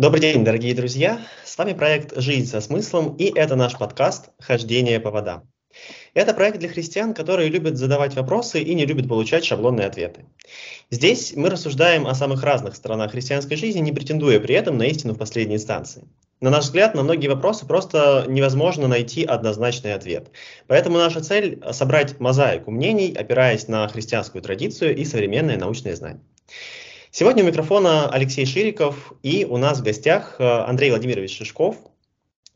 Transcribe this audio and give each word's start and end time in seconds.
Добрый 0.00 0.20
день, 0.20 0.44
дорогие 0.44 0.74
друзья! 0.74 1.24
С 1.44 1.56
вами 1.56 1.72
проект 1.72 2.20
«Жизнь 2.20 2.50
со 2.50 2.60
смыслом» 2.60 3.14
и 3.14 3.26
это 3.32 3.54
наш 3.54 3.78
подкаст 3.78 4.30
«Хождение 4.40 4.98
по 4.98 5.12
водам». 5.12 5.48
Это 6.14 6.34
проект 6.34 6.58
для 6.58 6.68
христиан, 6.68 7.14
которые 7.14 7.48
любят 7.48 7.76
задавать 7.76 8.16
вопросы 8.16 8.60
и 8.60 8.74
не 8.74 8.86
любят 8.86 9.08
получать 9.08 9.44
шаблонные 9.44 9.86
ответы. 9.86 10.24
Здесь 10.90 11.34
мы 11.36 11.48
рассуждаем 11.48 12.08
о 12.08 12.14
самых 12.16 12.42
разных 12.42 12.74
сторонах 12.74 13.12
христианской 13.12 13.56
жизни, 13.56 13.78
не 13.78 13.92
претендуя 13.92 14.40
при 14.40 14.56
этом 14.56 14.78
на 14.78 14.82
истину 14.82 15.14
в 15.14 15.18
последней 15.18 15.54
инстанции. 15.54 16.02
На 16.40 16.50
наш 16.50 16.64
взгляд, 16.64 16.96
на 16.96 17.04
многие 17.04 17.28
вопросы 17.28 17.64
просто 17.64 18.24
невозможно 18.26 18.88
найти 18.88 19.24
однозначный 19.24 19.94
ответ. 19.94 20.32
Поэтому 20.66 20.98
наша 20.98 21.22
цель– 21.22 21.62
собрать 21.70 22.18
мозаику 22.18 22.72
мнений, 22.72 23.14
опираясь 23.16 23.68
на 23.68 23.86
христианскую 23.86 24.42
традицию 24.42 24.96
и 24.96 25.04
современные 25.04 25.56
научные 25.56 25.94
знания. 25.94 26.20
Сегодня 27.16 27.44
у 27.44 27.46
микрофона 27.46 28.08
Алексей 28.10 28.44
Шириков, 28.44 29.12
и 29.22 29.44
у 29.44 29.56
нас 29.56 29.78
в 29.78 29.84
гостях 29.84 30.34
э, 30.40 30.44
Андрей 30.44 30.90
Владимирович 30.90 31.38
Шишков, 31.38 31.76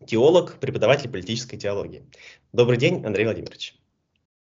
теолог, 0.04 0.58
преподаватель 0.58 1.08
политической 1.08 1.56
теологии. 1.56 2.02
Добрый 2.52 2.76
день, 2.76 3.04
Андрей 3.04 3.26
Владимирович. 3.26 3.76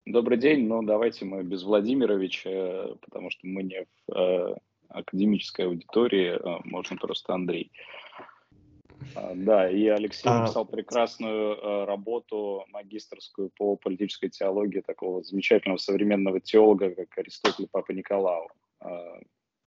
Добрый 0.06 0.38
день, 0.38 0.66
ну 0.68 0.82
давайте 0.82 1.26
мы 1.26 1.42
без 1.42 1.64
Владимировича, 1.64 2.94
потому 3.02 3.28
что 3.28 3.46
мы 3.46 3.62
не 3.62 3.84
в 3.84 4.12
э, 4.16 4.54
академической 4.88 5.66
аудитории, 5.66 6.30
э, 6.30 6.60
можно 6.64 6.96
просто 6.96 7.34
Андрей. 7.34 7.70
А, 9.14 9.34
да, 9.34 9.68
и 9.68 9.86
Алексей 9.88 10.30
а... 10.30 10.40
написал 10.40 10.64
прекрасную 10.64 11.56
э, 11.56 11.84
работу 11.84 12.64
магистрскую 12.70 13.50
по 13.54 13.76
политической 13.76 14.30
теологии 14.30 14.80
такого 14.80 15.22
замечательного 15.22 15.76
современного 15.76 16.40
теолога, 16.40 16.94
как 16.94 17.18
Аристотель 17.18 17.68
Папа 17.70 17.92
Николау. 17.92 18.48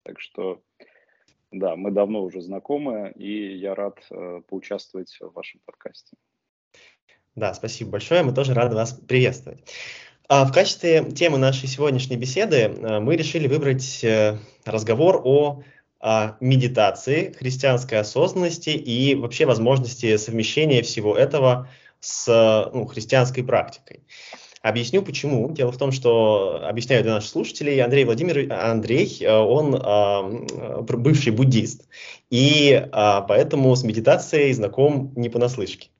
А, 0.04 0.08
так 0.08 0.20
что, 0.20 0.60
да, 1.50 1.76
мы 1.76 1.90
давно 1.90 2.22
уже 2.22 2.40
знакомы, 2.40 3.12
и 3.16 3.56
я 3.56 3.74
рад 3.74 3.98
э, 4.10 4.42
поучаствовать 4.48 5.16
в 5.20 5.32
вашем 5.32 5.60
подкасте. 5.64 6.16
Да, 7.34 7.52
спасибо 7.54 7.92
большое, 7.92 8.22
мы 8.22 8.32
тоже 8.32 8.54
рады 8.54 8.76
вас 8.76 8.92
приветствовать. 8.92 9.64
А 10.28 10.44
в 10.46 10.52
качестве 10.52 11.04
темы 11.12 11.38
нашей 11.38 11.68
сегодняшней 11.68 12.16
беседы 12.16 12.56
э, 12.56 13.00
мы 13.00 13.16
решили 13.16 13.48
выбрать 13.48 14.04
э, 14.04 14.38
разговор 14.64 15.20
о, 15.24 15.62
о 16.00 16.36
медитации, 16.40 17.32
христианской 17.32 17.98
осознанности 17.98 18.70
и 18.70 19.14
вообще 19.14 19.46
возможности 19.46 20.16
совмещения 20.16 20.82
всего 20.82 21.16
этого 21.16 21.68
с 22.00 22.70
ну, 22.74 22.84
христианской 22.86 23.42
практикой. 23.42 24.04
Объясню 24.64 25.02
почему. 25.02 25.52
Дело 25.52 25.72
в 25.72 25.76
том, 25.76 25.92
что, 25.92 26.62
объясняю 26.66 27.02
для 27.02 27.12
наших 27.12 27.28
слушателей, 27.28 27.82
Андрей 27.82 28.06
Владимирович, 28.06 28.50
Андрей, 28.50 29.14
э, 29.20 29.30
он 29.30 29.74
э, 29.74 30.80
бывший 30.80 31.32
буддист, 31.32 31.86
и 32.30 32.70
э, 32.72 33.20
поэтому 33.28 33.76
с 33.76 33.84
медитацией 33.84 34.54
знаком 34.54 35.12
не 35.16 35.28
понаслышке. 35.28 35.90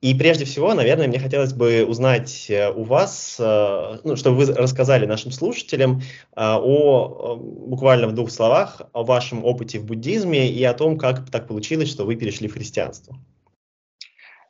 И 0.00 0.14
прежде 0.14 0.46
всего, 0.46 0.72
наверное, 0.72 1.08
мне 1.08 1.18
хотелось 1.18 1.52
бы 1.52 1.84
узнать 1.84 2.50
у 2.74 2.84
вас, 2.84 3.36
ну, 3.38 4.16
чтобы 4.16 4.36
вы 4.36 4.54
рассказали 4.54 5.04
нашим 5.04 5.30
слушателям 5.30 6.02
о, 6.36 7.36
буквально 7.36 8.06
в 8.06 8.12
двух 8.12 8.30
словах, 8.30 8.82
о 8.92 9.04
вашем 9.04 9.44
опыте 9.44 9.78
в 9.78 9.84
буддизме 9.84 10.50
и 10.50 10.62
о 10.64 10.74
том, 10.74 10.98
как 10.98 11.30
так 11.30 11.48
получилось, 11.48 11.90
что 11.90 12.04
вы 12.04 12.16
перешли 12.16 12.46
в 12.46 12.52
христианство. 12.52 13.16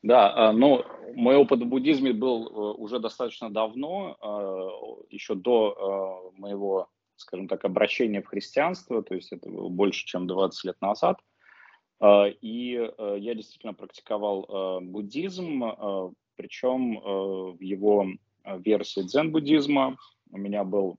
Да, 0.02 0.52
ну, 0.52 0.84
мой 1.16 1.36
опыт 1.36 1.62
в 1.62 1.66
буддизме 1.66 2.12
был 2.12 2.46
э, 2.46 2.74
уже 2.76 2.98
достаточно 2.98 3.48
давно, 3.48 4.18
э, 4.20 5.14
еще 5.14 5.34
до 5.34 6.30
э, 6.34 6.38
моего, 6.38 6.88
скажем 7.16 7.48
так, 7.48 7.64
обращения 7.64 8.20
в 8.20 8.26
христианство, 8.26 9.02
то 9.02 9.14
есть 9.14 9.32
это 9.32 9.48
было 9.48 9.70
больше, 9.70 10.04
чем 10.04 10.26
20 10.26 10.64
лет 10.64 10.80
назад. 10.80 11.18
И 12.42 12.90
я 12.98 13.34
действительно 13.34 13.72
практиковал 13.72 14.82
буддизм, 14.82 15.64
причем 16.36 17.00
в 17.00 17.58
его 17.58 18.06
версии 18.44 19.00
дзен-буддизма. 19.00 19.96
У 20.30 20.36
меня 20.36 20.62
был 20.64 20.98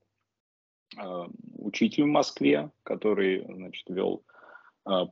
учитель 1.60 2.06
в 2.06 2.08
Москве, 2.08 2.72
который, 2.82 3.46
значит, 3.46 3.88
вел 3.90 4.24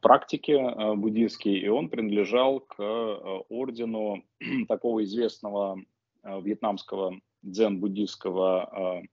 практики 0.01 0.51
э, 0.51 0.95
буддийские, 0.95 1.59
и 1.59 1.67
он 1.67 1.89
принадлежал 1.89 2.61
к 2.61 2.75
э, 2.79 3.41
ордену 3.49 4.23
такого 4.67 5.03
известного 5.03 5.79
вьетнамского 6.23 7.19
дзен-буддийского 7.43 9.03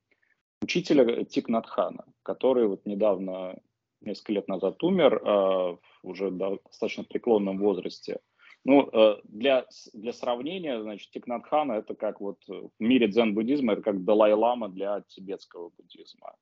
учителя 0.63 1.25
Тикнатхана, 1.25 2.07
который 2.23 2.67
вот 2.67 2.87
недавно, 2.87 3.59
несколько 4.01 4.33
лет 4.33 4.49
назад 4.49 4.83
умер, 4.83 5.79
уже 6.03 6.31
в 6.31 6.39
достаточно 6.39 7.05
преклонном 7.05 7.59
возрасте. 7.59 8.21
Ну, 8.65 8.91
для, 9.25 9.67
для 9.93 10.13
сравнения, 10.15 10.81
значит, 10.81 11.11
Тикнатхана 11.11 11.73
это 11.73 11.95
как 11.95 12.23
вот 12.23 12.39
в 12.49 12.71
мире 12.79 13.09
дзен-буддизма, 13.09 13.75
это 13.75 13.83
как 13.83 14.05
Далай-лама 14.05 14.71
для 14.71 15.03
тибетского 15.03 15.69
буддизма. 15.77 16.35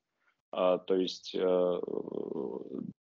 А, 0.51 0.79
то 0.79 0.95
есть 0.95 1.33
э, 1.33 1.81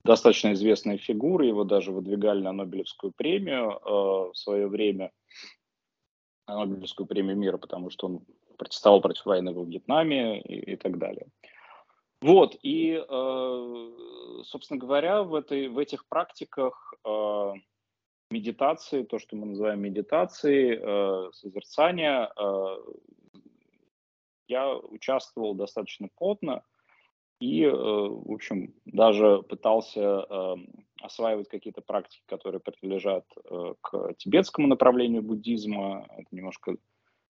достаточно 0.04 0.52
известная 0.54 0.98
фигура, 0.98 1.46
его 1.46 1.64
даже 1.64 1.92
выдвигали 1.92 2.42
на 2.42 2.52
Нобелевскую 2.52 3.14
премию 3.14 3.72
э, 3.72 4.32
в 4.32 4.34
свое 4.34 4.68
время, 4.68 5.12
на 6.46 6.66
Нобелевскую 6.66 7.08
премию 7.08 7.38
мира, 7.38 7.58
потому 7.58 7.90
что 7.90 8.08
он 8.08 8.26
протестовал 8.58 9.02
против 9.02 9.26
войны 9.26 9.54
во 9.54 9.64
Вьетнаме 9.64 10.42
и, 10.42 10.74
и 10.74 10.76
так 10.76 10.98
далее. 10.98 11.28
Вот, 12.22 12.58
и, 12.64 13.02
э, 13.08 13.92
собственно 14.44 14.80
говоря, 14.80 15.24
в, 15.24 15.34
этой, 15.34 15.70
в 15.70 15.78
этих 15.78 16.06
практиках 16.08 16.94
медитации, 18.30 19.04
то, 19.04 19.20
что 19.20 19.38
мы 19.38 19.46
называем 19.46 19.80
медитацией, 19.80 21.32
созерцания, 21.32 22.30
я 24.50 24.76
участвовал 24.76 25.54
достаточно 25.54 26.10
плотно– 26.14 26.64
и, 27.40 27.64
э, 27.64 27.72
в 27.72 28.32
общем, 28.32 28.74
даже 28.86 29.44
пытался 29.44 30.02
эм, 30.02 30.68
осваивать 31.02 31.48
какие-то 31.48 31.82
практики, 31.82 32.24
которые 32.26 32.60
принадлежат 32.60 33.26
э, 33.44 33.74
к 33.82 34.14
тибетскому 34.18 34.68
направлению 34.68 35.22
буддизма. 35.22 36.08
Это 36.18 36.28
немножко 36.32 36.78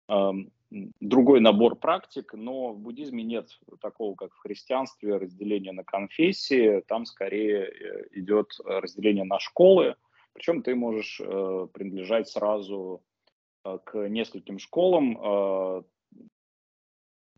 эм, 0.07 0.51
другой 0.69 1.41
набор 1.41 1.75
практик, 1.75 2.33
но 2.33 2.69
в 2.71 2.79
буддизме 2.79 3.23
нет 3.23 3.49
такого, 3.81 4.15
как 4.15 4.33
в 4.33 4.39
христианстве, 4.39 5.17
разделения 5.17 5.73
на 5.73 5.83
конфессии. 5.83 6.81
Там 6.87 7.05
скорее 7.05 7.65
э, 7.65 8.07
идет 8.11 8.51
разделение 8.63 9.25
на 9.25 9.39
школы. 9.39 9.95
Причем 10.31 10.61
ты 10.61 10.75
можешь 10.75 11.17
принадлежать 11.17 12.29
сразу 12.29 13.01
к 13.63 14.07
нескольким 14.07 14.59
школам 14.59 15.83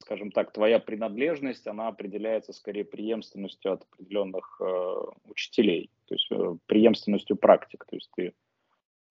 скажем 0.09 0.31
так, 0.31 0.51
твоя 0.51 0.79
принадлежность, 0.79 1.67
она 1.67 1.87
определяется 1.87 2.51
скорее 2.51 2.83
преемственностью 2.83 3.73
от 3.73 3.83
определенных 3.83 4.59
э, 4.59 4.95
учителей, 5.25 5.91
то 6.05 6.15
есть 6.15 6.27
э, 6.31 6.55
преемственностью 6.65 7.35
практик. 7.35 7.85
То 7.87 7.95
есть 7.95 8.09
ты 8.15 8.33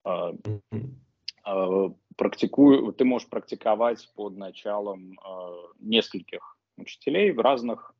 э, 0.05 0.33
э, 1.45 1.89
практикуй, 2.17 2.93
ты 2.93 3.05
можешь 3.05 3.29
практиковать 3.29 4.11
под 4.13 4.35
началом 4.35 5.13
э, 5.13 5.51
нескольких 5.79 6.57
учителей 6.75 7.31
в 7.31 7.39
разных 7.39 7.95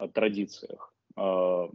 э, 0.00 0.08
традициях. 0.08 0.92
Э, 1.16 1.68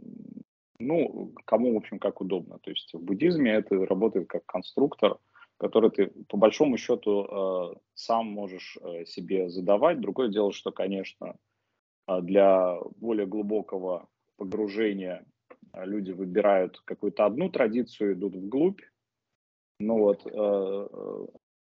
ну, 0.78 1.32
кому, 1.46 1.72
в 1.72 1.78
общем, 1.78 1.98
как 1.98 2.20
удобно. 2.20 2.58
То 2.58 2.70
есть 2.70 2.92
в 2.92 3.00
буддизме 3.00 3.52
это 3.52 3.86
работает 3.86 4.28
как 4.28 4.44
конструктор– 4.44 5.16
который 5.58 5.90
ты 5.90 6.06
по 6.28 6.36
большому 6.36 6.76
счету 6.76 7.24
э, 7.24 7.78
сам 7.94 8.26
можешь 8.26 8.78
э, 8.80 9.04
себе 9.04 9.50
задавать. 9.50 10.00
Другое 10.00 10.28
дело, 10.28 10.52
что, 10.52 10.70
конечно, 10.70 11.36
э, 12.06 12.20
для 12.22 12.78
более 12.96 13.26
глубокого 13.26 14.08
погружения 14.36 15.26
люди 15.74 16.12
выбирают 16.12 16.80
какую-то 16.84 17.26
одну 17.26 17.50
традицию, 17.50 18.14
идут 18.14 18.36
вглубь. 18.36 18.80
Ну 19.80 19.98
вот, 19.98 20.26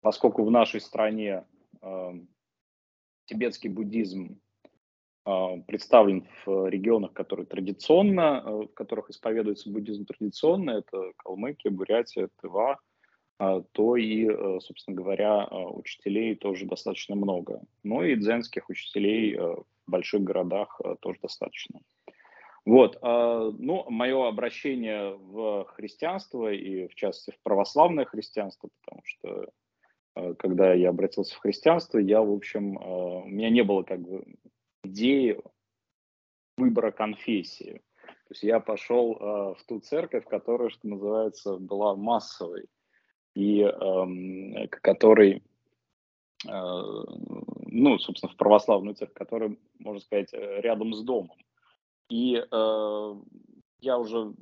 поскольку 0.00 0.44
в 0.44 0.50
нашей 0.50 0.80
стране 0.80 1.44
тибетский 3.26 3.68
буддизм 3.68 4.40
представлен 5.24 6.26
в 6.44 6.68
регионах, 6.68 7.12
которые 7.12 7.46
традиционно, 7.46 8.42
в 8.44 8.68
которых 8.68 9.10
исповедуется 9.10 9.70
буддизм 9.70 10.04
традиционно, 10.04 10.70
это 10.70 11.12
Калмыкия, 11.18 11.70
Бурятия, 11.70 12.28
Тыва– 12.40 12.78
а, 12.91 12.91
то 13.72 13.96
и, 13.96 14.26
э, 14.26 14.60
собственно 14.60 14.96
говоря, 14.96 15.42
а, 15.42 15.68
учителей 15.68 16.36
тоже 16.36 16.66
достаточно 16.66 17.16
много. 17.16 17.62
Ну 17.82 18.04
и 18.04 18.14
дзенских 18.14 18.68
учителей 18.68 19.34
э, 19.34 19.40
в 19.40 19.64
больших 19.86 20.22
городах 20.22 20.80
э, 20.84 20.94
тоже 21.00 21.18
достаточно. 21.20 21.80
Вот, 22.64 22.98
а, 23.02 23.50
ну, 23.50 23.84
мое 23.90 24.28
обращение 24.28 25.16
в 25.16 25.64
христианство 25.74 26.52
и, 26.52 26.86
в 26.86 26.94
частности, 26.94 27.32
в 27.32 27.42
православное 27.42 28.04
христианство, 28.04 28.68
потому 28.80 29.02
что 29.04 29.48
когда 30.38 30.74
я 30.74 30.90
обратился 30.90 31.34
в 31.34 31.38
христианство, 31.38 31.96
я, 31.96 32.20
в 32.20 32.30
общем, 32.30 32.76
у 32.76 33.26
меня 33.26 33.48
не 33.48 33.62
было 33.64 33.82
как 33.82 33.98
бы 34.00 34.22
идеи 34.84 35.40
выбора 36.58 36.90
конфессии. 36.90 37.80
То 38.02 38.32
есть 38.32 38.42
я 38.42 38.60
пошел 38.60 39.14
в 39.14 39.58
ту 39.66 39.80
церковь, 39.80 40.26
которая, 40.26 40.68
что 40.68 40.86
называется, 40.86 41.56
была 41.56 41.96
массовой, 41.96 42.66
и 43.34 43.62
э, 43.62 44.67
которой, 44.69 45.43
э, 46.46 47.05
ну, 47.67 47.99
собственно, 47.99 48.32
в 48.32 48.37
православную 48.37 48.94
церковь, 48.94 49.17
которая, 49.17 49.56
можно 49.79 50.00
сказать, 50.00 50.32
э, 50.32 50.61
рядом 50.61 50.94
с 50.94 51.02
домом. 51.02 51.37
И 52.08 52.37
э, 52.37 53.14
я 53.81 53.99
уже 53.99 54.34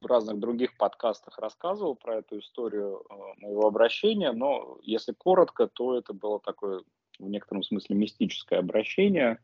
в 0.00 0.06
разных 0.06 0.38
других 0.38 0.76
подкастах 0.76 1.38
рассказывал 1.38 1.96
про 1.96 2.18
эту 2.18 2.38
историю 2.38 3.04
э, 3.10 3.14
моего 3.38 3.66
обращения, 3.66 4.32
но 4.32 4.78
если 4.82 5.12
коротко, 5.12 5.66
то 5.66 5.98
это 5.98 6.12
было 6.12 6.38
такое 6.40 6.82
в 7.18 7.28
некотором 7.28 7.64
смысле 7.64 7.96
мистическое 7.96 8.60
обращение. 8.60 9.40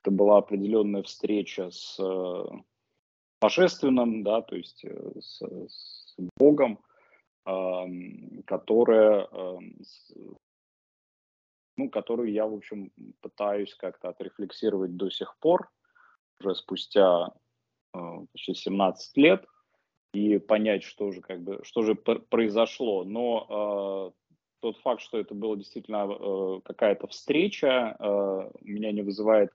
Это 0.00 0.10
была 0.10 0.38
определенная 0.38 1.02
встреча 1.02 1.70
с 1.70 1.98
э, 2.00 2.44
божественным, 3.40 4.22
да, 4.22 4.40
то 4.40 4.56
есть 4.56 4.84
с, 5.20 5.42
с 5.42 6.14
Богом, 6.38 6.78
которая, 7.44 9.28
э, 9.30 9.58
ну, 11.76 11.90
которую 11.90 12.32
я, 12.32 12.46
в 12.46 12.54
общем, 12.54 12.90
пытаюсь 13.20 13.74
как-то 13.74 14.08
отрефлексировать 14.08 14.96
до 14.96 15.10
сих 15.10 15.36
пор, 15.40 15.70
уже 16.40 16.54
спустя 16.54 17.32
э, 17.94 17.98
почти 18.32 18.54
17 18.54 19.16
лет, 19.18 19.44
и 20.12 20.38
понять, 20.38 20.84
что 20.84 21.10
же, 21.10 21.20
как 21.20 21.42
бы, 21.42 21.60
что 21.64 21.82
же 21.82 21.94
произошло. 21.94 23.04
Но 23.04 24.12
э, 24.14 24.30
тот 24.60 24.78
факт, 24.78 25.02
что 25.02 25.18
это 25.18 25.34
была 25.34 25.56
действительно 25.56 26.06
э, 26.08 26.60
какая-то 26.64 27.08
встреча, 27.08 27.96
меня 28.62 28.92
не 28.92 29.02
вызывает 29.02 29.50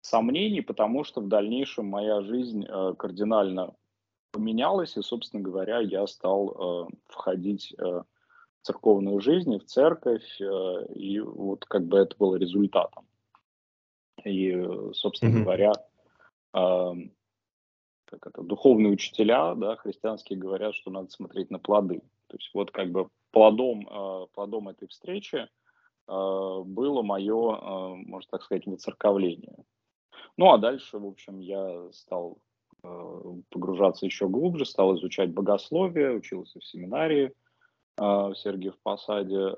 сомнений, 0.00 0.60
потому 0.60 1.04
что 1.04 1.20
в 1.20 1.28
дальнейшем 1.28 1.86
моя 1.86 2.20
жизнь 2.20 2.66
кардинально 2.98 3.74
поменялась, 4.34 4.96
и, 4.96 5.02
собственно 5.02 5.42
говоря, 5.42 5.78
я 5.78 6.06
стал 6.08 6.88
э, 6.88 6.94
входить 7.06 7.72
э, 7.78 7.82
в 7.84 8.06
церковную 8.62 9.20
жизнь, 9.20 9.56
в 9.58 9.64
церковь, 9.64 10.40
э, 10.40 10.86
и 10.92 11.20
вот 11.20 11.64
как 11.66 11.86
бы 11.86 11.98
это 11.98 12.16
было 12.16 12.34
результатом. 12.34 13.06
И, 14.24 14.52
собственно 14.92 15.38
mm-hmm. 15.38 15.42
говоря, 15.44 15.72
э, 16.52 16.92
как 18.06 18.26
это, 18.26 18.42
духовные 18.42 18.92
учителя, 18.92 19.54
да, 19.54 19.76
христианские 19.76 20.38
говорят, 20.38 20.74
что 20.74 20.90
надо 20.90 21.10
смотреть 21.10 21.50
на 21.50 21.60
плоды. 21.60 22.00
То 22.26 22.36
есть 22.36 22.50
вот 22.54 22.72
как 22.72 22.90
бы 22.90 23.08
плодом, 23.30 23.86
э, 23.88 24.26
плодом 24.34 24.68
этой 24.68 24.88
встречи 24.88 25.36
э, 25.36 25.46
было 26.08 27.02
мое, 27.02 27.56
э, 27.56 27.94
можно 28.06 28.28
так 28.32 28.42
сказать, 28.42 28.66
выцерковление. 28.66 29.64
Ну 30.36 30.52
а 30.52 30.58
дальше, 30.58 30.98
в 30.98 31.06
общем, 31.06 31.38
я 31.38 31.92
стал 31.92 32.38
погружаться 33.50 34.06
еще 34.06 34.28
глубже, 34.28 34.66
стал 34.66 34.96
изучать 34.96 35.32
богословие, 35.32 36.12
учился 36.12 36.58
в 36.60 36.64
семинарии 36.64 37.26
э, 37.26 37.32
в 38.02 38.34
Сергиев 38.34 38.74
Посаде, 38.82 39.36
э, 39.36 39.54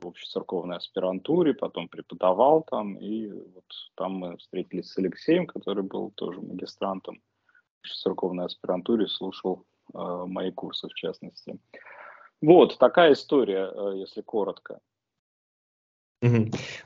в 0.00 0.06
общецерковной 0.06 0.76
аспирантуре, 0.76 1.54
потом 1.54 1.88
преподавал 1.88 2.62
там, 2.62 2.96
и 2.96 3.30
вот 3.30 3.64
там 3.94 4.12
мы 4.12 4.36
встретились 4.36 4.90
с 4.90 4.98
Алексеем, 4.98 5.46
который 5.46 5.82
был 5.82 6.10
тоже 6.12 6.40
магистрантом 6.40 7.20
в 7.82 7.88
церковной 7.88 8.46
аспирантуре, 8.46 9.06
слушал 9.08 9.64
э, 9.94 9.98
мои 10.26 10.50
курсы 10.50 10.88
в 10.88 10.94
частности. 10.94 11.58
Вот 12.40 12.78
такая 12.78 13.12
история, 13.12 13.72
если 13.94 14.22
коротко. 14.22 14.80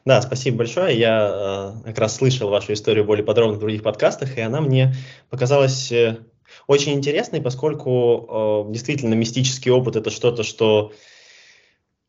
Да, 0.04 0.20
спасибо 0.20 0.58
большое. 0.58 0.98
Я 0.98 1.74
э, 1.84 1.84
как 1.86 1.98
раз 1.98 2.16
слышал 2.16 2.50
вашу 2.50 2.72
историю 2.74 3.04
более 3.04 3.24
подробно 3.24 3.56
в 3.56 3.60
других 3.60 3.82
подкастах, 3.82 4.36
и 4.36 4.40
она 4.42 4.60
мне 4.60 4.94
показалась 5.30 5.90
э, 5.90 6.18
очень 6.66 6.92
интересной, 6.92 7.40
поскольку 7.40 8.66
э, 8.68 8.72
действительно 8.72 9.14
мистический 9.14 9.70
опыт 9.70 9.96
это 9.96 10.10
что-то, 10.10 10.42
что 10.42 10.92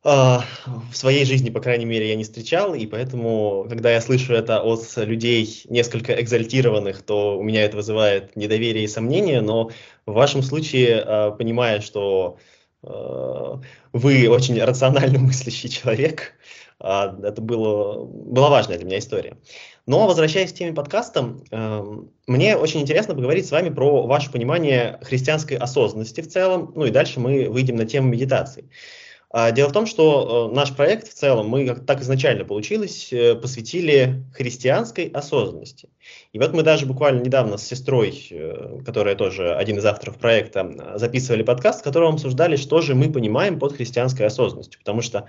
в 0.05 0.91
своей 0.91 1.23
жизни, 1.23 1.49
по 1.49 1.61
крайней 1.61 1.85
мере, 1.85 2.09
я 2.09 2.15
не 2.15 2.25
встречал, 2.25 2.73
и 2.73 2.85
поэтому, 2.87 3.65
когда 3.69 3.89
я 3.89 4.01
слышу 4.01 4.33
это 4.33 4.61
от 4.61 4.81
людей 4.97 5.61
несколько 5.69 6.19
экзальтированных, 6.21 7.03
то 7.03 7.37
у 7.37 7.41
меня 7.41 7.63
это 7.63 7.77
вызывает 7.77 8.35
недоверие 8.35 8.83
и 8.83 8.89
сомнение, 8.89 9.39
но 9.39 9.71
в 10.05 10.11
вашем 10.11 10.43
случае, 10.43 11.33
понимая, 11.39 11.79
что 11.79 12.37
вы 12.81 14.27
очень 14.27 14.61
рационально 14.61 15.19
мыслящий 15.19 15.69
человек, 15.69 16.33
это 16.79 17.41
было, 17.41 18.03
была 18.05 18.49
важная 18.49 18.77
для 18.77 18.85
меня 18.85 18.99
история. 18.99 19.37
Но 19.85 20.07
возвращаясь 20.07 20.53
к 20.53 20.55
теме 20.55 20.73
подкаста, 20.73 21.35
эм, 21.51 22.11
мне 22.25 22.55
очень 22.55 22.81
интересно 22.81 23.15
поговорить 23.15 23.45
с 23.45 23.51
вами 23.51 23.69
про 23.69 24.07
ваше 24.07 24.31
понимание 24.31 24.99
христианской 25.01 25.57
осознанности 25.57 26.21
в 26.21 26.29
целом, 26.29 26.71
ну 26.75 26.85
и 26.85 26.91
дальше 26.91 27.19
мы 27.19 27.49
выйдем 27.49 27.75
на 27.75 27.85
тему 27.85 28.07
медитации. 28.07 28.69
А, 29.35 29.49
дело 29.49 29.69
в 29.69 29.71
том, 29.71 29.87
что 29.87 30.51
э, 30.51 30.55
наш 30.55 30.75
проект 30.75 31.07
в 31.07 31.13
целом, 31.15 31.49
мы 31.49 31.65
как 31.65 31.87
так 31.87 32.01
изначально 32.01 32.45
получилось, 32.45 33.11
э, 33.11 33.33
посвятили 33.33 34.23
христианской 34.31 35.07
осознанности. 35.07 35.89
И 36.33 36.39
вот 36.39 36.53
мы 36.53 36.61
даже 36.61 36.85
буквально 36.85 37.23
недавно 37.23 37.57
с 37.57 37.65
сестрой, 37.65 38.27
э, 38.29 38.81
которая 38.85 39.15
тоже 39.15 39.55
один 39.55 39.79
из 39.79 39.85
авторов 39.85 40.19
проекта, 40.19 40.93
записывали 40.97 41.41
подкаст, 41.41 41.81
в 41.81 41.83
котором 41.83 42.13
обсуждали, 42.13 42.57
что 42.57 42.81
же 42.81 42.93
мы 42.93 43.11
понимаем 43.11 43.57
под 43.57 43.73
христианской 43.73 44.27
осознанностью. 44.27 44.79
Потому 44.79 45.01
что 45.01 45.25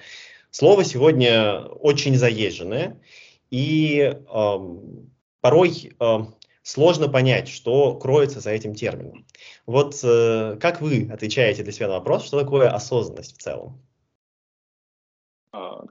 Слово 0.54 0.84
сегодня 0.84 1.62
очень 1.80 2.14
заезженное, 2.14 3.02
и 3.50 3.98
э, 4.02 4.58
порой 5.40 5.92
э, 5.98 6.18
сложно 6.62 7.08
понять, 7.08 7.48
что 7.48 7.96
кроется 7.96 8.38
за 8.38 8.52
этим 8.52 8.72
термином. 8.72 9.26
Вот 9.66 9.98
э, 10.04 10.56
как 10.60 10.80
вы 10.80 11.08
отвечаете 11.12 11.64
для 11.64 11.72
себя 11.72 11.88
на 11.88 11.94
вопрос, 11.94 12.24
что 12.24 12.38
такое 12.38 12.68
осознанность 12.68 13.36
в 13.36 13.42
целом? 13.42 13.82
А, 15.50 15.84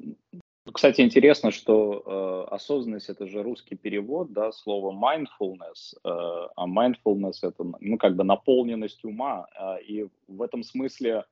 кстати, 0.71 1.01
интересно, 1.01 1.51
что 1.51 2.47
э, 2.49 2.53
осознанность 2.53 3.09
это 3.09 3.27
же 3.27 3.43
русский 3.43 3.75
перевод, 3.75 4.31
да, 4.31 4.53
слово 4.53 4.93
mindfulness, 4.93 5.93
э, 6.05 6.47
а 6.55 6.67
mindfulness 6.67 7.39
это 7.41 7.65
ну 7.81 7.97
как 7.97 8.15
бы 8.15 8.23
наполненность 8.23 9.03
ума, 9.03 9.45
э, 9.59 9.83
и 9.83 10.07
в 10.29 10.41
этом 10.41 10.63
смысле 10.63 11.25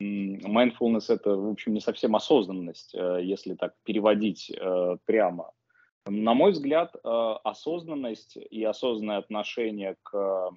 mindfulness 0.00 1.06
это, 1.08 1.36
в 1.36 1.48
общем, 1.50 1.74
не 1.74 1.80
совсем 1.80 2.16
осознанность, 2.16 2.94
э, 2.94 3.20
если 3.22 3.54
так 3.54 3.74
переводить 3.84 4.50
э, 4.50 4.96
прямо. 5.04 5.52
На 6.06 6.34
мой 6.34 6.52
взгляд, 6.52 6.94
э, 6.94 6.98
осознанность 7.44 8.36
и 8.36 8.62
осознанное 8.64 9.18
отношение 9.18 9.96
к 10.02 10.50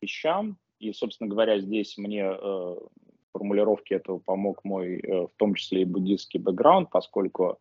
вещам, 0.00 0.58
и, 0.78 0.92
собственно 0.92 1.28
говоря, 1.28 1.58
здесь 1.58 1.98
мне 1.98 2.32
формулировке 3.32 3.96
этого 3.96 4.18
помог 4.18 4.64
мой, 4.64 5.02
в 5.02 5.30
том 5.36 5.54
числе 5.54 5.82
и 5.82 5.84
буддийский 5.84 6.40
бэкграунд, 6.40 6.90
поскольку 6.90 7.58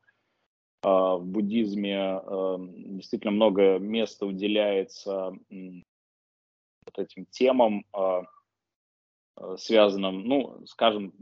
в 0.81 1.21
буддизме 1.21 2.21
действительно 2.69 3.31
много 3.31 3.77
места 3.77 4.25
уделяется 4.25 5.33
вот 5.49 6.97
этим 6.97 7.25
темам 7.25 7.85
связанном, 9.57 10.23
ну, 10.23 10.65
скажем, 10.65 11.13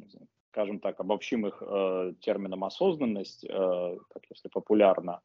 скажем 0.57 0.79
так, 0.79 0.99
обобщим 0.99 1.45
их 1.45 1.61
э, 1.61 2.13
термином 2.19 2.63
осознанность, 2.63 3.43
э, 3.43 3.47
так 3.49 4.23
если 4.29 4.49
популярно, 4.49 5.21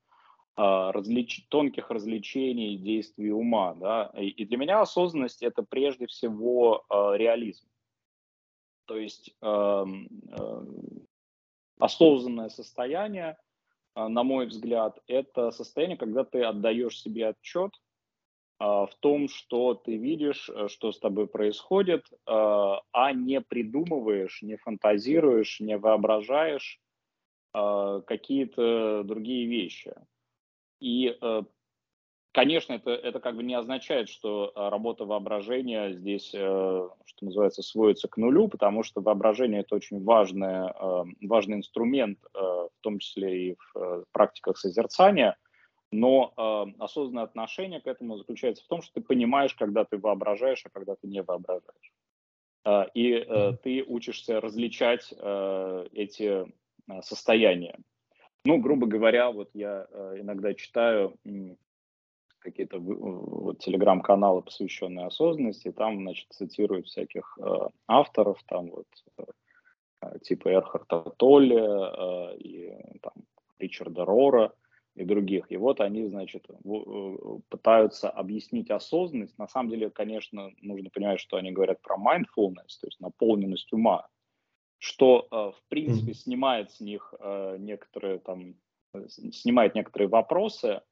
э, 0.56 0.90
различ... 0.90 1.46
тонких 1.48 1.90
развлечений 1.90 2.76
действий 2.76 3.30
ума. 3.30 3.74
Да? 3.74 4.12
И, 4.16 4.28
и 4.28 4.44
для 4.44 4.58
меня 4.58 4.80
осознанность 4.82 5.42
это 5.42 5.62
прежде 5.62 6.06
всего 6.06 6.84
э, 6.90 7.16
реализм. 7.16 7.66
То 8.84 8.98
есть 8.98 9.34
э, 9.40 9.84
э, 10.32 10.64
осознанное 11.78 12.50
состояние, 12.50 13.38
э, 13.94 14.06
на 14.06 14.22
мой 14.24 14.46
взгляд, 14.46 14.98
это 15.06 15.50
состояние, 15.50 15.96
когда 15.96 16.24
ты 16.24 16.42
отдаешь 16.42 17.00
себе 17.00 17.28
отчет 17.28 17.72
в 18.62 18.90
том, 19.00 19.28
что 19.28 19.74
ты 19.74 19.96
видишь, 19.96 20.48
э, 20.48 20.68
что 20.68 20.92
с 20.92 20.98
тобой 21.00 21.26
происходит, 21.26 22.06
а, 22.26 22.80
а 22.92 23.12
не 23.12 23.40
придумываешь, 23.40 24.40
не 24.42 24.56
фантазируешь, 24.56 25.58
не 25.58 25.76
воображаешь 25.76 26.80
а, 27.52 28.02
какие-то 28.02 29.02
другие 29.04 29.46
вещи. 29.46 29.92
И, 30.80 31.16
э, 31.20 31.42
конечно, 32.32 32.74
это, 32.74 32.92
это 32.92 33.18
как 33.18 33.34
бы 33.34 33.42
не 33.42 33.54
означает, 33.54 34.08
что 34.08 34.52
работа 34.54 35.06
воображения 35.06 35.92
здесь, 35.92 36.32
э, 36.32 36.38
что 37.04 37.24
называется, 37.24 37.62
сводится 37.62 38.06
к 38.06 38.16
нулю, 38.16 38.46
потому 38.46 38.84
что 38.84 39.00
воображение– 39.00 39.60
это 39.62 39.74
очень 39.74 40.04
важный, 40.04 40.72
важный 41.26 41.56
инструмент, 41.56 42.18
в 42.32 42.70
том 42.80 43.00
числе 43.00 43.48
и 43.48 43.56
в 43.74 44.04
практиках 44.12 44.56
созерцания– 44.56 45.36
но 45.92 46.32
э, 46.36 46.82
осознанное 46.82 47.24
отношение 47.24 47.80
к 47.80 47.86
этому 47.86 48.16
заключается 48.16 48.64
в 48.64 48.68
том, 48.68 48.82
что 48.82 48.94
ты 48.94 49.00
понимаешь, 49.02 49.54
когда 49.54 49.84
ты 49.84 49.98
воображаешь, 49.98 50.64
а 50.64 50.70
когда 50.70 50.96
ты 50.96 51.06
не 51.06 51.22
воображаешь. 51.22 51.92
Э, 52.64 52.86
и 52.94 53.12
э, 53.12 53.52
ты 53.62 53.84
учишься 53.86 54.40
различать 54.40 55.12
э, 55.16 55.86
эти 55.92 56.46
э, 56.90 57.02
состояния. 57.02 57.78
Ну, 58.44 58.58
грубо 58.58 58.86
говоря, 58.86 59.30
вот 59.30 59.50
я 59.54 59.86
э, 59.90 60.16
иногда 60.20 60.54
читаю 60.54 61.16
какие-то 62.40 62.78
вот, 62.78 63.60
телеграм-каналы, 63.60 64.42
посвященные 64.42 65.06
осознанности, 65.06 65.70
там, 65.70 66.00
значит, 66.00 66.26
цитируют 66.30 66.86
всяких 66.86 67.38
э, 67.40 67.68
авторов, 67.86 68.42
там 68.46 68.70
вот 68.70 68.86
э, 69.18 70.18
типа 70.22 70.48
Эрхарта 70.48 71.12
Толли 71.18 71.54
э, 71.54 72.36
и 72.38 72.98
там, 73.00 73.12
Ричарда 73.58 74.04
Рора 74.04 74.52
и 74.94 75.04
других. 75.04 75.46
И 75.50 75.56
вот 75.56 75.80
они, 75.80 76.06
значит, 76.06 76.46
э, 76.50 77.16
пытаются 77.48 78.10
объяснить 78.10 78.70
осознанность. 78.70 79.38
На 79.38 79.48
самом 79.48 79.70
деле, 79.70 79.90
конечно, 79.90 80.50
нужно 80.60 80.90
понимать, 80.90 81.20
что 81.20 81.36
они 81.36 81.50
говорят 81.50 81.80
про 81.80 81.96
mindfulness, 81.96 82.78
то 82.80 82.86
есть 82.86 83.00
наполненность 83.00 83.72
ума, 83.72 84.06
что, 84.78 85.26
э, 85.30 85.34
в 85.56 85.68
принципе, 85.68 86.14
снимает 86.14 86.70
с 86.70 86.80
них 86.80 87.14
э, 87.18 87.56
некоторые 87.58 88.18
там, 88.18 88.54
снимает 89.08 89.74
некоторые 89.74 90.08
вопросы, 90.08 90.82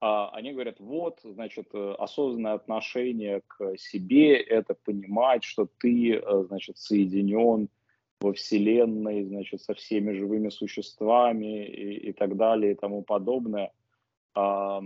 а 0.00 0.28
они 0.30 0.52
говорят, 0.52 0.80
вот, 0.80 1.20
значит, 1.22 1.72
осознанное 1.72 2.54
отношение 2.54 3.42
к 3.46 3.76
себе– 3.78 4.36
это 4.36 4.74
понимать, 4.74 5.44
что 5.44 5.66
ты, 5.78 6.22
значит, 6.48 6.76
соединен 6.76 7.70
во 8.20 8.32
Вселенной, 8.32 9.24
значит, 9.24 9.62
со 9.62 9.74
всеми 9.74 10.12
живыми 10.12 10.48
существами 10.48 11.66
и, 11.66 12.10
и 12.10 12.12
так 12.12 12.36
далее 12.36 12.72
и 12.72 12.76
тому 12.76 13.02
подобное. 13.02 13.72
А, 14.34 14.82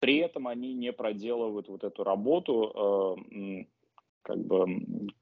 при 0.00 0.18
этом 0.18 0.48
они 0.48 0.74
не 0.74 0.92
проделывают 0.92 1.68
вот 1.68 1.84
эту 1.84 2.04
работу, 2.04 2.72
а, 2.74 3.16
как 4.22 4.38
бы, 4.38 4.66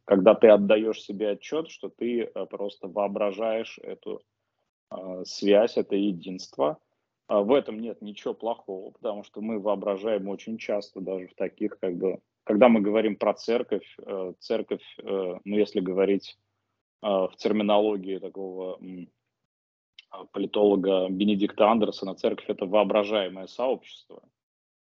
когда 0.05 0.35
ты 0.35 0.49
отдаешь 0.49 1.03
себе 1.03 1.31
отчет, 1.31 1.71
что 1.71 1.89
ты 1.89 2.23
а, 2.23 2.47
просто 2.47 2.89
воображаешь 2.89 3.79
эту 3.83 4.23
а, 4.91 5.25
связь, 5.25 5.77
это 5.77 5.97
единство. 5.97 6.79
А 7.31 7.43
в 7.43 7.53
этом 7.53 7.81
нет 7.81 8.03
ничего 8.03 8.35
плохого, 8.35 8.91
потому 8.91 9.23
что 9.23 9.41
мы 9.41 9.61
воображаем 9.61 10.29
очень 10.29 10.59
часто 10.59 11.01
даже 11.01 11.29
в 11.29 11.35
таких, 11.35 11.79
как 11.79 11.95
бы, 11.97 12.19
когда 12.43 12.69
мы 12.69 12.81
говорим 12.81 13.15
про 13.15 13.35
церковь, 13.35 13.87
э, 14.05 14.33
церковь, 14.41 14.83
э, 14.99 15.39
ну, 15.45 15.57
если 15.57 15.79
говорить 15.79 16.37
в 17.03 17.33
терминологии 17.37 18.19
такого 18.19 18.79
а, 20.11 20.25
политолога 20.27 21.09
Бенедикта 21.09 21.69
Андерсона 21.69 22.15
церковь 22.15 22.51
это 22.51 22.67
воображаемое 22.67 23.47
сообщество, 23.47 24.23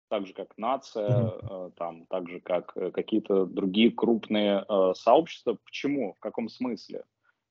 так 0.09 0.26
же 0.26 0.33
как 0.33 0.57
нация, 0.59 1.09
mm-hmm. 1.09 1.73
там, 1.76 2.07
так 2.07 2.29
же 2.29 2.40
как 2.40 2.76
э, 2.76 2.90
какие-то 2.90 3.47
другие 3.47 3.93
крупные 3.93 4.64
сообщества. 4.95 5.59
Почему? 5.64 6.14
В 6.14 6.21
каком 6.21 6.49
смысле 6.49 7.05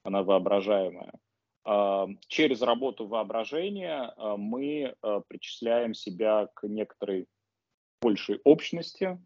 она 0.04 0.24
воображаемая? 0.24 1.14
Через 2.28 2.62
работу 2.62 3.06
воображения 3.06 4.14
мы 4.38 4.96
причисляем 5.28 5.94
себя 5.94 6.48
к 6.56 6.66
некоторой 6.68 7.28
большей 8.02 8.40
общности, 8.44 9.20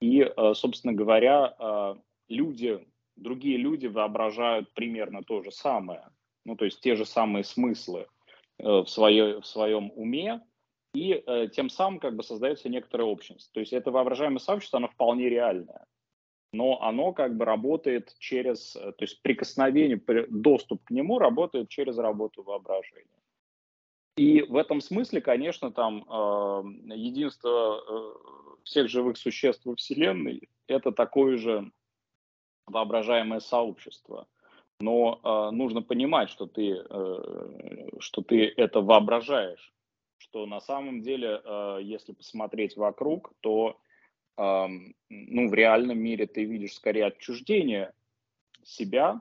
и, 0.00 0.32
собственно 0.54 0.94
говоря, 0.94 1.96
люди, 2.28 2.84
другие 3.16 3.56
люди 3.56 3.86
воображают 3.86 4.72
примерно 4.74 5.22
то 5.22 5.42
же 5.42 5.50
самое, 5.50 6.08
ну, 6.44 6.56
то 6.56 6.64
есть 6.64 6.80
те 6.80 6.96
же 6.96 7.04
самые 7.04 7.44
смыслы 7.44 8.06
э, 8.58 8.64
в, 8.64 8.86
свое, 8.86 9.40
в 9.40 9.46
своем 9.46 9.92
уме, 9.94 10.42
и 10.94 11.22
э, 11.26 11.48
тем 11.48 11.70
самым 11.70 11.98
как 11.98 12.14
бы 12.16 12.22
создается 12.22 12.68
некоторая 12.68 13.06
общность. 13.08 13.50
То 13.52 13.60
есть 13.60 13.72
это 13.72 13.90
воображаемое 13.90 14.38
сообщество, 14.38 14.78
оно 14.78 14.88
вполне 14.88 15.28
реальное, 15.28 15.86
но 16.52 16.80
оно 16.82 17.12
как 17.12 17.36
бы 17.36 17.44
работает 17.44 18.14
через, 18.18 18.76
э, 18.76 18.92
то 18.92 19.04
есть 19.04 19.20
прикосновение, 19.22 20.00
доступ 20.28 20.84
к 20.84 20.90
нему 20.90 21.18
работает 21.18 21.68
через 21.68 21.98
работу 21.98 22.42
воображения. 22.42 23.08
И 24.16 24.42
в 24.42 24.56
этом 24.56 24.80
смысле, 24.80 25.20
конечно, 25.20 25.72
там 25.72 26.04
э, 26.08 26.94
единство 26.94 27.82
э, 27.86 28.60
всех 28.62 28.88
живых 28.88 29.16
существ 29.16 29.66
во 29.66 29.74
Вселенной– 29.74 30.48
это 30.68 30.92
такое 30.92 31.36
же 31.36 31.72
воображаемое 32.66 33.40
сообщество. 33.40 34.26
Но 34.80 35.20
э, 35.22 35.54
нужно 35.54 35.82
понимать, 35.82 36.30
что 36.30 36.46
ты, 36.46 36.84
э, 36.88 37.88
что 38.00 38.22
ты 38.22 38.52
это 38.56 38.80
воображаешь, 38.80 39.72
что 40.18 40.46
на 40.46 40.60
самом 40.60 41.02
деле, 41.02 41.40
э, 41.44 41.78
если 41.82 42.12
посмотреть 42.12 42.76
вокруг, 42.76 43.32
то 43.40 43.78
э, 44.36 44.66
ну, 45.08 45.48
в 45.48 45.54
реальном 45.54 45.98
мире 45.98 46.26
ты 46.26 46.44
видишь 46.44 46.74
скорее 46.74 47.06
отчуждение 47.06 47.92
себя 48.64 49.20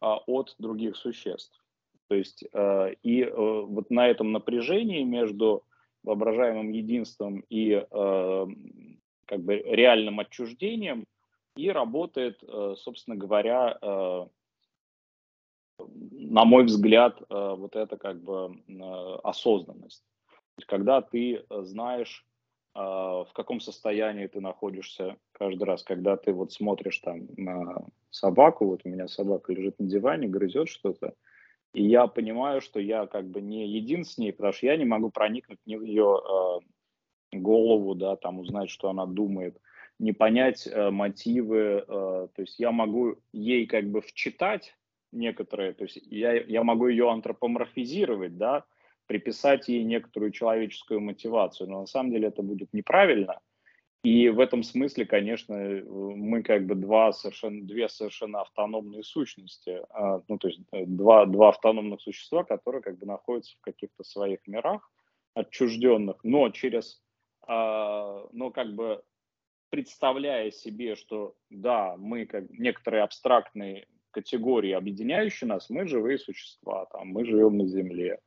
э, 0.00 0.06
от 0.06 0.54
других 0.58 0.96
существ. 0.96 1.62
То 2.08 2.14
есть 2.14 2.44
э, 2.50 2.94
и 3.02 3.22
э, 3.22 3.30
вот 3.30 3.90
на 3.90 4.08
этом 4.08 4.32
напряжении 4.32 5.02
между 5.02 5.64
воображаемым 6.02 6.70
единством 6.70 7.40
и 7.50 7.72
э, 7.72 8.46
как 9.26 9.40
бы 9.40 9.56
реальным 9.56 10.18
отчуждением– 10.20 11.04
и 11.58 11.70
работает, 11.70 12.38
э, 12.44 12.74
собственно 12.76 13.16
говоря, 13.16 13.76
э, 13.82 14.26
на 15.80 16.44
мой 16.44 16.64
взгляд, 16.64 17.20
э, 17.20 17.54
вот 17.58 17.74
это 17.74 17.96
как 17.96 18.22
бы 18.22 18.62
осознанность. 19.24 20.04
Когда 20.66 21.02
ты 21.02 21.44
знаешь, 21.50 22.24
в 22.74 23.30
каком 23.32 23.60
состоянии 23.60 24.26
ты 24.26 24.40
находишься 24.40 25.16
каждый 25.32 25.64
раз, 25.64 25.82
когда 25.82 26.16
ты 26.16 26.32
вот 26.32 26.52
смотришь 26.52 26.98
там 26.98 27.28
на 27.36 27.86
собаку, 28.10 28.66
вот 28.66 28.82
у 28.84 28.88
меня 28.88 29.08
собака 29.08 29.52
лежит 29.52 29.78
на 29.78 29.86
диване, 29.86 30.28
грызет 30.28 30.68
что-то, 30.68 31.14
и 31.74 31.84
я 31.84 32.06
понимаю, 32.06 32.60
что 32.60 32.80
я 32.80 33.06
как 33.06 33.28
бы 33.28 33.40
не 33.40 33.68
един 33.68 34.04
с 34.04 34.18
ней, 34.18 34.32
потому 34.32 34.52
что 34.52 34.66
я 34.66 34.76
не 34.76 34.84
могу 34.84 35.10
проникнуть 35.10 35.58
в 35.64 35.68
ее 35.68 36.60
голову, 37.32 37.94
да, 37.94 38.16
там 38.16 38.38
узнать, 38.38 38.70
что 38.70 38.90
она 38.90 39.06
думает 39.06 39.60
не 39.98 40.12
понять 40.12 40.66
э, 40.66 40.90
мотивы. 40.90 41.84
Э, 41.86 42.28
то 42.34 42.42
есть 42.42 42.58
я 42.58 42.72
могу 42.72 43.16
ей 43.32 43.66
как 43.66 43.88
бы 43.90 44.00
вчитать 44.00 44.74
некоторые, 45.12 45.72
то 45.72 45.84
есть 45.84 45.98
я, 46.10 46.32
я 46.34 46.62
могу 46.62 46.88
ее 46.88 47.10
антропоморфизировать, 47.10 48.36
да, 48.36 48.64
приписать 49.06 49.68
ей 49.68 49.82
некоторую 49.84 50.32
человеческую 50.32 51.00
мотивацию, 51.00 51.68
но 51.70 51.80
на 51.80 51.86
самом 51.86 52.12
деле 52.12 52.28
это 52.28 52.42
будет 52.42 52.72
неправильно. 52.72 53.40
И 54.04 54.28
в 54.28 54.38
этом 54.38 54.62
смысле, 54.62 55.06
конечно, 55.06 55.56
мы 55.56 56.42
как 56.42 56.66
бы 56.66 56.76
два 56.76 57.12
совершенно, 57.12 57.66
две 57.66 57.88
совершенно 57.88 58.42
автономные 58.42 59.02
сущности, 59.02 59.80
а, 59.90 60.22
ну, 60.28 60.38
то 60.38 60.48
есть 60.48 60.60
э, 60.72 60.84
два, 60.86 61.26
два 61.26 61.48
автономных 61.48 62.00
существа, 62.00 62.44
которые 62.44 62.80
как 62.80 62.96
бы 62.98 63.06
находятся 63.06 63.56
в 63.56 63.60
каких-то 63.60 64.04
своих 64.04 64.46
мирах 64.46 64.88
отчужденных, 65.34 66.22
но 66.22 66.48
через, 66.50 67.02
а, 67.46 68.24
но 68.32 68.50
как 68.50 68.72
бы 68.74 69.02
представляя 69.70 70.50
себе, 70.50 70.96
что 70.96 71.34
да, 71.50 71.96
мы 71.96 72.26
как 72.26 72.50
некоторые 72.50 73.02
абстрактные 73.02 73.86
категории, 74.10 74.72
объединяющие 74.72 75.48
нас, 75.48 75.70
мы 75.70 75.86
живые 75.86 76.18
существа, 76.18 76.86
там, 76.86 77.08
мы 77.08 77.24
живем 77.24 77.58
на 77.58 77.66
Земле, 77.66 78.18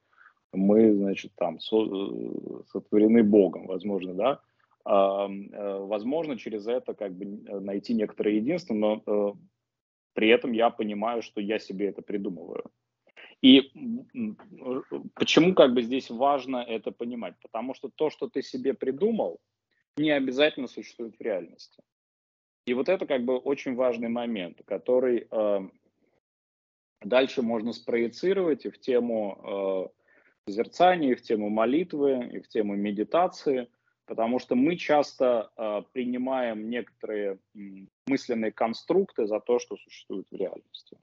мы, 0.54 0.94
значит, 0.94 1.32
там, 1.36 1.60
со, 1.60 1.84
э, 1.84 2.64
сотворены 2.72 3.24
Богом, 3.24 3.68
возможно, 3.68 4.14
да, 4.14 4.42
а, 4.84 5.30
э, 5.30 5.80
возможно, 5.80 6.38
через 6.38 6.68
это 6.68 6.94
как 6.94 7.14
бы 7.14 7.26
найти 7.62 7.94
некоторое 7.94 8.36
единство, 8.36 8.74
но 8.74 9.02
э, 9.06 9.34
при 10.14 10.30
этом 10.30 10.52
я 10.52 10.70
понимаю, 10.70 11.22
что 11.22 11.42
я 11.42 11.60
себе 11.60 11.88
это 11.88 12.02
придумываю. 12.02 12.64
И 13.42 13.72
почему 15.16 15.56
как 15.56 15.74
бы 15.74 15.82
здесь 15.82 16.12
важно 16.12 16.58
это 16.58 16.92
понимать? 16.92 17.34
Потому 17.42 17.74
что 17.74 17.90
то, 17.90 18.12
что 18.12 18.30
ты 18.30 18.44
себе 18.44 18.74
придумал, 18.74 19.40
не 19.98 20.12
обязательно 20.12 20.68
существует 20.68 21.16
в 21.18 21.22
реальности. 21.22 21.82
И 22.66 22.74
вот 22.74 22.90
это 22.90 23.06
как 23.06 23.24
бы 23.24 23.38
очень 23.38 23.76
важный 23.76 24.10
момент, 24.10 24.62
который 24.66 25.28
э, 25.30 25.60
дальше 27.02 27.42
можно 27.42 27.74
спроецировать 27.74 28.66
и 28.66 28.70
в 28.70 28.80
тему 28.80 29.92
э, 29.96 30.48
созерцания, 30.48 31.12
и 31.12 31.16
в 31.16 31.22
тему 31.22 31.50
молитвы, 31.50 32.30
и 32.32 32.40
в 32.40 32.48
тему 32.48 32.76
медитации, 32.76 33.68
потому 34.06 34.40
что 34.40 34.56
мы 34.56 34.76
часто 34.76 35.52
э, 35.58 35.82
принимаем 35.92 36.70
некоторые 36.70 37.40
мысленные 38.08 38.52
конструкты 38.52 39.26
за 39.26 39.40
то, 39.40 39.60
что 39.60 39.76
существует 39.78 40.28
в 40.30 40.36
реальности. 40.36 40.98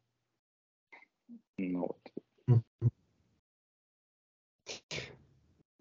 Ну, 1.59 1.81
вот. 1.81 2.63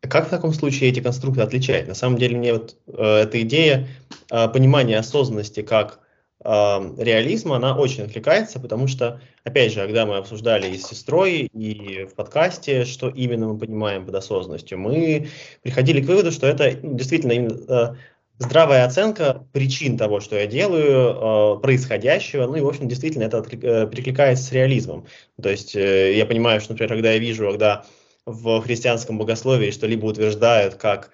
Как 0.10 0.28
в 0.28 0.30
таком 0.30 0.54
случае 0.54 0.90
эти 0.90 1.00
конструкты 1.00 1.42
отличать? 1.42 1.88
На 1.88 1.94
самом 1.94 2.18
деле 2.18 2.38
мне 2.38 2.54
вот 2.54 2.76
э, 2.88 3.24
эта 3.24 3.42
идея 3.42 3.88
э, 4.32 4.48
понимания 4.50 4.98
осознанности 4.98 5.62
как 5.62 6.00
э, 6.44 6.50
реализма, 6.50 7.58
она 7.58 7.78
очень 7.78 8.04
откликается, 8.04 8.60
потому 8.60 8.88
что, 8.88 9.22
опять 9.44 9.74
же, 9.74 9.82
когда 9.82 10.06
мы 10.06 10.18
обсуждали 10.18 10.70
и 10.70 10.78
с 10.78 10.88
сестрой, 10.88 11.50
и 11.54 12.06
в 12.06 12.16
подкасте, 12.16 12.86
что 12.86 13.10
именно 13.10 13.48
мы 13.48 13.58
понимаем 13.58 14.06
под 14.06 14.16
осознанностью, 14.16 14.80
мы 14.80 15.28
приходили 15.64 16.02
к 16.02 16.08
выводу, 16.08 16.32
что 16.32 16.48
это 16.48 16.78
ну, 16.82 16.96
действительно 16.96 17.34
э, 17.34 17.96
здравая 18.40 18.86
оценка 18.86 19.46
причин 19.52 19.98
того, 19.98 20.20
что 20.20 20.36
я 20.36 20.46
делаю, 20.48 21.58
э, 21.58 21.60
происходящего, 21.60 22.46
ну 22.46 22.56
и, 22.56 22.62
в 22.62 22.68
общем, 22.68 22.88
действительно 22.88 23.24
это 23.24 23.38
э, 23.40 23.88
перекликается 23.88 24.44
с 24.44 24.52
реализмом. 24.52 25.06
То 25.42 25.50
есть 25.50 25.76
э, 25.76 26.16
я 26.16 26.26
понимаю, 26.26 26.62
что, 26.62 26.74
например, 26.74 26.90
когда 26.90 27.12
я 27.12 27.20
вижу, 27.20 27.50
когда 27.50 27.86
в 28.28 28.62
христианском 28.62 29.18
богословии 29.18 29.72
что-либо 29.72 30.06
утверждают 30.06 30.76
как 30.76 31.10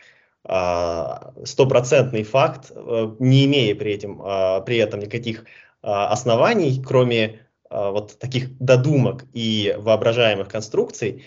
стопроцентный 1.46 2.24
факт, 2.24 2.74
не 3.20 3.46
имея 3.46 3.75
при 3.75 3.93
этом, 3.93 4.17
при 4.65 4.75
этом 4.75 5.00
никаких 5.00 5.46
оснований, 5.82 6.84
кроме 6.86 7.48
вот 7.70 8.20
таких 8.20 8.58
додумок 8.58 9.24
и 9.34 9.74
воображаемых 9.77 10.50
конструкций, 10.50 11.24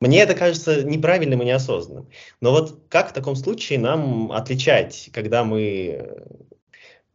мне 0.00 0.22
это 0.22 0.34
кажется 0.34 0.82
неправильным 0.84 1.42
и 1.42 1.44
неосознанным. 1.44 2.08
Но 2.40 2.52
вот 2.52 2.80
как 2.88 3.10
в 3.10 3.12
таком 3.12 3.36
случае 3.36 3.78
нам 3.78 4.32
отличать, 4.32 5.10
когда 5.12 5.44
мы 5.44 6.24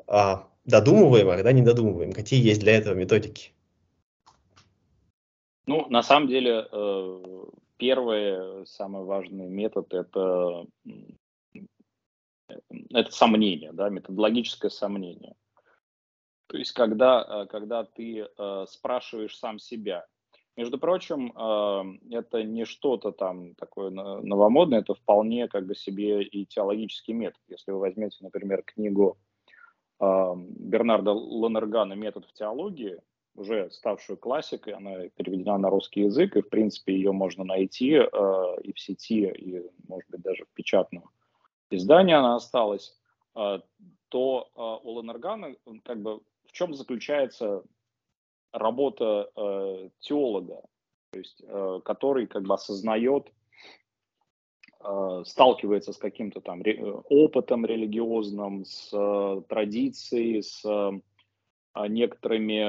а, 0.06 0.48
додумываем, 0.66 1.30
а 1.30 1.36
когда 1.36 1.52
не 1.54 1.64
додумываем? 1.64 2.14
Какие 2.14 2.46
есть 2.46 2.60
для 2.60 2.78
этого 2.78 2.94
методики? 2.94 3.52
Ну, 5.68 5.86
на 5.90 6.02
самом 6.02 6.30
деле, 6.30 6.66
э, 6.72 7.46
первый, 7.76 8.66
самый 8.66 9.04
важный 9.04 9.48
метод 9.48 9.94
это, 9.94 10.66
это 12.90 13.12
сомнение, 13.12 13.74
да, 13.74 13.90
методологическое 13.90 14.72
сомнение. 14.72 15.36
То 16.48 16.58
есть, 16.58 16.72
когда, 16.72 17.22
э, 17.22 17.46
когда 17.48 17.84
ты 17.84 18.26
э, 18.26 18.66
спрашиваешь 18.70 19.38
сам 19.38 19.60
себя, 19.60 20.08
между 20.56 20.80
прочим, 20.80 21.34
это 22.10 22.42
не 22.42 22.66
что-то 22.66 23.12
там 23.12 23.54
такое 23.54 23.92
новомодное, 23.92 24.80
это 24.80 24.96
вполне 24.96 25.48
как 25.48 25.68
бы 25.68 25.76
себе 25.76 26.24
и 26.24 26.48
теологический 26.48 27.14
метод. 27.14 27.40
Если 27.48 27.70
вы 27.70 27.78
возьмете, 27.78 28.18
например, 28.22 28.64
книгу 28.64 29.20
Бернарда 30.00 31.12
Ланергана 31.12 31.94
«Метод 31.94 32.26
в 32.26 32.34
теологии», 32.34 33.00
уже 33.38 33.70
ставшую 33.72 34.18
классикой, 34.18 34.74
она 34.74 35.08
переведена 35.10 35.58
на 35.58 35.70
русский 35.70 36.02
язык, 36.02 36.36
и, 36.36 36.42
в 36.42 36.50
принципе, 36.50 36.94
ее 36.94 37.12
можно 37.12 37.44
найти 37.44 37.94
э, 37.94 38.06
и 38.64 38.74
в 38.74 38.80
сети, 38.80 39.28
и, 39.28 39.64
может 39.88 40.10
быть, 40.10 40.22
даже 40.22 40.46
в 40.46 40.50
печатном 40.50 41.10
издании 41.70 42.14
она 42.14 42.36
осталась, 42.36 42.98
э, 43.36 43.60
то 44.10 44.50
э, 44.56 44.88
у 44.88 44.92
Ланергана 44.92 45.56
как 45.84 46.02
бы 46.02 46.22
в 46.46 46.52
чем 46.52 46.74
заключается 46.74 47.64
работа 48.52 49.30
э, 49.36 49.90
теолога, 50.00 50.64
то 51.12 51.20
есть, 51.20 51.42
э, 51.46 51.80
который 51.84 52.28
как 52.28 52.44
бы 52.44 52.54
осознает 52.54 53.32
Э, 54.80 55.24
сталкивается 55.26 55.92
с 55.92 55.98
каким-то 55.98 56.40
там 56.40 56.62
опытом 57.10 57.66
религиозным, 57.66 58.64
с 58.64 58.90
э, 58.94 59.42
традицией, 59.50 60.44
с 60.44 60.64
э, 60.64 61.02
некоторыми 61.88 62.60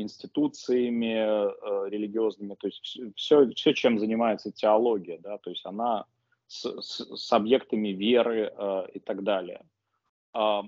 институциями 0.00 1.88
религиозными, 1.88 2.54
то 2.54 2.66
есть 2.66 2.98
все, 3.16 3.50
все, 3.50 3.72
чем 3.72 3.98
занимается 3.98 4.52
теология, 4.52 5.18
да, 5.18 5.38
то 5.38 5.50
есть 5.50 5.64
она 5.66 6.04
с, 6.46 6.64
с, 6.82 7.16
с 7.16 7.32
объектами 7.32 7.88
веры 7.88 8.52
и 8.92 8.98
так 9.00 9.22
далее. 9.22 9.64
А, 10.32 10.64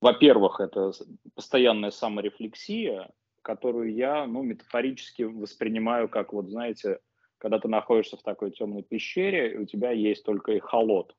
во-первых, 0.00 0.60
это 0.60 0.92
постоянная 1.34 1.90
саморефлексия, 1.90 3.10
которую 3.42 3.94
я, 3.94 4.26
ну, 4.26 4.42
метафорически 4.42 5.22
воспринимаю 5.22 6.08
как, 6.08 6.32
вот, 6.32 6.48
знаете, 6.48 7.00
когда 7.38 7.58
ты 7.58 7.68
находишься 7.68 8.16
в 8.16 8.22
такой 8.22 8.50
темной 8.50 8.82
пещере, 8.82 9.54
и 9.54 9.56
у 9.58 9.64
тебя 9.64 9.90
есть 9.90 10.24
только 10.24 10.56
эхолот. 10.56 11.16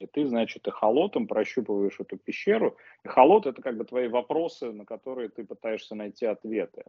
И 0.00 0.06
ты, 0.06 0.26
значит, 0.26 0.66
эхолотом 0.66 1.26
прощупываешь 1.26 2.00
эту 2.00 2.16
пещеру. 2.16 2.76
Эхолот— 3.04 3.46
это 3.46 3.62
как 3.62 3.76
бы 3.76 3.84
твои 3.84 4.08
вопросы, 4.08 4.72
на 4.72 4.84
которые 4.84 5.28
ты 5.28 5.44
пытаешься 5.44 5.94
найти 5.94 6.26
ответы. 6.26 6.84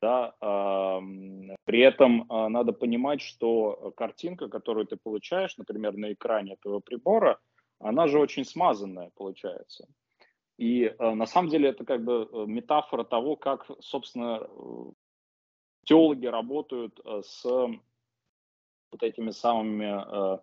Да, 0.00 0.34
при 1.64 1.80
этом 1.80 2.30
э, 2.30 2.48
надо 2.48 2.72
понимать, 2.72 3.22
что 3.22 3.92
картинка, 3.96 4.48
которую 4.48 4.86
ты 4.86 4.96
получаешь, 4.96 5.56
например, 5.56 5.96
на 5.96 6.12
экране 6.12 6.54
этого 6.54 6.80
прибора, 6.80 7.38
она 7.78 8.06
же 8.06 8.18
очень 8.18 8.44
смазанная 8.44 9.10
получается. 9.14 9.88
И 10.58 10.84
э, 10.84 11.14
на 11.14 11.26
самом 11.26 11.48
деле 11.48 11.70
это 11.70 11.84
как 11.84 12.04
бы 12.04 12.28
э, 12.30 12.44
метафора 12.46 13.04
того, 13.04 13.36
как, 13.36 13.66
собственно, 13.80 14.46
теологи 15.84 16.26
работают 16.26 17.00
э, 17.04 17.22
с 17.24 17.44
вот 17.44 19.02
этими 19.02 19.30
самыми 19.30 20.36
э, 20.36 20.38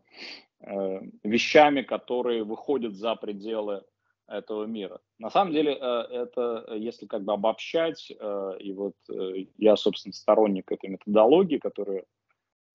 вещами, 1.23 1.81
которые 1.81 2.43
выходят 2.43 2.95
за 2.95 3.15
пределы 3.15 3.83
этого 4.31 4.65
мира. 4.65 4.99
На 5.19 5.29
самом 5.29 5.53
деле, 5.53 5.77
э, 5.79 5.85
это, 6.09 6.73
если 6.75 7.05
как 7.05 7.23
бы 7.23 7.33
обобщать, 7.33 8.11
э, 8.11 8.51
и 8.59 8.73
вот 8.73 8.95
э, 9.09 9.45
я, 9.57 9.75
собственно, 9.75 10.13
сторонник 10.13 10.71
этой 10.71 10.89
методологии, 10.89 11.57
которая 11.57 12.05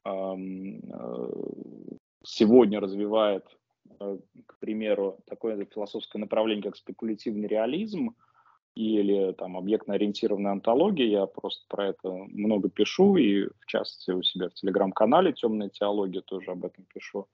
эм, 0.04 0.80
э, 0.80 1.28
сегодня 2.24 2.80
развивает, 2.80 3.44
э, 4.00 4.18
к 4.46 4.58
примеру, 4.58 5.18
такое 5.26 5.64
философское 5.64 6.18
направление, 6.18 6.64
как 6.64 6.76
спекулятивный 6.76 7.48
реализм, 7.48 8.14
или 8.74 9.32
там 9.32 9.56
объектно-ориентированная 9.56 10.52
антология, 10.52 11.06
я 11.06 11.26
просто 11.26 11.64
про 11.68 11.88
это 11.88 12.10
много 12.10 12.68
пишу, 12.68 13.16
и 13.16 13.46
в 13.46 13.66
частности 13.66 14.10
у 14.10 14.22
себя 14.22 14.50
в 14.50 14.54
телеграм-канале 14.54 15.32
«Темная 15.32 15.70
теология» 15.70 16.20
тоже 16.20 16.50
об 16.50 16.66
этом 16.66 16.84
пишу. 16.84 17.26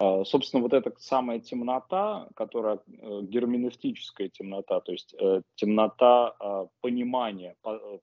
Собственно, 0.00 0.62
вот 0.62 0.72
эта 0.72 0.94
самая 0.98 1.40
темнота, 1.40 2.28
которая 2.36 2.76
э, 2.86 3.20
герменевтическая 3.22 4.28
темнота, 4.28 4.80
то 4.80 4.92
есть 4.92 5.14
э, 5.18 5.42
темнота 5.56 6.36
а, 6.38 6.66
понимания, 6.80 7.56
э, 7.64 7.98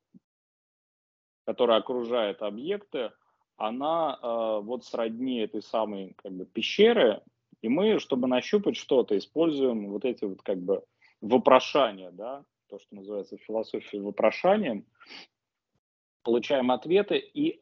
которая 1.45 1.79
окружает 1.79 2.41
объекты, 2.41 3.12
она 3.58 4.19
вот 4.63 4.84
сродни 4.84 5.38
этой 5.38 5.62
самой 5.62 6.13
как 6.17 6.34
бы 6.34 6.45
пещеры, 6.45 7.21
и 7.62 7.69
мы, 7.69 7.99
чтобы 7.99 8.27
нащупать 8.27 8.75
что-то, 8.75 9.17
используем 9.17 9.91
вот 9.91 10.03
эти 10.03 10.25
вот 10.25 10.41
как 10.41 10.58
бы 10.58 10.84
вопрошания, 11.21 12.12
да, 12.12 12.43
то, 12.67 12.79
что 12.79 12.95
называется 12.95 13.38
философией 13.38 14.01
вопрошанием, 14.01 14.86
получаем 16.23 16.71
ответы, 16.71 17.17
и 17.17 17.62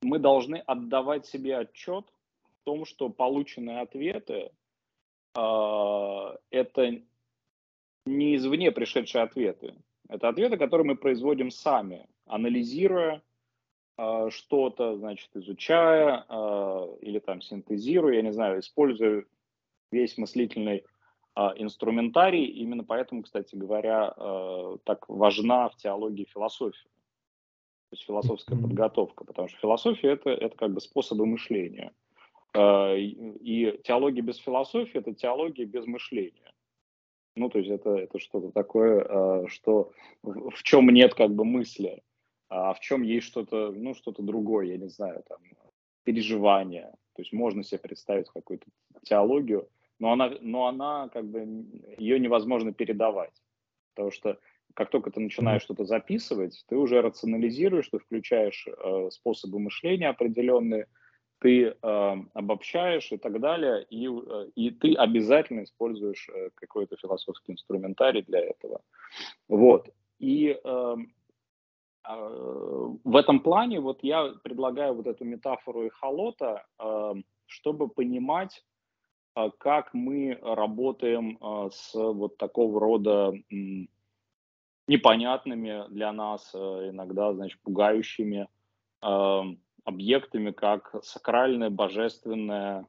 мы 0.00 0.18
должны 0.18 0.56
отдавать 0.56 1.26
себе 1.26 1.58
отчет 1.58 2.06
том, 2.68 2.84
что 2.84 3.08
полученные 3.08 3.80
ответы 3.80 4.50
э, 5.34 6.36
это 6.50 7.00
не 8.04 8.36
извне 8.36 8.70
пришедшие 8.72 9.22
ответы. 9.22 9.74
Это 10.06 10.28
ответы, 10.28 10.58
которые 10.58 10.86
мы 10.86 10.96
производим 10.96 11.50
сами, 11.50 12.06
анализируя 12.26 13.22
э, 13.96 14.28
что-то, 14.28 14.98
значит, 14.98 15.30
изучая 15.32 16.26
э, 16.28 16.96
или 17.00 17.20
там 17.20 17.40
синтезируя, 17.40 18.16
я 18.16 18.22
не 18.22 18.34
знаю, 18.34 18.60
используя 18.60 19.24
весь 19.90 20.18
мыслительный 20.18 20.84
а, 21.34 21.54
инструментарий. 21.56 22.44
Именно 22.44 22.84
поэтому, 22.84 23.22
кстати 23.22 23.56
говоря, 23.56 24.12
э, 24.14 24.76
так 24.84 25.08
важна 25.08 25.70
в 25.70 25.76
теологии 25.76 26.26
философия. 26.26 26.90
То 27.88 27.94
есть 27.94 28.04
философская 28.04 28.60
подготовка, 28.60 29.24
потому 29.24 29.48
что 29.48 29.58
философия 29.58 30.08
это, 30.08 30.28
это 30.28 30.54
как 30.54 30.74
бы 30.74 30.82
способы 30.82 31.24
мышления. 31.24 31.94
Э, 32.54 32.98
и 32.98 33.80
теология 33.84 34.22
без 34.22 34.38
философии– 34.38 34.98
это 35.00 35.14
теология 35.14 35.64
без 35.64 35.86
мышления. 35.86 36.52
Ну, 37.36 37.48
то 37.50 37.58
есть 37.58 37.70
это, 37.70 37.90
это 37.90 38.18
что-то 38.18 38.50
такое, 38.50 39.04
э, 39.08 39.46
что 39.48 39.92
в 40.22 40.62
чем 40.62 40.88
нет 40.88 41.14
как 41.14 41.30
бы 41.30 41.44
мысли, 41.44 42.02
а 42.48 42.72
в 42.74 42.80
чем 42.80 43.02
есть 43.02 43.26
что-то, 43.26 43.72
ну, 43.72 43.94
что-то 43.94 44.22
другое, 44.22 44.66
я 44.66 44.76
не 44.76 44.88
знаю, 44.88 45.22
там, 45.28 45.38
переживание. 46.04 46.90
То 47.14 47.22
есть 47.22 47.32
можно 47.32 47.62
себе 47.62 47.78
представить 47.78 48.28
какую-то 48.28 48.66
теологию, 49.02 49.68
но 49.98 50.12
она, 50.12 50.32
но 50.40 50.66
она 50.66 51.08
как 51.10 51.26
бы, 51.26 51.66
ее 51.98 52.18
невозможно 52.18 52.72
передавать. 52.72 53.34
Потому 53.94 54.10
что 54.10 54.38
как 54.74 54.90
только 54.90 55.10
ты 55.10 55.20
начинаешь 55.20 55.62
что-то 55.62 55.84
записывать, 55.84 56.64
ты 56.68 56.76
уже 56.76 57.02
рационализируешь, 57.02 57.88
ты 57.88 57.98
включаешь 57.98 58.66
э, 58.66 59.10
способы 59.10 59.58
мышления 59.58 60.08
определенные, 60.08 60.86
ты 61.40 61.66
э, 61.66 62.16
обобщаешь 62.34 63.12
и 63.12 63.16
так 63.16 63.40
далее, 63.40 63.84
и, 63.84 64.08
э, 64.08 64.50
и 64.54 64.70
ты 64.70 64.94
обязательно 64.94 65.62
используешь 65.62 66.28
э, 66.28 66.50
какой-то 66.54 66.96
философский 66.96 67.52
инструментарий 67.52 68.22
для 68.22 68.40
этого. 68.40 68.80
Вот. 69.48 69.88
И 70.18 70.48
э, 70.62 70.96
э, 72.08 72.94
в 73.04 73.16
этом 73.16 73.40
плане 73.40 73.80
вот 73.80 74.02
я 74.02 74.34
предлагаю 74.42 74.94
вот 74.94 75.06
эту 75.06 75.24
метафору 75.24 75.86
эхолота, 75.86 76.66
э, 76.78 77.14
чтобы 77.46 77.88
понимать, 77.88 78.64
а 79.34 79.50
как 79.50 79.94
мы 79.94 80.38
работаем 80.42 81.38
с 81.70 81.94
вот 81.94 82.38
такого 82.38 82.80
рода 82.80 83.32
непонятными 84.88 85.84
для 85.90 86.12
нас, 86.12 86.52
иногда, 86.54 87.32
значит, 87.32 87.60
пугающими 87.62 88.48
объектами, 89.88 90.50
как 90.50 90.94
сакральное, 91.02 91.70
божественное, 91.70 92.86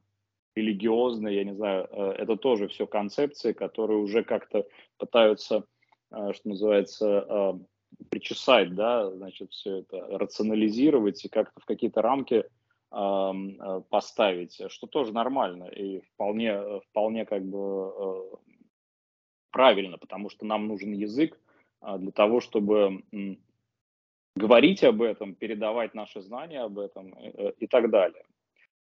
религиозное, 0.54 1.32
я 1.32 1.44
не 1.44 1.54
знаю, 1.54 1.84
это 1.84 2.36
тоже 2.36 2.68
все 2.68 2.86
концепции, 2.86 3.52
которые 3.52 3.98
уже 3.98 4.22
как-то 4.22 4.66
пытаются, 4.98 5.64
что 6.10 6.48
называется, 6.48 7.58
причесать, 8.10 8.74
да, 8.74 9.10
значит, 9.10 9.50
все 9.52 9.78
это 9.78 10.06
рационализировать 10.18 11.24
и 11.24 11.28
как-то 11.28 11.60
в 11.60 11.64
какие-то 11.64 12.02
рамки 12.02 12.44
э, 12.92 13.82
поставить, 13.88 14.60
что 14.68 14.86
тоже 14.86 15.12
нормально 15.12 15.64
и 15.64 16.00
вполне, 16.00 16.80
вполне 16.90 17.24
как 17.24 17.44
бы 17.44 18.38
правильно, 19.50 19.98
потому 19.98 20.30
что 20.30 20.46
нам 20.46 20.68
нужен 20.68 20.92
язык 20.92 21.38
для 21.82 22.12
того, 22.12 22.40
чтобы 22.40 23.02
говорить 24.36 24.84
об 24.84 25.02
этом, 25.02 25.34
передавать 25.34 25.94
наши 25.94 26.20
знания 26.20 26.60
об 26.60 26.78
этом 26.78 27.12
и 27.12 27.66
так 27.66 27.90
далее. 27.90 28.24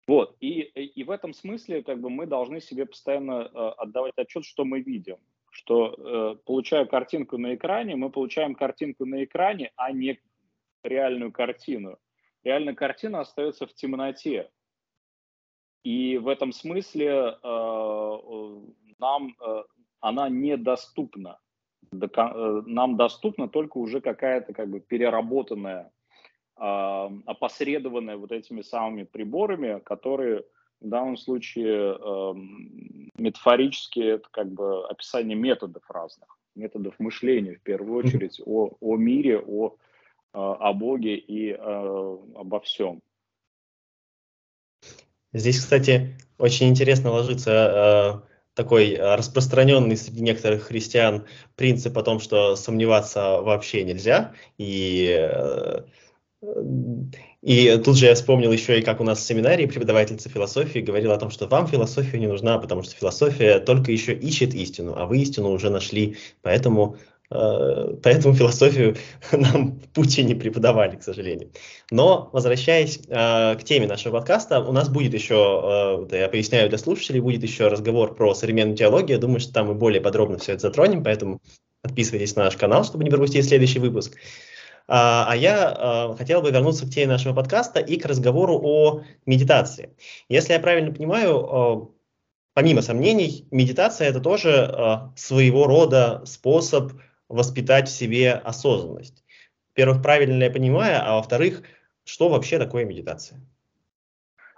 Вот, 0.07 0.37
и, 0.41 0.61
и 0.61 1.05
в 1.05 1.11
этом 1.11 1.33
смысле 1.33 1.83
как 1.83 2.01
бы 2.01 2.11
мы 2.11 2.27
должны 2.27 2.61
себе 2.61 2.85
постоянно 2.85 3.47
отдавать 3.73 4.13
отчет, 4.17 4.45
что 4.45 4.65
мы 4.65 4.81
видим 4.81 5.17
что 5.55 5.95
э, 5.97 6.37
получая 6.45 6.85
картинку 6.85 7.39
на 7.39 7.55
экране, 7.55 7.95
мы 7.95 8.11
получаем 8.11 8.57
картинку 8.57 9.07
на 9.07 9.23
экране, 9.23 9.71
а 9.77 9.93
не 9.93 10.21
реальную 10.83 11.31
картину. 11.31 11.97
Реальная 12.43 12.75
картина 12.75 13.21
остается 13.21 13.67
в 13.67 13.75
темноте. 13.75 14.51
И 15.85 16.19
в 16.19 16.27
этом 16.27 16.51
смысле 16.51 17.39
э, 17.41 18.61
нам 18.99 19.37
э, 19.41 19.63
она 20.01 20.29
недоступна. 20.29 21.39
Э, 22.03 22.63
нам 22.67 22.97
доступна 22.97 23.49
только 23.49 23.79
уже 23.79 24.01
какая-то 24.01 24.53
как 24.53 24.69
бы 24.69 24.81
переработанная, 24.81 25.91
э, 26.57 27.09
опосредованная 27.27 28.17
вот 28.17 28.33
этими 28.33 28.63
самыми 28.63 29.05
приборами, 29.05 29.81
которые 29.81 30.45
в 30.81 30.89
данном 30.89 31.17
случае 31.17 31.97
э, 31.99 32.35
метафорически 33.17 34.01
это 34.01 34.29
как 34.31 34.53
бы 34.53 34.87
описание 34.87 35.37
методов 35.37 35.83
разных, 35.89 36.39
методов 36.55 36.95
мышления 36.99 37.55
в 37.55 37.63
первую 37.63 38.05
очередь 38.05 38.41
о, 38.45 38.71
о 38.81 38.97
мире, 38.97 39.39
о, 39.39 39.69
э, 39.69 39.73
о 40.33 40.73
Боге 40.75 41.17
и 41.17 41.53
э, 41.53 41.57
обо 41.59 42.61
всем. 42.61 43.01
Здесь, 45.33 45.59
кстати, 45.59 46.17
очень 46.39 46.69
интересно 46.69 47.11
ложится 47.11 48.23
такой 48.55 48.97
распространенный 48.97 49.97
среди 49.97 50.23
некоторых 50.23 50.65
христиан 50.65 51.25
принцип 51.57 51.97
о 51.99 52.03
том, 52.03 52.21
что 52.21 52.57
сомневаться 52.57 53.41
вообще 53.41 53.85
нельзя, 53.85 54.33
и 54.59 55.17
э, 55.21 55.83
и 57.43 57.79
тут 57.85 57.97
же 57.97 58.07
я 58.07 58.15
вспомнил 58.15 58.53
еще 58.53 58.79
и 58.79 58.83
как 58.83 59.01
у 59.01 59.05
нас 59.05 59.19
в 59.19 59.23
семинарии 59.23 59.67
преподавательница 59.67 60.29
философии 60.29 60.79
говорила 60.79 61.15
о 61.15 61.19
том, 61.19 61.31
что 61.31 61.47
вам 61.47 61.67
философия 61.67 62.19
не 62.19 62.27
нужна, 62.27 62.59
потому 62.59 62.83
что 62.83 62.95
философия 62.95 63.61
только 63.61 63.93
еще 63.93 64.15
ищет 64.15 64.55
истину, 64.55 64.95
а 64.97 65.07
вы 65.07 65.19
истину 65.19 65.51
уже 65.51 65.71
нашли, 65.71 66.17
поэтому 66.43 66.97
э, 66.97 67.14
Поэтому 67.35 68.35
философию 68.35 68.97
нам 69.33 69.73
в 69.73 69.89
пути 69.89 70.23
не 70.23 70.35
преподавали, 70.35 70.97
к 70.97 71.03
сожалению. 71.03 71.51
Но, 71.91 72.31
возвращаясь 72.33 73.01
э, 73.09 73.57
к 73.57 73.65
теме 73.65 73.89
нашего 73.89 74.19
подкаста, 74.19 74.61
у 74.61 74.73
нас 74.73 74.89
будет 74.89 75.15
еще, 75.15 76.07
э, 76.11 76.17
я 76.17 76.29
поясняю 76.29 76.69
для 76.69 76.79
слушателей, 76.79 77.21
будет 77.21 77.43
еще 77.43 77.67
разговор 77.67 78.15
про 78.15 78.35
современную 78.35 78.77
теологию. 78.77 79.17
Я 79.17 79.21
думаю, 79.21 79.41
что 79.41 79.53
там 79.53 79.67
мы 79.67 79.75
более 79.75 80.01
подробно 80.01 80.39
все 80.39 80.53
это 80.53 80.63
затронем, 80.63 81.03
поэтому 81.03 81.41
подписывайтесь 81.83 82.37
на 82.37 82.45
наш 82.45 82.57
канал, 82.57 82.85
чтобы 82.85 83.03
не 83.03 83.11
пропустить 83.11 83.47
следующий 83.47 83.81
выпуск. 83.81 84.17
А, 84.87 85.27
а 85.29 85.35
я 85.35 86.15
хотел 86.17 86.41
бы 86.41 86.51
вернуться 86.51 86.87
к 86.87 86.91
теме 86.91 87.09
нашего 87.09 87.35
подкаста 87.35 87.81
и 87.81 87.97
к 87.99 88.07
разговору 88.07 88.61
о 88.63 89.03
медитации. 89.27 89.91
Если 90.29 90.53
я 90.53 90.61
правильно 90.61 90.93
понимаю, 90.93 91.95
помимо 92.53 92.83
сомнений, 92.83 93.49
медитация 93.51 94.09
это 94.09 94.21
тоже 94.21 95.11
своего 95.17 95.67
рода 95.67 96.23
способ 96.27 96.93
воспитать 97.29 97.89
в 97.89 97.93
себе 97.93 98.33
осознанность. 98.33 99.25
Во-первых, 99.75 100.03
правильно 100.03 100.45
я 100.45 100.51
понимаю, 100.51 101.01
а 101.03 101.17
во-вторых, 101.17 101.63
что 102.05 102.29
вообще 102.29 102.59
такое 102.59 102.85
медитация? 102.85 103.41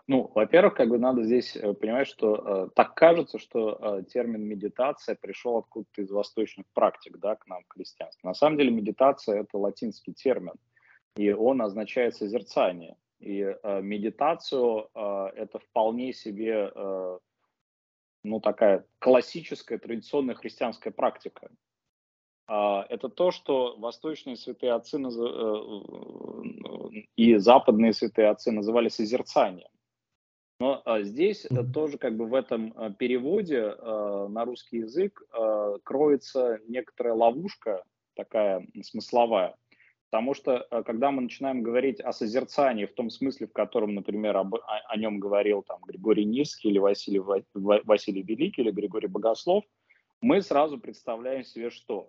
Ну, 0.09 0.31
во-первых, 0.35 0.75
как 0.75 0.89
бы 0.89 0.99
надо 0.99 1.25
здесь 1.25 1.57
э, 1.57 1.73
понимать, 1.75 2.07
что 2.07 2.37
э, 2.37 2.69
так 2.77 2.95
кажется, 2.95 3.39
что 3.41 3.79
э, 3.81 4.05
термин 4.05 4.43
медитация 4.43 5.17
пришел 5.17 5.59
откуда-то 5.59 6.03
из 6.03 6.11
восточных 6.11 6.65
практик, 6.75 7.19
да, 7.19 7.35
к 7.35 7.47
нам, 7.49 7.65
к 7.65 7.73
христианству. 7.73 8.29
На 8.29 8.35
самом 8.35 8.57
деле 8.57 8.71
медитация 8.71 9.41
это 9.41 9.59
латинский 9.59 10.13
термин, 10.13 10.55
и 11.17 11.33
он 11.33 11.61
означает 11.61 12.15
созерцание. 12.15 12.97
И 13.19 13.41
э, 13.41 13.81
медитацию 13.83 14.91
э, 14.95 15.31
это 15.37 15.59
вполне 15.59 16.13
себе, 16.13 16.71
э, 16.73 17.19
ну, 18.23 18.41
такая 18.41 18.85
классическая 19.01 19.79
традиционная 19.79 20.35
христианская 20.35 20.91
практика. 20.91 21.49
Uh, 22.49 22.85
это 22.89 23.09
то, 23.09 23.33
что 23.33 23.75
восточные 23.77 24.37
святые 24.37 24.73
отцы 24.73 24.99
наз... 24.99 25.17
и 27.17 27.35
западные 27.37 27.93
святые 27.93 28.29
отцы 28.29 28.53
называли 28.53 28.89
созерцанием. 28.89 29.69
Но 30.59 30.81
а, 30.85 31.03
здесь 31.03 31.45
mm-hmm. 31.45 31.73
тоже 31.73 31.99
как 31.99 32.17
бы 32.17 32.27
в 32.27 32.35
этом 32.35 32.73
а, 32.77 32.91
переводе 32.91 33.63
а, 33.63 34.29
на 34.29 34.45
русский 34.45 34.79
язык 34.79 35.23
а, 35.33 35.79
кроется 35.83 36.61
некоторая 36.67 37.15
ловушка 37.15 37.83
такая 38.15 38.67
смысловая. 38.83 39.55
Потому 40.11 40.33
что 40.33 40.59
а, 40.71 40.83
когда 40.83 41.11
мы 41.11 41.23
начинаем 41.23 41.63
говорить 41.63 42.01
о 42.01 42.13
созерцании 42.13 42.87
в 42.87 42.95
том 42.95 43.11
смысле, 43.11 43.49
в 43.49 43.53
котором, 43.53 43.95
например, 43.95 44.37
об, 44.39 44.55
о, 44.55 44.61
о 44.89 44.97
нем 44.97 45.21
говорил 45.21 45.63
там 45.63 45.81
Григорий 45.87 46.25
Низкий 46.25 46.71
или 46.71 46.79
Василий, 46.79 47.21
Василий 47.53 48.23
Великий 48.23 48.63
или 48.63 48.71
Григорий 48.71 49.09
Богослов, 49.09 49.65
мы 50.23 50.41
сразу 50.41 50.79
представляем 50.79 51.45
себе 51.45 51.69
что? 51.69 52.09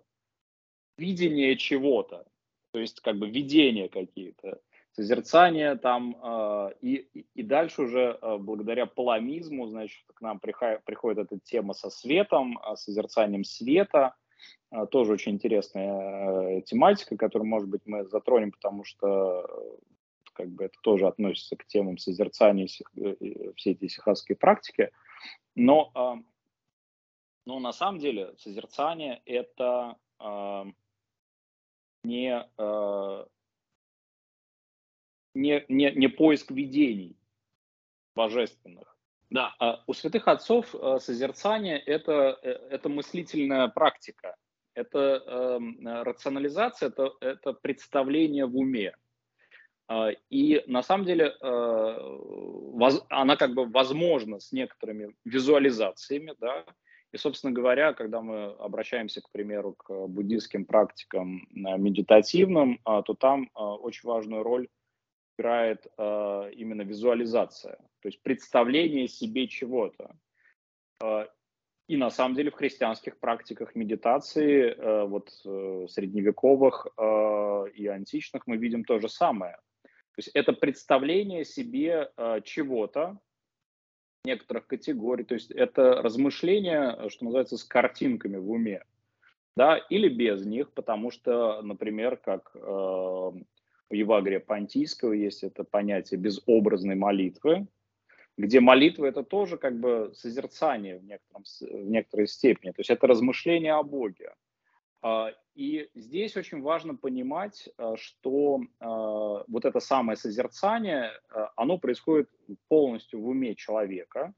Видение 0.98 1.56
чего-то, 1.56 2.26
то 2.72 2.80
есть 2.80 3.00
как 3.00 3.18
бы 3.18 3.30
видение 3.30 3.88
какие-то 3.88 4.60
созерцание 4.98 5.76
там, 5.76 6.16
э, 6.20 6.72
и, 6.80 6.96
и 7.34 7.42
дальше 7.42 7.82
уже 7.82 8.18
э, 8.20 8.36
благодаря 8.38 8.86
паламизму, 8.86 9.68
значит, 9.68 10.02
к 10.12 10.20
нам 10.20 10.40
приходит, 10.40 10.84
приходит 10.84 11.18
эта 11.18 11.38
тема 11.38 11.74
со 11.74 11.88
светом, 11.88 12.58
э, 12.58 12.74
созерцанием 12.74 13.44
света, 13.44 14.16
э, 14.72 14.86
тоже 14.90 15.12
очень 15.12 15.32
интересная 15.32 16.58
э, 16.58 16.62
тематика, 16.62 17.16
которую, 17.16 17.48
может 17.48 17.68
быть, 17.68 17.82
мы 17.86 18.06
затронем, 18.06 18.50
потому 18.50 18.82
что 18.82 19.46
э, 19.48 19.76
как 20.32 20.48
бы 20.50 20.64
это 20.64 20.74
тоже 20.82 21.06
относится 21.06 21.56
к 21.56 21.64
темам 21.66 21.96
созерцания 21.96 22.66
э, 22.96 23.52
всей 23.54 23.74
этой 23.74 23.88
сихасской 23.88 24.34
практики, 24.34 24.90
но, 25.54 25.92
э, 25.94 26.22
но 27.46 27.60
на 27.60 27.72
самом 27.72 28.00
деле 28.00 28.34
созерцание 28.36 29.22
это 29.26 29.96
э, 30.18 30.64
не 32.02 32.46
э, 32.58 33.24
не, 35.34 35.64
не, 35.68 35.92
не 35.92 36.08
поиск 36.08 36.50
видений 36.50 37.16
божественных. 38.14 38.96
Да, 39.30 39.54
а 39.58 39.84
у 39.86 39.92
святых 39.92 40.26
отцов 40.26 40.74
э, 40.74 40.98
созерцание 41.00 41.78
это, 41.78 42.38
э, 42.42 42.50
это 42.70 42.88
мыслительная 42.88 43.68
практика, 43.68 44.36
это 44.74 44.98
э, 44.98 45.58
рационализация, 46.02 46.88
это, 46.88 47.12
это 47.20 47.52
представление 47.52 48.46
в 48.46 48.56
уме. 48.56 48.96
А, 49.86 50.10
и 50.30 50.62
на 50.66 50.82
самом 50.82 51.04
деле 51.06 51.34
она 53.10 53.36
как 53.36 53.54
бы 53.54 53.66
возможна 53.66 54.40
с 54.40 54.52
некоторыми 54.52 55.14
визуализациями, 55.24 56.34
да, 56.38 56.64
и, 57.12 57.16
собственно 57.16 57.52
говоря, 57.52 57.94
когда 57.94 58.20
мы 58.20 58.52
обращаемся, 58.58 59.20
к 59.20 59.30
примеру, 59.30 59.74
к 59.74 60.06
буддийским 60.06 60.64
практикам 60.64 61.46
медитативным, 61.52 62.80
а, 62.84 63.02
то 63.02 63.14
там 63.14 63.50
очень 63.54 64.08
важную 64.08 64.42
роль 64.42 64.68
играет 65.38 65.86
э, 65.96 66.50
именно 66.54 66.82
визуализация, 66.82 67.76
то 68.00 68.08
есть 68.08 68.22
представление 68.22 69.08
себе 69.08 69.46
чего-то. 69.46 70.16
Э, 71.02 71.26
и 71.86 71.96
на 71.96 72.10
самом 72.10 72.34
деле 72.34 72.50
в 72.50 72.54
христианских 72.54 73.18
практиках 73.18 73.74
медитации, 73.74 74.74
э, 74.74 75.04
вот 75.04 75.30
э, 75.44 75.86
средневековых 75.88 76.88
э, 76.96 77.64
и 77.74 77.86
античных, 77.86 78.46
мы 78.46 78.56
видим 78.56 78.84
то 78.84 78.98
же 78.98 79.08
самое. 79.08 79.56
То 79.82 80.20
есть 80.20 80.30
это 80.34 80.52
представление 80.52 81.44
себе 81.44 82.10
э, 82.16 82.40
чего-то, 82.44 83.18
некоторых 84.28 84.66
категорий, 84.66 85.24
то 85.24 85.34
есть 85.34 85.50
это 85.50 86.02
размышление, 86.02 87.08
что 87.08 87.24
называется, 87.24 87.56
с 87.56 87.64
картинками 87.64 88.36
в 88.36 88.50
уме, 88.50 88.82
да, 89.56 89.76
или 89.76 90.08
без 90.08 90.44
них, 90.46 90.70
потому 90.72 91.10
что, 91.10 91.60
например, 91.62 92.16
как 92.16 92.52
э, 92.54 92.58
у 92.60 93.94
Евагрия 93.94 94.40
Понтийского 94.40 95.12
есть 95.12 95.42
это 95.42 95.64
понятие 95.64 96.20
безобразной 96.20 96.94
молитвы, 96.94 97.66
где 98.36 98.60
молитва 98.60 99.06
это 99.06 99.22
тоже 99.24 99.56
как 99.56 99.80
бы 99.80 100.12
созерцание 100.14 100.98
в, 100.98 101.04
некотором, 101.04 101.44
в 101.60 101.90
некоторой 101.90 102.28
степени, 102.28 102.70
то 102.70 102.80
есть 102.80 102.90
это 102.90 103.06
размышление 103.06 103.74
о 103.74 103.82
Боге. 103.82 104.34
И 105.58 105.90
здесь 105.96 106.36
очень 106.36 106.62
важно 106.62 106.94
понимать, 106.94 107.68
а, 107.78 107.96
что 107.96 108.60
а, 108.78 109.42
вот 109.48 109.64
это 109.64 109.80
самое 109.80 110.16
созерцание, 110.16 111.10
оно 111.56 111.78
происходит 111.78 112.30
полностью 112.68 113.20
в 113.20 113.26
уме 113.26 113.56
человека, 113.56 114.34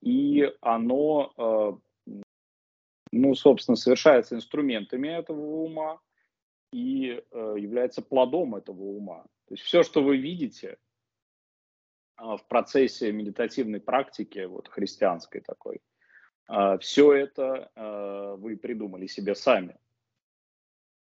и 0.00 0.52
оно, 0.60 1.80
ну, 3.12 3.34
собственно, 3.36 3.76
совершается 3.76 4.34
инструментами 4.34 5.06
этого 5.06 5.62
ума, 5.62 6.00
и 6.72 7.22
э, 7.30 7.54
является 7.56 8.02
плодом 8.02 8.56
этого 8.56 8.82
ума. 8.82 9.22
То 9.46 9.54
есть 9.54 9.62
все, 9.62 9.84
что 9.84 10.02
вы 10.02 10.16
видите, 10.16 10.76
в 12.16 12.40
процессе 12.48 13.12
медитативной 13.12 13.80
практики, 13.80 14.44
вот 14.44 14.66
христианской 14.66 15.40
такой, 15.40 15.80
все 16.80 17.12
это 17.12 18.36
вы 18.38 18.56
придумали 18.56 19.06
себе 19.06 19.34
сами. 19.34 19.76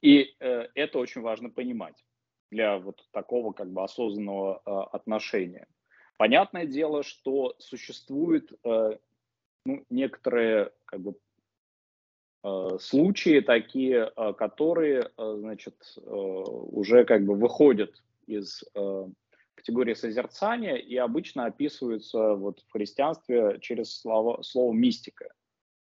И 0.01 0.36
это 0.39 0.99
очень 0.99 1.21
важно 1.21 1.49
понимать 1.49 2.06
для 2.51 2.77
вот 2.77 3.08
такого 3.12 3.51
как 3.51 3.71
бы 3.71 3.84
осознанного 3.84 4.58
отношения. 4.86 5.67
Понятное 6.17 6.65
дело, 6.65 7.04
что 7.04 7.56
существуют 7.58 8.51
ну, 8.63 9.86
некоторые 9.89 10.71
как 10.86 11.01
бы 11.01 11.15
Э, 12.43 12.77
случаи 12.80 13.39
такие, 13.41 14.12
э, 14.15 14.34
которые, 14.34 15.12
э, 15.15 15.36
значит, 15.39 15.75
уже 16.06 17.06
как 17.06 17.23
бы 17.23 17.36
выходят 17.36 18.04
из 18.25 18.63
категории 19.62 19.93
созерцания 19.93 20.76
и 20.76 20.97
обычно 20.97 21.45
описываются 21.45 22.34
вот 22.34 22.60
в 22.62 22.71
христианстве 22.71 23.60
через 23.62 24.00
слово, 24.00 24.41
слово 24.41 24.74
мистика. 24.74 25.32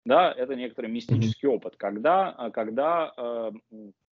Да, 0.05 0.33
это 0.33 0.55
некоторый 0.55 0.87
мистический 0.87 1.49
опыт, 1.49 1.77
когда, 1.77 2.51
когда 2.55 3.13
э, 3.17 3.51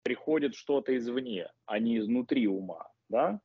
приходит 0.03 0.55
что-то 0.55 0.97
извне, 0.97 1.51
а 1.67 1.79
не 1.79 1.99
изнутри 1.99 2.47
ума, 2.49 2.89
да. 3.11 3.41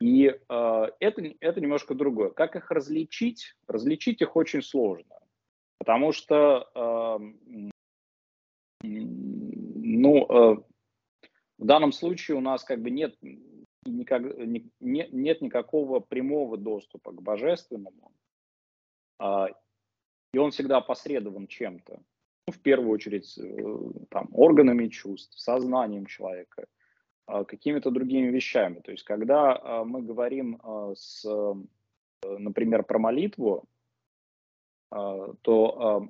И 0.00 0.26
э, 0.26 0.86
это, 1.00 1.22
это 1.40 1.60
немножко 1.60 1.94
другое. 1.94 2.30
Как 2.30 2.54
их 2.54 2.70
различить? 2.70 3.56
Различить 3.66 4.22
их 4.22 4.36
очень 4.36 4.62
сложно, 4.62 5.18
потому 5.78 6.12
что 6.12 6.70
э, 6.74 7.18
ну, 8.84 10.26
э, 10.28 10.56
в 11.58 11.64
данном 11.64 11.90
случае 11.90 12.36
у 12.36 12.40
нас 12.40 12.62
как 12.62 12.80
бы 12.80 12.90
нет, 12.90 13.16
никак, 13.86 14.22
не, 14.38 14.70
нет 14.80 15.40
никакого 15.40 16.00
прямого 16.00 16.56
доступа 16.56 17.12
к 17.12 17.22
божественному, 17.22 18.12
э, 19.20 19.46
и 20.32 20.38
он 20.38 20.50
всегда 20.50 20.80
посредован 20.80 21.46
чем-то. 21.46 22.02
Ну, 22.46 22.52
в 22.52 22.60
первую 22.60 22.90
очередь 22.90 23.38
э, 23.38 24.02
там, 24.10 24.28
органами 24.32 24.88
чувств, 24.88 25.38
сознанием 25.38 26.06
человека, 26.06 26.66
э, 27.26 27.44
какими-то 27.44 27.90
другими 27.90 28.28
вещами. 28.28 28.80
То 28.80 28.90
есть, 28.90 29.04
когда 29.04 29.54
э, 29.54 29.84
мы 29.84 30.02
говорим, 30.02 30.60
э, 30.62 30.94
с, 30.96 31.24
э, 31.24 31.54
например, 32.38 32.84
про 32.84 32.98
молитву, 32.98 33.64
то 34.90 36.08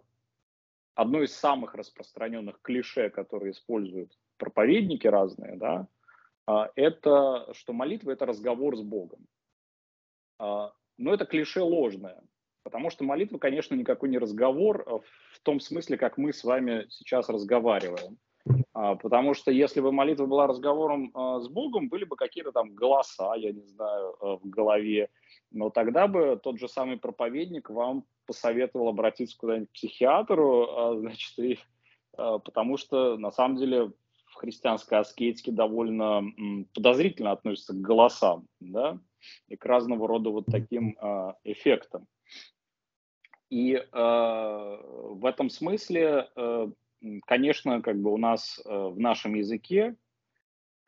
одно 0.94 1.22
из 1.22 1.34
самых 1.34 1.74
распространенных 1.74 2.60
клише, 2.60 3.08
которые 3.08 3.52
используют 3.52 4.12
проповедники 4.36 5.06
разные, 5.06 5.56
да, 5.56 5.72
а, 5.76 5.86
это 6.46 7.52
что 7.54 7.72
молитва 7.72 8.10
это 8.10 8.26
разговор 8.26 8.76
с 8.76 8.82
Богом. 8.82 9.26
А, 10.38 10.72
но 10.98 11.14
это 11.14 11.24
клише 11.24 11.62
ложное, 11.62 12.22
потому 12.62 12.90
что 12.90 13.04
молитва, 13.04 13.38
конечно, 13.38 13.74
никакой 13.74 14.08
не 14.08 14.18
разговор 14.18 14.84
а, 14.86 14.98
в 14.98 15.40
том 15.42 15.60
смысле, 15.60 15.96
как 15.96 16.18
мы 16.18 16.32
с 16.32 16.44
вами 16.44 16.86
сейчас 16.90 17.28
разговариваем. 17.28 18.18
Потому 18.72 19.32
что 19.32 19.50
если 19.50 19.80
бы 19.80 19.90
молитва 19.90 20.26
была 20.26 20.46
разговором 20.46 21.10
с 21.14 21.48
Богом, 21.48 21.88
были 21.88 22.04
бы 22.04 22.14
какие-то 22.14 22.52
там 22.52 22.74
голоса, 22.74 23.34
я 23.36 23.52
не 23.52 23.62
знаю, 23.62 24.16
в 24.20 24.46
голове, 24.46 25.08
но 25.50 25.70
тогда 25.70 26.08
бы 26.08 26.38
тот 26.42 26.58
же 26.58 26.68
самый 26.68 26.98
проповедник 26.98 27.70
вам 27.70 28.04
посоветовал 28.26 28.88
обратиться 28.88 29.36
куда-нибудь 29.38 29.70
к 29.70 29.74
психиатру, 29.74 30.68
а, 30.68 30.96
значит, 30.96 31.38
и, 31.38 31.58
а, 32.16 32.38
потому 32.38 32.76
что 32.76 33.16
на 33.16 33.30
самом 33.30 33.56
деле 33.56 33.92
в 34.34 34.36
христианской 34.36 34.98
аскетике 34.98 35.52
довольно 35.52 36.24
подозрительно 36.74 37.30
относятся 37.30 37.72
к 37.72 37.80
голосам, 37.80 38.48
да, 38.58 38.98
и 39.46 39.56
к 39.56 39.64
разного 39.64 40.08
рода 40.08 40.30
вот 40.30 40.46
таким 40.46 40.96
а, 41.00 41.36
эффектам. 41.44 42.06
И 43.48 43.74
э, 43.74 43.82
в 43.92 45.24
этом 45.24 45.50
смысле, 45.50 46.28
э, 46.34 46.68
конечно, 47.24 47.80
как 47.80 48.00
бы 48.00 48.12
у 48.12 48.16
нас 48.16 48.60
э, 48.64 48.68
в 48.68 48.98
нашем 48.98 49.34
языке 49.34 49.96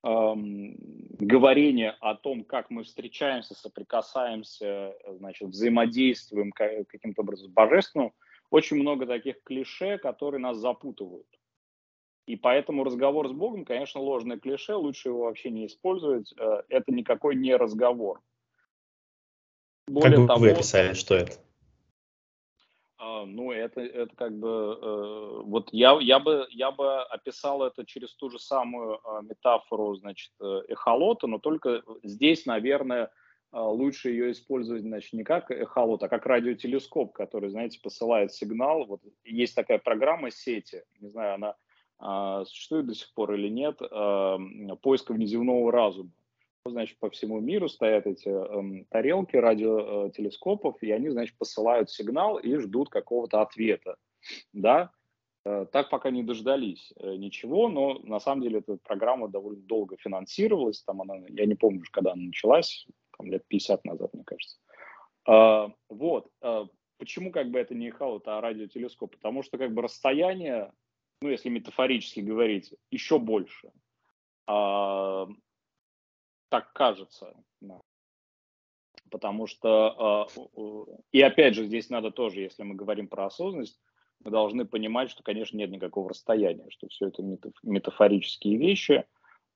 говорение 0.02 1.96
о 1.98 2.14
том, 2.14 2.44
как 2.44 2.70
мы 2.70 2.84
встречаемся, 2.84 3.54
соприкасаемся, 3.54 4.94
значит, 5.18 5.48
взаимодействуем 5.48 6.52
каким-то 6.52 7.22
образом 7.22 7.48
с 7.48 7.52
божественным, 7.52 8.12
очень 8.50 8.76
много 8.76 9.06
таких 9.06 9.42
клише, 9.42 9.98
которые 9.98 10.40
нас 10.40 10.58
запутывают. 10.58 11.26
И 12.26 12.34
поэтому 12.34 12.82
разговор 12.82 13.28
с 13.28 13.32
Богом, 13.32 13.64
конечно, 13.64 14.00
ложное 14.00 14.38
клише, 14.38 14.74
лучше 14.74 15.10
его 15.10 15.24
вообще 15.24 15.50
не 15.50 15.66
использовать. 15.66 16.34
Э, 16.36 16.62
это 16.68 16.92
никакой 16.92 17.36
не 17.36 17.54
разговор. 17.54 18.20
Более 19.86 20.16
как 20.16 20.20
бы 20.20 20.26
того, 20.26 20.40
вы 20.40 20.50
описали, 20.50 20.92
что 20.94 21.14
это? 21.14 21.34
А, 22.98 23.24
ну, 23.24 23.52
это, 23.52 23.80
это 23.80 24.14
как 24.16 24.36
бы, 24.36 24.48
э, 24.48 25.42
вот 25.44 25.68
я, 25.70 25.96
я, 26.00 26.18
бы, 26.18 26.48
я 26.50 26.72
бы 26.72 27.02
описал 27.02 27.62
это 27.62 27.86
через 27.86 28.12
ту 28.14 28.28
же 28.28 28.40
самую 28.40 28.94
э, 28.94 29.22
метафору, 29.22 29.94
значит, 29.94 30.32
э, 30.40 30.62
эхолота, 30.66 31.28
но 31.28 31.38
только 31.38 31.84
здесь, 32.02 32.44
наверное, 32.44 33.04
э, 33.04 33.58
лучше 33.58 34.10
ее 34.10 34.32
использовать, 34.32 34.82
значит, 34.82 35.12
не 35.12 35.22
как 35.22 35.52
эхолот, 35.52 36.02
а 36.02 36.08
как 36.08 36.26
радиотелескоп, 36.26 37.12
который, 37.12 37.50
знаете, 37.50 37.78
посылает 37.80 38.32
сигнал. 38.32 38.86
Вот 38.86 39.02
есть 39.22 39.54
такая 39.54 39.78
программа 39.78 40.32
сети, 40.32 40.82
не 40.98 41.08
знаю, 41.08 41.34
она 41.34 41.54
существует 41.98 42.86
до 42.86 42.94
сих 42.94 43.12
пор 43.14 43.34
или 43.34 43.48
нет, 43.48 43.80
э, 43.80 44.36
поиска 44.82 45.12
внеземного 45.12 45.72
разума 45.72 46.10
значит, 46.70 46.98
по 46.98 47.10
всему 47.10 47.40
миру 47.40 47.68
стоят 47.68 48.06
эти 48.06 48.28
э, 48.28 48.84
тарелки 48.90 49.36
радиотелескопов, 49.36 50.82
и 50.82 50.90
они, 50.90 51.08
значит, 51.10 51.36
посылают 51.38 51.90
сигнал 51.90 52.38
и 52.38 52.56
ждут 52.56 52.90
какого-то 52.90 53.42
ответа, 53.42 53.96
да. 54.52 54.90
Э, 55.44 55.66
так 55.70 55.90
пока 55.90 56.10
не 56.10 56.22
дождались 56.22 56.92
э, 56.96 57.16
ничего, 57.16 57.68
но 57.68 57.98
на 58.00 58.20
самом 58.20 58.42
деле 58.42 58.58
эта 58.60 58.76
программа 58.76 59.28
довольно 59.28 59.62
долго 59.62 59.96
финансировалась, 59.96 60.82
там 60.82 61.02
она, 61.02 61.16
я 61.28 61.46
не 61.46 61.54
помню, 61.54 61.82
когда 61.90 62.12
она 62.12 62.22
началась, 62.22 62.86
там, 63.16 63.30
лет 63.30 63.44
50 63.48 63.84
назад, 63.84 64.12
мне 64.14 64.24
кажется. 64.24 64.58
Э, 65.28 65.68
вот, 65.88 66.28
э, 66.42 66.64
почему 66.98 67.30
как 67.30 67.50
бы 67.50 67.58
это 67.58 67.74
не 67.74 67.88
эхолот, 67.88 68.26
а 68.28 68.40
радиотелескоп? 68.40 69.12
Потому 69.16 69.42
что 69.42 69.58
как 69.58 69.72
бы 69.72 69.82
расстояние, 69.82 70.72
ну, 71.20 71.28
если 71.28 71.48
метафорически 71.48 72.20
говорить, 72.20 72.74
еще 72.90 73.18
больше. 73.18 73.70
А, 74.46 75.26
так 76.48 76.72
кажется. 76.72 77.34
Потому 79.10 79.46
что, 79.46 80.28
э, 80.36 80.94
и 81.12 81.20
опять 81.20 81.54
же, 81.54 81.64
здесь 81.64 81.90
надо 81.90 82.10
тоже, 82.10 82.40
если 82.40 82.64
мы 82.64 82.74
говорим 82.74 83.06
про 83.06 83.26
осознанность, 83.26 83.80
мы 84.24 84.30
должны 84.30 84.64
понимать, 84.64 85.10
что, 85.10 85.22
конечно, 85.22 85.56
нет 85.56 85.70
никакого 85.70 86.10
расстояния, 86.10 86.66
что 86.70 86.88
все 86.88 87.08
это 87.08 87.22
метафорические 87.62 88.56
вещи, 88.56 89.06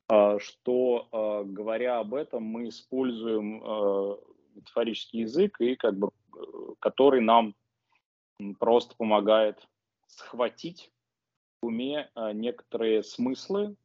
э, 0.09 0.39
что, 0.39 1.09
э, 1.11 1.45
говоря 1.47 1.99
об 1.99 2.15
этом, 2.15 2.45
мы 2.45 2.69
используем 2.69 3.61
метафорический 4.55 5.21
язык, 5.21 5.61
и 5.61 5.77
как 5.77 5.97
бы, 5.99 6.11
э, 6.37 6.41
который 6.79 7.21
нам 7.21 7.55
просто 8.59 8.95
помогает 8.97 9.67
схватить 10.07 10.91
уме 11.63 12.11
э, 12.15 12.33
некоторые 12.33 13.03
смыслы, 13.03 13.77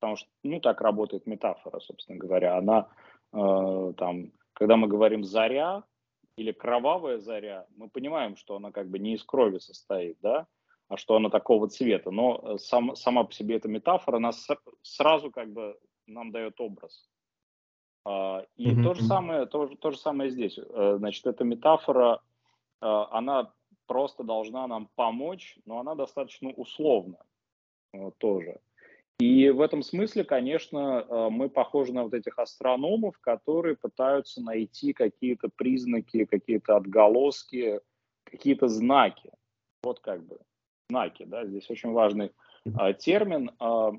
потому 0.00 0.16
что, 0.16 0.28
ну, 0.42 0.60
так 0.60 0.80
работает 0.80 1.26
метафора, 1.26 1.80
собственно 1.80 2.18
говоря. 2.18 2.56
Она, 2.56 2.88
э, 3.32 3.92
там, 3.96 4.32
когда 4.52 4.76
мы 4.76 4.88
говорим 4.88 5.24
«заря» 5.24 5.84
или 6.36 6.52
«кровавая 6.52 7.18
заря», 7.18 7.66
мы 7.76 7.88
понимаем, 7.88 8.36
что 8.36 8.56
она 8.56 8.72
как 8.72 8.88
бы 8.88 8.98
не 8.98 9.14
из 9.14 9.22
крови 9.22 9.58
состоит, 9.58 10.18
да, 10.20 10.46
а 10.88 10.96
что 10.96 11.16
она 11.16 11.30
такого 11.30 11.68
цвета. 11.68 12.10
Но 12.10 12.40
э, 12.42 12.58
сам, 12.58 12.96
сама 12.96 13.24
по 13.24 13.32
себе 13.32 13.56
эта 13.56 13.68
метафора, 13.68 14.16
она 14.16 14.32
сразу 14.82 15.30
как 15.30 15.52
бы 15.52 15.78
нам 16.06 16.32
дает 16.32 16.60
образ. 16.60 17.08
Uh, 18.06 18.46
и 18.56 18.70
mm-hmm. 18.70 18.82
то, 18.82 18.94
же 18.94 19.02
самое, 19.04 19.46
то, 19.46 19.66
то 19.66 19.90
же 19.90 19.96
самое 19.96 20.28
здесь. 20.28 20.58
Uh, 20.58 20.98
значит, 20.98 21.26
эта 21.26 21.42
метафора, 21.42 22.20
uh, 22.82 23.06
она 23.10 23.50
просто 23.86 24.24
должна 24.24 24.66
нам 24.66 24.88
помочь, 24.94 25.58
но 25.64 25.78
она 25.80 25.94
достаточно 25.94 26.50
условна 26.50 27.18
тоже. 28.18 28.60
И 29.20 29.48
в 29.50 29.60
этом 29.60 29.82
смысле, 29.82 30.24
конечно, 30.24 31.06
э, 31.08 31.28
мы 31.30 31.48
похожи 31.48 31.92
на 31.92 32.02
вот 32.02 32.14
этих 32.14 32.38
астрономов, 32.38 33.16
которые 33.20 33.76
пытаются 33.76 34.42
найти 34.42 34.92
какие-то 34.92 35.48
признаки, 35.48 36.24
какие-то 36.24 36.76
отголоски, 36.76 37.80
какие-то 38.24 38.66
знаки. 38.66 39.30
Вот 39.84 40.00
как 40.00 40.24
бы 40.24 40.40
знаки, 40.88 41.24
да, 41.24 41.46
здесь 41.46 41.70
очень 41.70 41.92
важный 41.92 42.32
а, 42.76 42.92
термин. 42.92 43.52
А, 43.60 43.92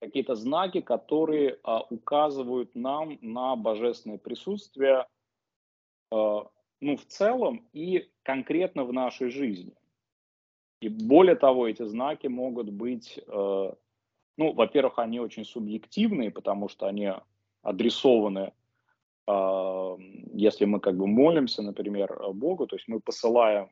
какие-то 0.00 0.34
знаки, 0.34 0.80
которые 0.80 1.58
а, 1.62 1.80
указывают 1.80 2.74
нам 2.74 3.18
на 3.22 3.56
божественное 3.56 4.18
присутствие, 4.18 5.06
а, 6.10 6.46
ну, 6.80 6.96
в 6.96 7.04
целом 7.06 7.66
и 7.72 8.08
конкретно 8.22 8.84
в 8.84 8.92
нашей 8.92 9.30
жизни. 9.30 9.74
И 10.80 10.88
более 10.88 11.34
того, 11.34 11.66
эти 11.66 11.84
знаки 11.84 12.28
могут 12.28 12.70
быть 12.70 13.18
э, 13.26 13.72
ну, 14.38 14.52
во-первых, 14.52 15.00
они 15.00 15.18
очень 15.18 15.44
субъективные, 15.44 16.30
потому 16.30 16.68
что 16.68 16.86
они 16.86 17.12
адресованы 17.62 18.52
э, 19.26 19.96
если 20.32 20.64
мы 20.64 20.78
как 20.78 20.96
бы 20.96 21.08
молимся, 21.08 21.60
например, 21.60 22.16
Богу, 22.32 22.66
то 22.68 22.76
есть 22.76 22.86
мы 22.86 23.00
посылаем 23.00 23.68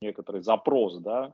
некоторый 0.00 0.42
запрос, 0.42 0.98
да, 0.98 1.32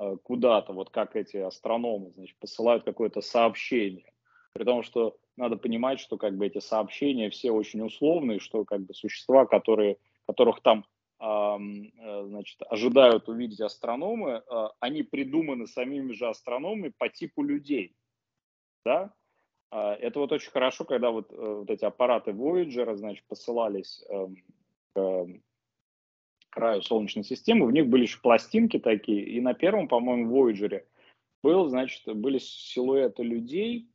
э, 0.00 0.16
куда-то, 0.24 0.72
вот 0.72 0.90
как 0.90 1.14
эти 1.14 1.36
астрономы, 1.36 2.10
значит, 2.16 2.36
посылают 2.38 2.82
какое-то 2.82 3.20
сообщение. 3.20 4.12
При 4.52 4.64
том, 4.64 4.82
что 4.82 5.16
надо 5.36 5.56
понимать, 5.56 6.00
что 6.00 6.16
как 6.16 6.36
бы 6.36 6.44
эти 6.44 6.58
сообщения 6.58 7.30
все 7.30 7.52
очень 7.52 7.82
условные, 7.82 8.40
что 8.40 8.64
как 8.64 8.80
бы 8.80 8.94
существа, 8.94 9.46
которые, 9.46 9.98
которых 10.28 10.60
там 10.60 10.84
э, 11.20 11.58
значит, 12.26 12.60
ожидают 12.68 13.28
увидеть 13.28 13.60
астрономы, 13.60 14.42
э, 14.46 14.68
они 14.80 15.02
придуманы 15.02 15.66
самими 15.66 16.12
же 16.12 16.28
астрономами 16.28 16.92
по 16.96 17.08
типу 17.08 17.42
людей. 17.42 17.96
Да? 18.84 19.12
Это 19.70 20.20
вот 20.20 20.32
очень 20.32 20.50
хорошо, 20.50 20.86
когда 20.86 21.10
вот, 21.10 21.30
вот 21.30 21.68
эти 21.68 21.84
аппараты 21.84 22.30
Voyager, 22.30 22.96
значит, 22.96 23.22
посылались 23.26 24.02
эм, 24.08 24.36
к 24.94 25.28
краю 26.48 26.82
Солнечной 26.82 27.24
системы, 27.24 27.66
в 27.66 27.72
них 27.72 27.86
были 27.86 28.02
еще 28.02 28.18
пластинки 28.20 28.78
такие, 28.78 29.22
и 29.22 29.40
на 29.40 29.54
первом, 29.54 29.88
по-моему, 29.88 30.34
Voyager 30.34 30.82
был, 31.42 31.68
значит, 31.68 32.02
были 32.16 32.38
силуэты 32.38 33.22
людей 33.22 33.88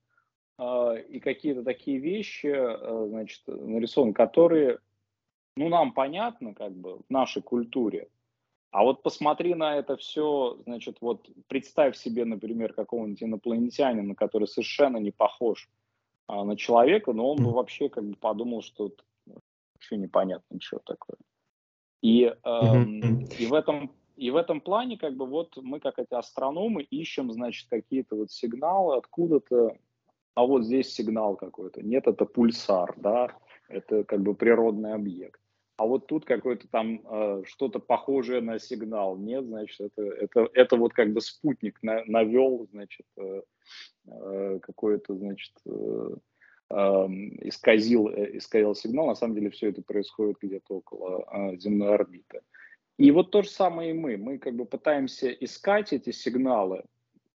э, 0.57 1.03
и 1.09 1.19
какие-то 1.19 1.63
такие 1.63 1.99
вещи, 1.99 2.47
э, 2.47 3.07
значит, 3.09 3.41
нарисованы, 3.47 4.13
которые, 4.13 4.79
ну, 5.55 5.69
нам 5.69 5.93
понятны, 5.93 6.53
как 6.53 6.73
бы, 6.73 6.97
в 6.97 7.09
нашей 7.09 7.41
культуре, 7.41 8.07
а 8.73 8.83
вот 8.83 9.03
посмотри 9.03 9.53
на 9.53 9.77
это 9.77 9.97
все, 9.97 10.57
значит, 10.65 10.97
вот 10.99 11.29
представь 11.47 11.95
себе, 11.95 12.25
например, 12.25 12.73
какого-нибудь 12.73 13.21
инопланетянина, 13.21 14.15
который 14.15 14.47
совершенно 14.47 14.97
не 14.97 15.11
похож 15.11 15.69
а, 16.25 16.43
на 16.43 16.57
человека, 16.57 17.13
но 17.13 17.31
он 17.31 17.43
бы 17.43 17.51
вообще 17.51 17.87
как 17.87 18.03
бы 18.03 18.15
подумал, 18.15 18.63
что 18.63 18.91
вообще 19.27 19.97
непонятно, 19.97 20.59
что 20.59 20.79
такое. 20.79 21.17
И, 22.01 22.33
эм, 22.43 23.19
и, 23.37 23.45
в 23.45 23.53
этом, 23.53 23.91
и 24.15 24.31
в 24.31 24.35
этом 24.35 24.59
плане, 24.59 24.97
как 24.97 25.15
бы, 25.15 25.27
вот 25.27 25.55
мы, 25.57 25.79
как 25.79 25.99
эти 25.99 26.15
астрономы, 26.15 26.81
ищем, 26.81 27.31
значит, 27.31 27.69
какие-то 27.69 28.15
вот 28.15 28.31
сигналы 28.31 28.97
откуда-то, 28.97 29.77
а 30.33 30.45
вот 30.47 30.65
здесь 30.65 30.91
сигнал 30.91 31.35
какой-то. 31.35 31.83
Нет, 31.83 32.07
это 32.07 32.25
пульсар, 32.25 32.95
да, 32.97 33.37
это 33.67 34.03
как 34.03 34.23
бы 34.23 34.33
природный 34.33 34.95
объект. 34.95 35.39
А 35.75 35.85
вот 35.85 36.07
тут 36.07 36.25
какое-то 36.25 36.67
там 36.67 37.01
э, 37.03 37.43
что-то 37.45 37.79
похожее 37.79 38.41
на 38.41 38.59
сигнал. 38.59 39.17
Нет, 39.17 39.45
значит, 39.45 39.79
это, 39.79 40.03
это, 40.03 40.49
это 40.53 40.75
вот 40.77 40.93
как 40.93 41.13
бы 41.13 41.21
спутник 41.21 41.81
на, 41.81 42.03
навел, 42.05 42.67
значит, 42.71 43.07
э, 43.17 43.41
э, 44.05 44.59
какое-то, 44.61 45.15
значит, 45.15 45.53
э, 45.65 46.15
исказил, 46.69 48.09
э, 48.09 48.37
исказил 48.37 48.75
сигнал, 48.75 49.07
на 49.07 49.15
самом 49.15 49.35
деле 49.35 49.49
все 49.49 49.69
это 49.69 49.81
происходит 49.81 50.37
где-то 50.41 50.75
около 50.75 51.23
а, 51.27 51.55
земной 51.55 51.95
орбиты. 51.95 52.41
И 52.97 53.11
вот 53.11 53.31
то 53.31 53.41
же 53.41 53.49
самое 53.49 53.91
и 53.91 53.93
мы. 53.93 54.17
Мы 54.17 54.37
как 54.37 54.55
бы 54.55 54.65
пытаемся 54.65 55.31
искать 55.31 55.93
эти 55.93 56.11
сигналы, 56.11 56.83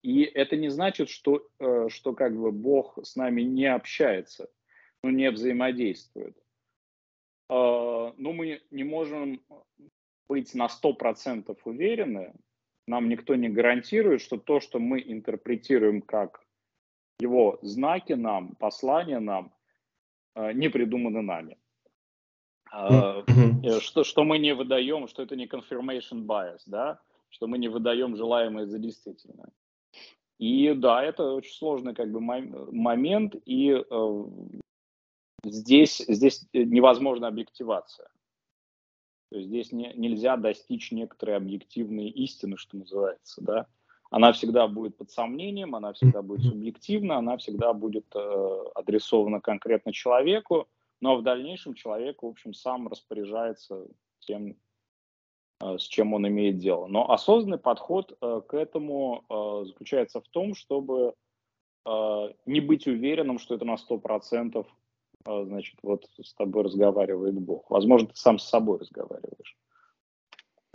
и 0.03 0.23
это 0.23 0.57
не 0.57 0.69
значит, 0.69 1.09
что, 1.09 1.47
э, 1.61 1.87
что 1.89 2.13
как 2.13 2.37
бы 2.37 2.53
Бог 2.53 2.99
с 3.03 3.17
нами 3.17 3.43
не 3.43 3.67
общается, 3.67 4.49
ну, 5.03 5.11
не 5.11 5.31
взаимодействует. 5.31 6.37
А, 7.49 8.13
но 8.17 8.33
мы 8.33 8.63
не 8.71 8.85
можем 8.85 9.41
быть 10.29 10.55
на 10.55 10.67
100% 10.67 11.57
уверены, 11.65 12.35
нам 12.87 13.09
никто 13.09 13.35
не 13.35 13.49
гарантирует, 13.49 14.21
что 14.21 14.37
то, 14.37 14.61
что 14.61 14.79
мы 14.79 15.01
интерпретируем 15.01 16.03
как 16.03 16.45
его 17.19 17.59
знаки 17.63 18.13
нам, 18.15 18.55
послания 18.57 19.21
нам 19.21 19.55
э, 20.35 20.53
не 20.53 20.69
придуманы 20.69 21.23
нами. 21.23 21.57
Mm-hmm. 22.73 23.81
Что, 23.81 24.03
что 24.03 24.25
мы 24.25 24.39
не 24.39 24.55
выдаем, 24.55 25.07
что 25.07 25.23
это 25.23 25.37
не 25.37 25.47
confirmation 25.47 26.27
bias, 26.27 26.63
да, 26.67 27.01
что 27.29 27.47
мы 27.47 27.59
не 27.59 27.69
выдаем 27.69 28.17
желаемое 28.17 28.67
за 28.67 28.79
действительное. 28.79 29.51
И 30.39 30.75
да, 30.75 31.03
это 31.03 31.33
очень 31.35 31.53
сложный 31.53 31.95
как 31.95 32.11
бы 32.11 32.21
момент, 32.21 33.37
и 33.47 33.71
э, 33.71 34.25
здесь, 35.45 35.99
здесь 36.09 36.47
невозможна 36.53 37.29
объективация. 37.29 38.09
То 39.31 39.37
есть 39.37 39.49
здесь 39.49 39.73
не, 39.73 39.93
нельзя 39.95 40.37
достичь 40.37 40.93
некоторой 40.93 41.37
объективной 41.37 42.09
истины, 42.09 42.57
что 42.57 42.77
называется, 42.77 43.43
да 43.43 43.67
она 44.15 44.33
всегда 44.33 44.69
будет 44.69 44.97
под 44.97 45.11
сомнением, 45.11 45.75
она 45.75 45.93
всегда 45.93 46.23
будет 46.23 46.43
субъективна, 46.43 47.17
она 47.17 47.37
всегда 47.37 47.73
будет 47.73 48.07
э, 48.15 48.65
адресована 48.77 49.41
конкретно 49.41 49.93
человеку, 49.93 50.69
но 51.01 51.17
в 51.17 51.25
дальнейшем 51.25 51.75
человек, 51.75 52.23
в 52.23 52.27
общем, 52.27 52.55
сам 52.55 52.87
распоряжается 52.87 53.89
тем, 54.21 54.57
э, 55.61 55.79
с 55.79 55.83
чем 55.83 56.15
он 56.15 56.29
имеет 56.29 56.59
дело. 56.59 56.87
Но 56.87 57.11
осознанный 57.11 57.59
подход 57.59 58.17
э, 58.21 58.41
к 58.47 58.55
этому 58.55 59.25
э, 59.29 59.67
заключается 59.67 60.21
в 60.21 60.29
том, 60.29 60.55
чтобы 60.55 61.15
э, 61.85 62.29
не 62.47 62.61
быть 62.61 62.87
уверенным, 62.87 63.41
что 63.41 63.57
это 63.57 63.65
на 63.65 63.75
100% 63.75 64.61
э, 64.61 64.65
значит, 65.27 65.77
вот 65.83 66.07
с 66.23 66.35
тобой 66.35 66.65
разговаривает 66.65 67.35
Бог. 67.35 67.71
Возможно, 67.71 68.09
ты 68.09 68.17
сам 68.17 68.39
с 68.39 68.49
собой 68.49 68.79
разговариваешь. 68.79 69.57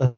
Э, 0.00 0.12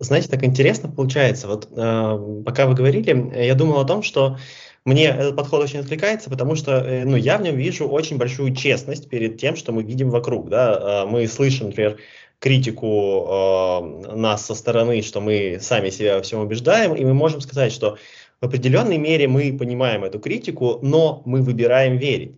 знаете, 0.00 0.28
так 0.28 0.44
интересно 0.44 0.90
получается. 0.90 1.46
Вот 1.46 1.68
э, 1.70 2.42
пока 2.44 2.66
вы 2.66 2.74
говорили, 2.74 3.44
я 3.44 3.54
думал 3.54 3.80
о 3.80 3.84
том, 3.84 4.02
что 4.02 4.38
мне 4.86 5.06
этот 5.06 5.34
подход 5.34 5.62
очень 5.64 5.80
откликается, 5.80 6.30
потому 6.30 6.54
что 6.54 6.72
э, 6.72 7.04
ну, 7.04 7.16
я 7.16 7.38
в 7.38 7.42
нем 7.42 7.56
вижу 7.56 7.88
очень 7.88 8.18
большую 8.18 8.54
честность 8.54 9.08
перед 9.08 9.38
тем, 9.38 9.56
что 9.56 9.72
мы 9.72 9.82
видим 9.82 10.10
вокруг. 10.10 10.48
Да? 10.48 11.04
Э, 11.04 11.06
мы 11.06 11.26
слышим, 11.26 11.66
например, 11.66 11.98
критику 12.38 13.26
э, 13.28 14.16
нас 14.16 14.46
со 14.46 14.54
стороны, 14.54 15.02
что 15.02 15.20
мы 15.20 15.58
сами 15.60 15.90
себя 15.90 16.16
во 16.16 16.22
всем 16.22 16.40
убеждаем, 16.40 16.94
и 16.94 17.04
мы 17.04 17.14
можем 17.14 17.40
сказать, 17.40 17.72
что 17.72 17.98
в 18.40 18.46
определенной 18.46 18.98
мере 18.98 19.26
мы 19.26 19.56
понимаем 19.58 20.04
эту 20.04 20.20
критику, 20.20 20.78
но 20.82 21.22
мы 21.24 21.42
выбираем 21.42 21.98
верить. 21.98 22.36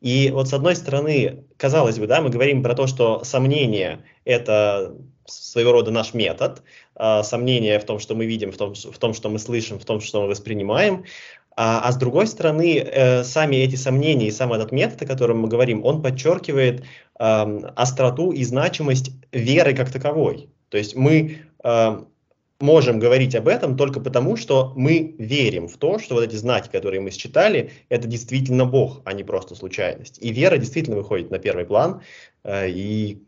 И 0.00 0.30
вот 0.30 0.48
с 0.48 0.52
одной 0.52 0.76
стороны, 0.76 1.44
казалось 1.56 1.98
бы, 1.98 2.06
да, 2.06 2.20
мы 2.20 2.30
говорим 2.30 2.62
про 2.62 2.74
то, 2.74 2.86
что 2.86 3.24
сомнение– 3.24 4.04
это 4.24 4.94
своего 5.26 5.72
рода 5.72 5.90
наш 5.90 6.14
метод, 6.14 6.62
э, 6.96 7.22
сомнения 7.22 7.78
в 7.78 7.84
том, 7.84 7.98
что 7.98 8.14
мы 8.14 8.26
видим, 8.26 8.52
в 8.52 8.56
том, 8.56 8.74
в 8.74 8.98
том, 8.98 9.14
что 9.14 9.28
мы 9.28 9.38
слышим, 9.38 9.78
в 9.78 9.84
том, 9.84 10.00
что 10.00 10.22
мы 10.22 10.28
воспринимаем. 10.28 11.04
А, 11.56 11.80
а 11.80 11.92
с 11.92 11.96
другой 11.96 12.26
стороны, 12.28 12.78
э, 12.78 13.24
сами 13.24 13.56
эти 13.56 13.74
сомнения 13.74 14.28
и 14.28 14.30
сам 14.30 14.52
этот 14.52 14.72
метод, 14.72 15.02
о 15.02 15.06
котором 15.06 15.40
мы 15.40 15.48
говорим, 15.48 15.84
он 15.84 16.02
подчеркивает 16.02 16.84
остроту 17.16 18.30
и 18.30 18.44
значимость 18.44 19.10
веры 19.32 19.74
как 19.74 19.90
таковой. 19.90 20.48
То 20.68 20.78
есть 20.78 20.94
мы 20.94 21.38
можем 22.60 22.98
говорить 22.98 23.34
об 23.34 23.48
этом 23.48 23.76
только 23.76 24.00
потому, 24.00 24.36
что 24.36 24.72
мы 24.76 25.14
верим 25.18 25.68
в 25.68 25.76
то, 25.76 25.98
что 25.98 26.14
вот 26.14 26.24
эти 26.24 26.34
знаки, 26.34 26.68
которые 26.70 27.00
мы 27.00 27.10
считали, 27.10 27.70
это 27.88 28.08
действительно 28.08 28.64
Бог, 28.64 29.00
а 29.04 29.12
не 29.12 29.24
просто 29.24 29.54
случайность. 29.54 30.18
И 30.20 30.32
вера 30.32 30.56
действительно 30.56 30.96
выходит 30.96 31.30
на 31.30 31.38
первый 31.38 31.66
план, 31.66 32.02
э, 32.44 32.68
и 32.70 33.22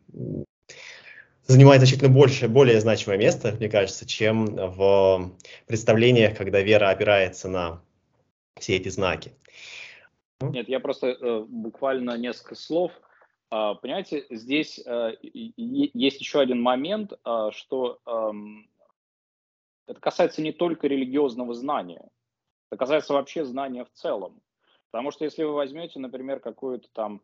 занимает 1.46 1.80
значительно 1.80 2.10
больше, 2.10 2.48
более 2.48 2.80
значимое 2.80 3.18
место, 3.18 3.54
мне 3.58 3.68
кажется, 3.68 4.06
чем 4.06 4.46
в 4.46 5.32
представлениях, 5.66 6.36
когда 6.36 6.60
вера 6.60 6.90
опирается 6.90 7.48
на 7.48 7.82
все 8.58 8.76
эти 8.76 8.88
знаки. 8.88 9.32
Нет, 10.40 10.68
я 10.68 10.80
просто 10.80 11.08
э, 11.08 11.44
буквально 11.48 12.16
несколько 12.16 12.54
слов. 12.54 12.92
Э, 13.50 13.74
понимаете, 13.80 14.24
здесь 14.30 14.80
э, 14.84 15.12
есть 15.22 16.20
еще 16.20 16.40
один 16.40 16.62
момент, 16.62 17.12
э, 17.12 17.48
что 17.52 17.98
э, 18.06 18.30
это 19.90 20.00
касается 20.00 20.42
не 20.42 20.53
только 20.53 20.87
религиозного 20.87 21.55
знания, 21.55 22.09
это 22.70 22.79
касается 22.79 23.14
вообще 23.14 23.44
знания 23.44 23.85
в 23.85 23.90
целом. 23.92 24.40
Потому 24.90 25.11
что 25.11 25.24
если 25.24 25.44
вы 25.44 25.53
возьмете, 25.53 26.00
например, 26.00 26.40
какую-то 26.40 26.88
там 26.92 27.22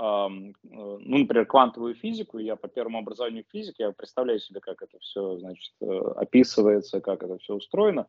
Э, 0.00 0.28
ну, 0.28 1.18
например, 1.18 1.46
квантовую 1.46 1.94
физику, 1.94 2.38
я 2.38 2.56
по 2.56 2.68
первому 2.68 2.98
образованию 2.98 3.44
физик, 3.50 3.74
я 3.78 3.92
представляю 3.92 4.40
себе, 4.40 4.60
как 4.60 4.82
это 4.82 4.98
все, 5.00 5.36
значит, 5.38 5.72
э, 5.82 5.86
описывается, 6.16 7.00
как 7.00 7.22
это 7.22 7.36
все 7.38 7.54
устроено, 7.54 8.06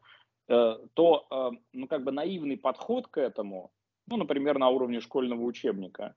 э, 0.48 0.78
то, 0.94 1.54
ну, 1.74 1.88
как 1.88 2.04
бы 2.04 2.12
наивный 2.12 2.58
подход 2.58 3.08
к 3.08 3.18
этому, 3.18 3.72
ну, 4.08 4.18
например, 4.18 4.58
на 4.58 4.70
уровне 4.70 5.02
школьного 5.02 5.42
учебника, 5.44 6.16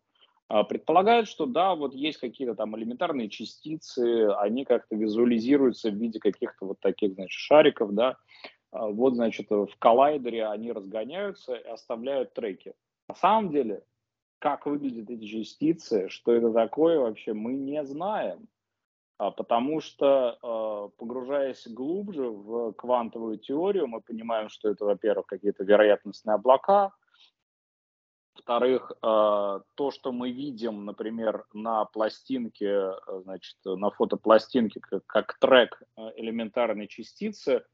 предполагает, 0.48 1.26
что 1.26 1.46
да, 1.46 1.74
вот 1.74 1.94
есть 1.94 2.18
какие-то 2.18 2.54
там 2.54 2.76
элементарные 2.76 3.28
частицы, 3.28 4.28
они 4.38 4.64
как-то 4.64 4.94
визуализируются 4.94 5.90
в 5.90 5.94
виде 5.94 6.20
каких-то 6.20 6.66
вот 6.66 6.80
таких, 6.80 7.14
значит, 7.14 7.38
шариков, 7.38 7.94
да, 7.94 8.16
вот, 8.70 9.14
значит, 9.14 9.50
в 9.50 9.70
коллайдере 9.78 10.46
они 10.46 10.72
разгоняются 10.72 11.54
и 11.54 11.68
оставляют 11.68 12.34
треки. 12.34 12.74
На 13.08 13.14
самом 13.14 13.50
деле 13.50 13.82
как 14.44 14.66
выглядят 14.66 15.08
эти 15.08 15.24
частицы, 15.24 16.10
что 16.10 16.32
это 16.32 16.52
такое 16.52 17.00
вообще, 17.00 17.32
мы 17.32 17.54
не 17.54 17.82
знаем. 17.86 18.46
А, 19.16 19.30
потому 19.30 19.80
что, 19.80 20.38
а, 20.42 20.88
погружаясь 20.98 21.66
глубже 21.66 22.28
в 22.28 22.72
квантовую 22.72 23.38
теорию, 23.38 23.86
мы 23.86 24.02
понимаем, 24.02 24.50
что 24.50 24.68
это, 24.68 24.84
во-первых, 24.84 25.24
какие-то 25.24 25.64
вероятностные 25.64 26.34
облака, 26.34 26.92
Во-вторых, 28.46 28.92
то, 29.00 29.90
что 29.90 30.12
мы 30.12 30.30
видим, 30.30 30.84
например, 30.84 31.46
на 31.54 31.86
пластинке, 31.86 32.90
значит, 33.22 33.56
на 33.64 33.90
фотопластинке, 33.90 34.80
как, 34.80 35.06
как 35.06 35.38
трек 35.38 35.82
элементарной 36.16 36.86
частицы, 36.86 37.64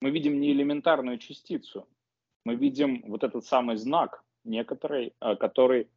мы 0.00 0.10
видим 0.10 0.38
не 0.38 0.52
элементарную 0.52 1.18
частицу, 1.18 1.88
мы 2.44 2.54
видим 2.54 3.02
вот 3.08 3.24
этот 3.24 3.44
самый 3.46 3.76
знак 3.76 4.22
некоторый, 4.44 5.12
который 5.40 5.88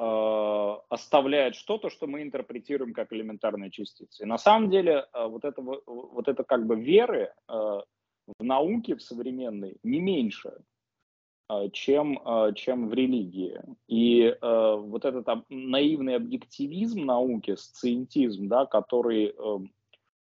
Э, 0.00 0.76
оставляет 0.90 1.56
что-то, 1.56 1.90
что 1.90 2.06
мы 2.06 2.22
интерпретируем 2.22 2.94
как 2.94 3.12
элементарные 3.12 3.70
частицы. 3.70 4.22
И 4.22 4.26
на 4.26 4.38
самом 4.38 4.70
деле 4.70 5.06
э, 5.12 5.26
вот 5.26 5.44
это, 5.44 5.60
вот 5.60 6.28
это 6.28 6.44
как 6.44 6.66
бы 6.66 6.76
веры 6.80 7.32
э, 7.48 7.52
в 7.52 8.44
науке, 8.44 8.94
в 8.94 9.02
современной, 9.02 9.76
не 9.82 9.98
меньше, 9.98 10.52
чем, 11.72 12.20
чем 12.54 12.88
в 12.88 12.94
религии. 12.94 13.60
И 13.86 14.36
вот 14.40 15.04
этот 15.04 15.26
наивный 15.48 16.16
объективизм 16.16 17.06
науки, 17.06 17.56
сциентизм, 17.56 18.48
да, 18.48 18.66
который 18.66 19.34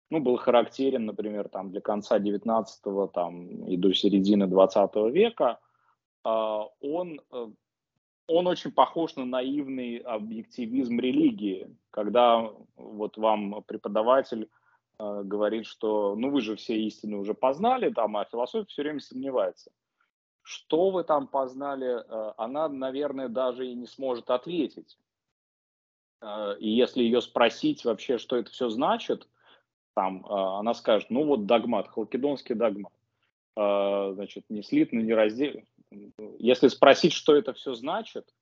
ну, 0.09 0.19
был 0.21 0.37
характерен, 0.37 1.05
например, 1.05 1.49
там, 1.49 1.71
для 1.71 1.81
конца 1.81 2.17
19 2.17 3.11
там, 3.13 3.65
и 3.65 3.75
до 3.75 3.93
середины 3.93 4.47
20 4.47 4.95
века, 5.13 5.59
он 6.23 7.19
он 8.27 8.47
очень 8.47 8.71
похож 8.71 9.15
на 9.15 9.25
наивный 9.25 9.97
объективизм 9.97 10.99
религии, 10.99 11.73
когда 11.91 12.51
вот 12.75 13.17
вам 13.17 13.63
преподаватель 13.65 14.49
э, 14.99 15.21
говорит, 15.23 15.65
что 15.65 16.15
ну 16.15 16.29
вы 16.29 16.41
же 16.41 16.55
все 16.57 16.77
истины 16.77 17.17
уже 17.17 17.33
познали, 17.33 17.89
там, 17.89 18.17
а 18.17 18.25
философия 18.25 18.67
все 18.67 18.81
время 18.83 18.99
сомневается. 18.99 19.71
Что 20.49 20.91
вы 20.91 21.03
там 21.03 21.27
познали, 21.27 22.05
э, 22.07 22.33
она, 22.37 22.69
наверное, 22.69 23.27
даже 23.27 23.67
и 23.67 23.75
не 23.75 23.85
сможет 23.85 24.29
ответить. 24.29 24.97
Э, 26.21 26.55
и 26.57 26.69
если 26.69 27.03
ее 27.03 27.21
спросить 27.21 27.83
вообще, 27.83 28.17
что 28.17 28.37
это 28.37 28.49
все 28.49 28.69
значит, 28.69 29.27
там, 29.93 30.25
э, 30.25 30.29
она 30.29 30.73
скажет, 30.73 31.09
ну 31.09 31.25
вот 31.25 31.47
догмат, 31.47 31.89
халкидонский 31.89 32.55
догмат. 32.55 32.93
Значит, 33.55 34.45
не 34.49 34.63
слитно, 34.63 34.99
не 34.99 35.13
раздельно 35.13 35.63
если 36.39 36.67
спросить, 36.67 37.13
что 37.13 37.35
это 37.35 37.53
все 37.53 37.73
значит, 37.73 38.33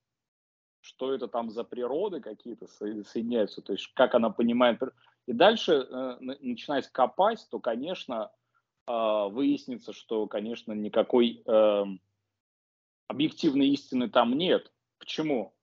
что 0.80 1.12
это 1.14 1.26
там 1.26 1.50
за 1.50 1.64
природы 1.64 2.20
какие-то 2.20 2.66
соединяются, 2.68 3.62
то 3.62 3.72
есть 3.72 3.90
как 3.94 4.14
она 4.14 4.30
понимает, 4.30 4.80
и 5.26 5.32
дальше 5.32 5.86
начинать 6.20 6.88
копать, 6.88 7.46
то, 7.50 7.60
конечно, 7.60 8.30
выяснится, 8.86 9.92
что, 9.92 10.26
конечно, 10.26 10.72
никакой 10.72 11.42
э, 11.44 11.84
объективной 13.08 13.68
истины 13.68 14.08
там 14.08 14.32
нет. 14.38 14.72
Почему? 14.98 15.54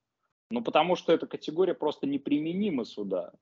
Ну, 0.49 0.61
потому 0.61 0.95
что 0.95 1.13
эта 1.13 1.25
категория 1.25 1.73
просто 1.73 2.05
неприменима 2.05 2.85
сюда. 2.85 3.33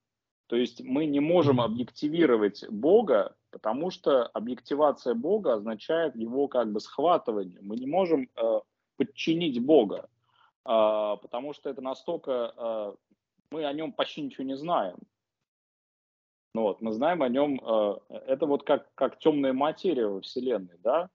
То 0.48 0.56
есть 0.56 0.82
мы 0.84 1.06
не 1.06 1.20
можем 1.20 1.60
объективировать 1.60 2.64
Бога 2.70 3.36
потому 3.52 3.92
что 3.92 4.26
объективация 4.28 5.14
Бога 5.14 5.54
означает 5.54 6.16
его 6.16 6.48
как 6.48 6.72
бы 6.72 6.80
схватывание. 6.80 7.60
Мы 7.62 7.76
не 7.76 7.86
можем 7.86 8.30
э, 8.36 8.60
подчинить 8.98 9.64
Бога, 9.64 10.10
э, 10.66 11.18
потому 11.22 11.54
что 11.54 11.70
это 11.70 11.82
настолько... 11.82 12.54
Э, 12.58 12.94
мы 13.52 13.66
о 13.66 13.74
нем 13.74 13.92
почти 13.92 14.22
ничего 14.22 14.46
не 14.46 14.56
знаем. 14.56 14.96
Ну, 16.54 16.64
вот, 16.64 16.82
мы 16.82 16.92
знаем 16.92 17.22
о 17.24 17.30
нем... 17.30 17.60
Э, 17.64 17.96
это 18.28 18.46
вот 18.46 18.64
как, 18.64 18.94
как 18.96 19.20
темная 19.20 19.54
материя 19.54 20.08
во 20.08 20.22
Вселенной, 20.22 20.78
да? 20.80 21.10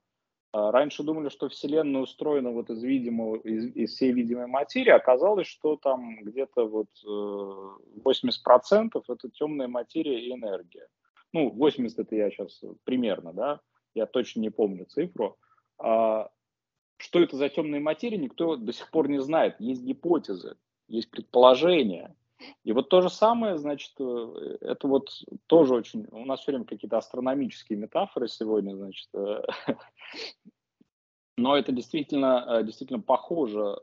Э, 0.54 0.70
раньше 0.70 1.02
думали, 1.02 1.28
что 1.28 1.48
Вселенная 1.48 2.02
устроена 2.02 2.50
вот 2.50 2.70
из 2.70 2.82
видимого, 2.82 3.36
из, 3.36 3.66
из 3.74 3.94
всей 3.94 4.12
видимой 4.12 4.46
материи. 4.46 4.90
Оказалось, 4.90 5.46
что 5.46 5.76
там 5.76 6.22
где-то 6.22 6.66
вот 6.66 6.88
э, 7.04 8.00
80% 8.04 9.02
это 9.08 9.30
темная 9.30 9.68
материя 9.68 10.20
и 10.20 10.32
энергия 10.32 10.88
ну, 11.36 11.50
80 11.50 11.98
это 11.98 12.16
я 12.16 12.30
сейчас 12.30 12.62
примерно, 12.84 13.32
да, 13.32 13.60
я 13.94 14.06
точно 14.06 14.40
не 14.40 14.50
помню 14.50 14.86
цифру, 14.86 15.36
а, 15.78 16.30
что 16.96 17.20
это 17.20 17.36
за 17.36 17.50
темные 17.50 17.80
материи, 17.80 18.16
никто 18.16 18.56
до 18.56 18.72
сих 18.72 18.90
пор 18.90 19.08
не 19.08 19.20
знает. 19.20 19.56
Есть 19.58 19.82
гипотезы, 19.82 20.56
есть 20.88 21.10
предположения. 21.10 22.14
И 22.64 22.72
вот 22.72 22.88
то 22.88 23.00
же 23.00 23.10
самое, 23.10 23.58
значит, 23.58 23.92
э, 23.98 24.56
это 24.60 24.88
вот 24.88 25.08
тоже 25.46 25.74
очень... 25.74 26.06
У 26.10 26.24
нас 26.24 26.40
все 26.40 26.52
время 26.52 26.64
какие-то 26.64 26.98
астрономические 26.98 27.78
метафоры 27.78 28.28
сегодня, 28.28 28.74
значит. 28.74 29.08
Э, 29.14 29.42
но 31.36 31.56
это 31.56 31.72
действительно, 31.72 32.44
э, 32.48 32.64
действительно 32.64 33.00
похоже 33.00 33.76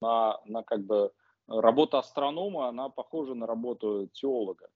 на, 0.00 0.40
на 0.44 0.62
как 0.62 0.84
бы 0.84 1.12
работа 1.46 1.98
астронома, 1.98 2.68
она 2.68 2.88
похожа 2.88 3.34
на 3.34 3.46
работу 3.46 4.08
теолога. 4.12 4.68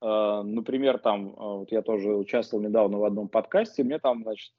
Например, 0.00 0.98
там, 0.98 1.32
вот 1.36 1.70
я 1.70 1.80
тоже 1.80 2.16
участвовал 2.16 2.64
недавно 2.64 2.98
в 2.98 3.04
одном 3.04 3.28
подкасте, 3.28 3.84
мне 3.84 4.00
там, 4.00 4.24
значит, 4.24 4.52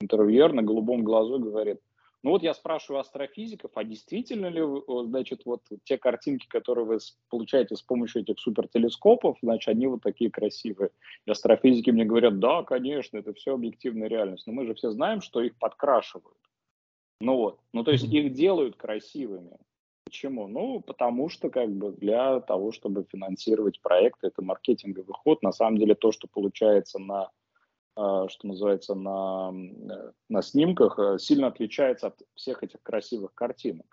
интервьюер 0.00 0.52
на 0.52 0.62
голубом 0.62 1.02
глазу 1.02 1.40
говорит, 1.40 1.80
ну 2.24 2.30
вот 2.30 2.42
я 2.42 2.54
спрашиваю 2.54 3.00
астрофизиков, 3.00 3.70
а 3.74 3.84
действительно 3.84 4.46
ли, 4.46 4.62
значит, 5.08 5.42
вот 5.44 5.60
те 5.84 5.98
картинки, 5.98 6.48
которые 6.48 6.86
вы 6.86 6.98
получаете 7.28 7.76
с 7.76 7.82
помощью 7.82 8.22
этих 8.22 8.40
супертелескопов, 8.40 9.36
значит, 9.42 9.68
они 9.68 9.86
вот 9.86 10.02
такие 10.02 10.30
красивые. 10.30 10.90
И 11.26 11.30
астрофизики 11.30 11.90
мне 11.90 12.06
говорят, 12.06 12.38
да, 12.38 12.62
конечно, 12.62 13.18
это 13.18 13.34
все 13.34 13.52
объективная 13.52 14.08
реальность, 14.08 14.46
но 14.46 14.54
мы 14.54 14.64
же 14.64 14.72
все 14.72 14.90
знаем, 14.90 15.20
что 15.20 15.42
их 15.42 15.54
подкрашивают. 15.58 16.38
Ну 17.20 17.36
вот, 17.36 17.60
ну 17.74 17.84
то 17.84 17.90
есть 17.90 18.04
их 18.04 18.32
делают 18.32 18.76
красивыми. 18.76 19.58
Почему? 20.06 20.48
Ну, 20.48 20.80
потому 20.80 21.28
что 21.28 21.50
как 21.50 21.70
бы 21.70 21.92
для 21.92 22.40
того, 22.40 22.72
чтобы 22.72 23.04
финансировать 23.04 23.82
проекты, 23.82 24.28
это 24.28 24.42
маркетинговый 24.42 25.12
ход. 25.12 25.42
На 25.42 25.52
самом 25.52 25.76
деле 25.76 25.94
то, 25.94 26.10
что 26.10 26.26
получается 26.26 26.98
на, 26.98 27.28
что 27.96 28.46
называется, 28.46 28.94
на, 28.94 29.52
э, 29.52 30.12
на 30.28 30.42
снимках, 30.42 30.98
э, 30.98 31.18
сильно 31.18 31.46
отличается 31.46 32.08
от 32.08 32.20
всех 32.34 32.64
этих 32.64 32.82
красивых 32.82 33.32
картинок. 33.34 33.86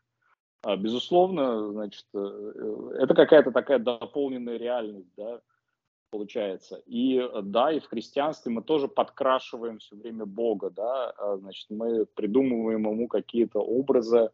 А, 0.63 0.75
безусловно, 0.75 1.71
значит, 1.71 2.05
э, 2.13 2.91
это 2.99 3.13
какая-то 3.13 3.51
такая 3.51 3.79
дополненная 3.79 4.57
реальность, 4.57 5.11
да, 5.15 5.41
получается. 6.09 6.81
И 6.85 7.21
да, 7.43 7.71
и 7.71 7.79
в 7.79 7.85
христианстве 7.85 8.51
мы 8.51 8.63
тоже 8.63 8.87
подкрашиваем 8.87 9.77
все 9.77 9.95
время 9.95 10.25
Бога, 10.25 10.71
да, 10.71 11.11
а, 11.11 11.37
значит, 11.37 11.67
мы 11.69 12.05
придумываем 12.05 12.87
ему 12.89 13.07
какие-то 13.07 13.59
образы, 13.59 14.31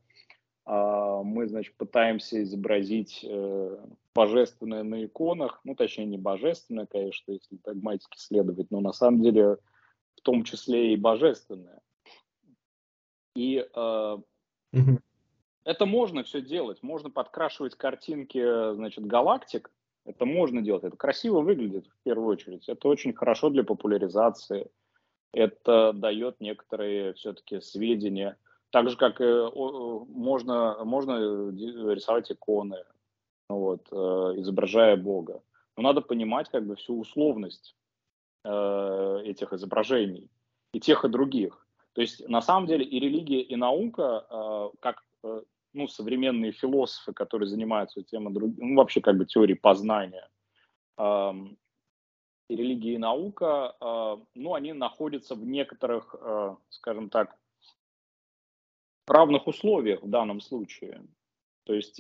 а, 0.65 1.24
мы, 1.24 1.47
значит, 1.47 1.76
пытаемся 1.76 2.41
изобразить 2.41 3.26
божественное 4.18 4.82
на 4.82 5.05
иконах, 5.05 5.61
ну, 5.63 5.76
точнее, 5.76 6.05
не 6.05 6.18
божественное, 6.18 6.88
конечно, 6.88 7.34
если 7.34 7.59
догматики 7.63 8.18
следовать, 8.18 8.72
но 8.72 8.80
на 8.82 8.91
самом 8.91 9.22
деле 9.22 9.57
в 10.15 10.22
том 10.24 10.43
числе 10.43 10.93
и 10.93 10.97
божественное. 10.97 11.80
И 13.36 13.63
э, 13.63 14.18
это 15.63 15.86
можно 15.86 16.24
все 16.24 16.41
делать, 16.41 16.82
можно 16.82 17.11
подкрашивать 17.11 17.76
картинки, 17.76 18.74
значит, 18.74 19.05
галактик, 19.05 19.70
это 20.05 20.26
можно 20.26 20.63
делать, 20.63 20.84
это 20.84 20.97
красиво 20.97 21.41
выглядит 21.41 21.86
в 21.86 22.03
первую 22.03 22.30
очередь, 22.30 22.68
это 22.68 22.88
очень 22.88 23.13
хорошо 23.13 23.51
для 23.51 23.63
популяризации, 23.63 24.72
это 25.32 25.93
дает 25.93 26.41
некоторые 26.41 27.13
все-таки 27.13 27.61
сведения. 27.61 28.38
Так 28.72 28.89
же, 28.89 28.97
как 28.97 29.22
и 29.22 29.49
можно, 29.53 30.84
можно 30.84 31.51
рисовать 31.93 32.32
иконы, 32.32 32.84
вот, 33.50 33.88
э, 33.91 33.95
изображая 34.38 34.98
Бога. 34.98 35.41
Но 35.76 35.84
надо 35.84 36.02
понимать 36.02 36.50
как 36.50 36.66
бы 36.66 36.76
всю 36.76 37.00
условность 37.00 37.76
э, 38.43 39.22
этих 39.26 39.54
изображений, 39.54 40.30
и 40.74 40.80
тех, 40.80 41.06
и 41.06 41.10
других. 41.10 41.66
То 41.93 42.02
есть 42.02 42.28
на 42.28 42.41
самом 42.41 42.68
деле 42.68 42.86
и 42.86 43.00
религия, 43.00 43.41
и 43.41 43.56
наука, 43.56 44.26
э, 44.30 44.70
как 44.80 45.04
ну, 45.74 45.88
современные 45.88 46.52
философы, 46.52 47.12
которые 47.12 47.50
занимаются 47.50 48.02
темой, 48.02 48.34
ну, 48.34 48.76
вообще 48.76 49.02
как 49.02 49.18
бы 49.18 49.26
теорией 49.26 49.58
познания, 49.58 50.28
эм, 50.98 51.58
и 52.50 52.56
религия, 52.56 52.93
и 52.93 52.98
наука, 52.98 53.76
ну, 54.34 54.54
они 54.54 54.74
находятся 54.74 55.36
в 55.36 55.45
некоторых, 55.45 56.16
скажем 56.70 57.10
так, 57.10 57.38
равных 59.08 59.48
условиях 59.48 60.02
в 60.02 60.10
данном 60.10 60.39
случае. 60.39 61.06
То 61.66 61.74
есть 61.74 62.00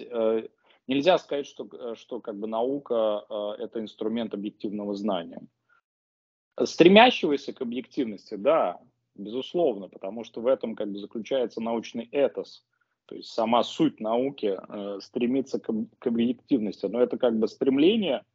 нельзя 0.87 1.17
сказать, 1.17 1.45
что, 1.45 1.67
э, 1.71 1.95
что 1.95 2.19
как 2.19 2.37
бы 2.37 2.47
наука 2.47 3.25
э, 3.29 3.63
это 3.63 3.79
инструмент 3.79 4.33
объективного 4.33 4.95
знания. 4.95 5.41
Стремящегося 6.63 7.53
к 7.53 7.61
объективности, 7.61 8.35
да, 8.35 8.79
безусловно, 9.15 9.89
потому 9.89 10.23
что 10.23 10.41
в 10.41 10.47
этом 10.47 10.75
как 10.75 10.91
бы 10.91 10.99
заключается 10.99 11.61
научный 11.61 12.05
этос. 12.11 12.65
То 13.05 13.15
есть 13.15 13.29
сама 13.29 13.63
суть 13.63 13.99
науки 13.99 14.57
э, 14.57 14.99
стремится 15.01 15.59
к, 15.59 15.71
к 15.99 16.07
объективности, 16.07 16.87
но 16.87 17.01
это 17.01 17.17
как 17.17 17.37
бы 17.37 17.47
стремление, 17.47 18.25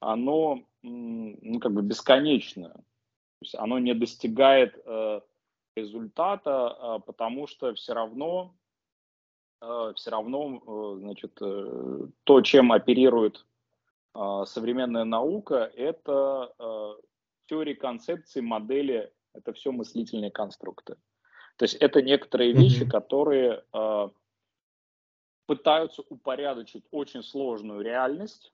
оно 0.00 0.62
ну, 0.82 1.58
как 1.60 1.72
бы 1.72 1.82
бесконечное. 1.82 2.72
То 2.72 3.40
есть 3.40 3.54
оно 3.56 3.78
не 3.78 3.94
достигает 3.94 4.78
э, 4.84 5.20
результата, 5.74 7.02
потому 7.06 7.46
что 7.46 7.74
все 7.74 7.94
равно, 7.94 8.54
все 9.60 10.10
равно, 10.10 10.96
значит, 10.98 11.34
то, 11.34 12.40
чем 12.42 12.72
оперирует 12.72 13.46
современная 14.14 15.04
наука, 15.04 15.70
это 15.74 16.96
теории, 17.46 17.74
концепции, 17.74 18.40
модели, 18.40 19.12
это 19.34 19.52
все 19.52 19.72
мыслительные 19.72 20.30
конструкты. 20.30 20.96
То 21.56 21.64
есть 21.64 21.74
это 21.76 22.02
некоторые 22.02 22.52
вещи, 22.52 22.88
которые 22.88 23.64
э, 23.72 24.08
пытаются 25.46 26.02
упорядочить 26.08 26.84
очень 26.90 27.22
сложную 27.22 27.82
реальность. 27.82 28.52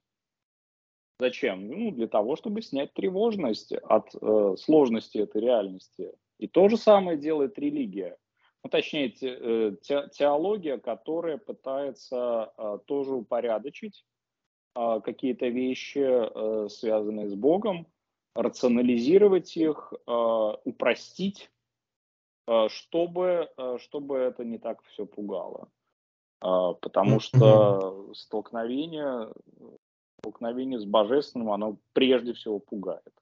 Зачем? 1.18 1.68
Ну, 1.68 1.90
для 1.92 2.09
того, 2.09 2.36
чтобы 2.36 2.62
снять 2.62 2.92
тревожность 2.92 3.72
от 3.72 4.14
э, 4.14 4.57
сложности 4.59 5.18
этой 5.18 5.40
реальности. 5.40 6.12
И 6.38 6.48
то 6.48 6.68
же 6.68 6.76
самое 6.76 7.16
делает 7.18 7.59
религия. 7.59 8.16
Ну, 8.62 8.70
точнее, 8.70 9.11
те, 9.11 9.38
э, 9.40 9.76
те, 9.80 10.08
теология, 10.12 10.78
которая 10.78 11.38
пытается 11.38 12.52
э, 12.56 12.78
тоже 12.86 13.14
упорядочить 13.14 14.04
э, 14.74 15.00
какие-то 15.02 15.48
вещи, 15.48 15.98
э, 15.98 16.68
связанные 16.68 17.28
с 17.28 17.34
Богом, 17.34 17.86
рационализировать 18.34 19.56
их, 19.56 19.92
э, 20.06 20.52
упростить, 20.64 21.50
чтобы, 22.66 23.48
чтобы 23.78 24.16
это 24.18 24.44
не 24.44 24.58
так 24.58 24.82
все 24.82 25.06
пугало. 25.06 25.68
Потому 26.40 27.20
что 27.20 28.12
столкновение, 28.14 29.32
столкновение 30.18 30.80
с 30.80 30.84
божественным, 30.84 31.52
оно 31.52 31.76
прежде 31.92 32.32
всего 32.32 32.58
пугает. 32.58 33.12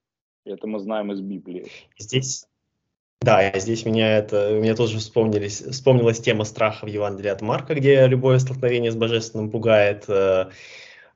Это 0.46 0.66
мы 0.66 0.78
знаем 0.78 1.12
из 1.12 1.20
Библии. 1.20 1.66
Здесь, 1.98 2.48
да, 3.20 3.52
здесь 3.58 3.84
меня 3.84 4.18
это, 4.18 4.50
мне 4.52 4.74
тоже 4.74 4.98
вспомнились, 4.98 5.60
вспомнилась 5.60 6.20
тема 6.20 6.44
страха 6.44 6.84
в 6.84 6.88
Евангелии 6.88 7.30
от 7.30 7.42
Марка, 7.42 7.74
где 7.74 8.06
любое 8.06 8.38
столкновение 8.38 8.90
с 8.90 8.96
божественным 8.96 9.50
пугает. 9.50 10.06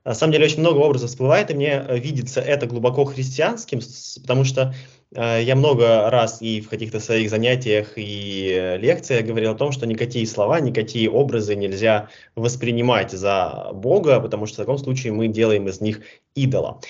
На 0.05 0.15
самом 0.15 0.33
деле 0.33 0.45
очень 0.45 0.59
много 0.59 0.79
образов 0.79 1.09
всплывает, 1.09 1.49
и 1.49 1.53
мне 1.53 1.83
э, 1.87 1.97
видится 1.97 2.41
это 2.41 2.65
глубоко 2.65 3.05
христианским, 3.05 3.79
потому 4.21 4.43
что 4.43 4.73
э, 5.15 5.41
я 5.43 5.55
много 5.55 6.09
раз 6.09 6.41
и 6.41 6.59
в 6.59 6.67
каких-то 6.67 6.99
своих 6.99 7.29
занятиях 7.29 7.93
и 7.95 8.49
э, 8.53 8.77
лекциях 8.77 9.25
говорил 9.25 9.51
о 9.51 9.55
том, 9.55 9.71
что 9.71 9.87
никакие 9.87 10.27
слова, 10.27 10.59
никакие 10.59 11.09
образы 11.09 11.55
нельзя 11.55 12.09
воспринимать 12.35 13.11
за 13.11 13.69
Бога, 13.73 14.19
потому 14.19 14.45
что 14.45 14.55
в 14.55 14.65
таком 14.65 14.77
случае 14.77 15.13
мы 15.13 15.29
делаем 15.29 15.69
из 15.69 15.79
них 15.79 16.01
идола. 16.35 16.81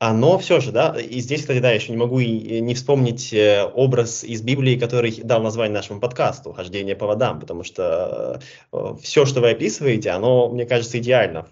А, 0.00 0.12
но 0.12 0.38
все 0.38 0.60
же, 0.60 0.70
да, 0.70 0.96
и 0.96 1.18
здесь, 1.18 1.40
кстати, 1.40 1.58
да, 1.58 1.72
еще 1.72 1.90
не 1.90 1.98
могу 1.98 2.20
и 2.20 2.60
не 2.60 2.74
вспомнить 2.74 3.32
э, 3.32 3.64
образ 3.64 4.22
из 4.22 4.42
Библии, 4.42 4.78
который 4.78 5.10
дал 5.24 5.42
название 5.42 5.74
нашему 5.74 5.98
подкасту 5.98 6.52
«Хождение 6.52 6.94
по 6.94 7.06
водам», 7.06 7.40
потому 7.40 7.64
что 7.64 8.40
э, 8.72 8.94
все, 9.02 9.26
что 9.26 9.40
вы 9.40 9.50
описываете, 9.50 10.10
оно, 10.10 10.50
мне 10.50 10.66
кажется, 10.66 10.98
идеально 11.00 11.48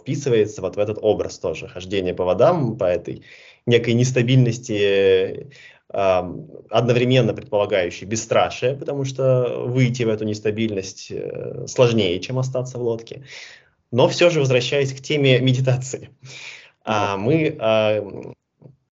вписывается 0.00 0.62
вот 0.62 0.74
в 0.74 0.80
этот 0.80 0.98
образ 1.00 1.38
тоже, 1.38 1.68
хождение 1.68 2.12
по 2.12 2.24
водам, 2.24 2.76
по 2.76 2.84
этой 2.84 3.22
некой 3.66 3.94
нестабильности, 3.94 5.48
одновременно 5.88 7.34
предполагающей 7.34 8.06
бесстрашие, 8.06 8.74
потому 8.74 9.04
что 9.04 9.64
выйти 9.64 10.02
в 10.02 10.08
эту 10.08 10.24
нестабильность 10.24 11.12
э, 11.12 11.66
сложнее, 11.68 12.18
чем 12.18 12.40
остаться 12.40 12.78
в 12.78 12.82
лодке. 12.82 13.24
Но 13.92 14.08
все 14.08 14.28
же 14.28 14.40
возвращаясь 14.40 14.92
к 14.92 15.00
теме 15.00 15.38
медитации 15.38 16.10
мы 16.86 17.56
а, 17.58 18.00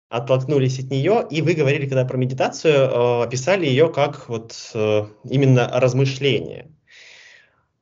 оттолкнулись 0.09 0.79
от 0.79 0.91
нее, 0.91 1.25
и 1.29 1.41
вы 1.41 1.53
говорили, 1.53 1.87
когда 1.87 2.05
про 2.05 2.17
медитацию, 2.17 2.89
а, 2.91 3.23
описали 3.23 3.65
ее 3.65 3.89
как 3.89 4.29
вот 4.29 4.71
а, 4.75 5.07
именно 5.23 5.69
размышление. 5.73 6.69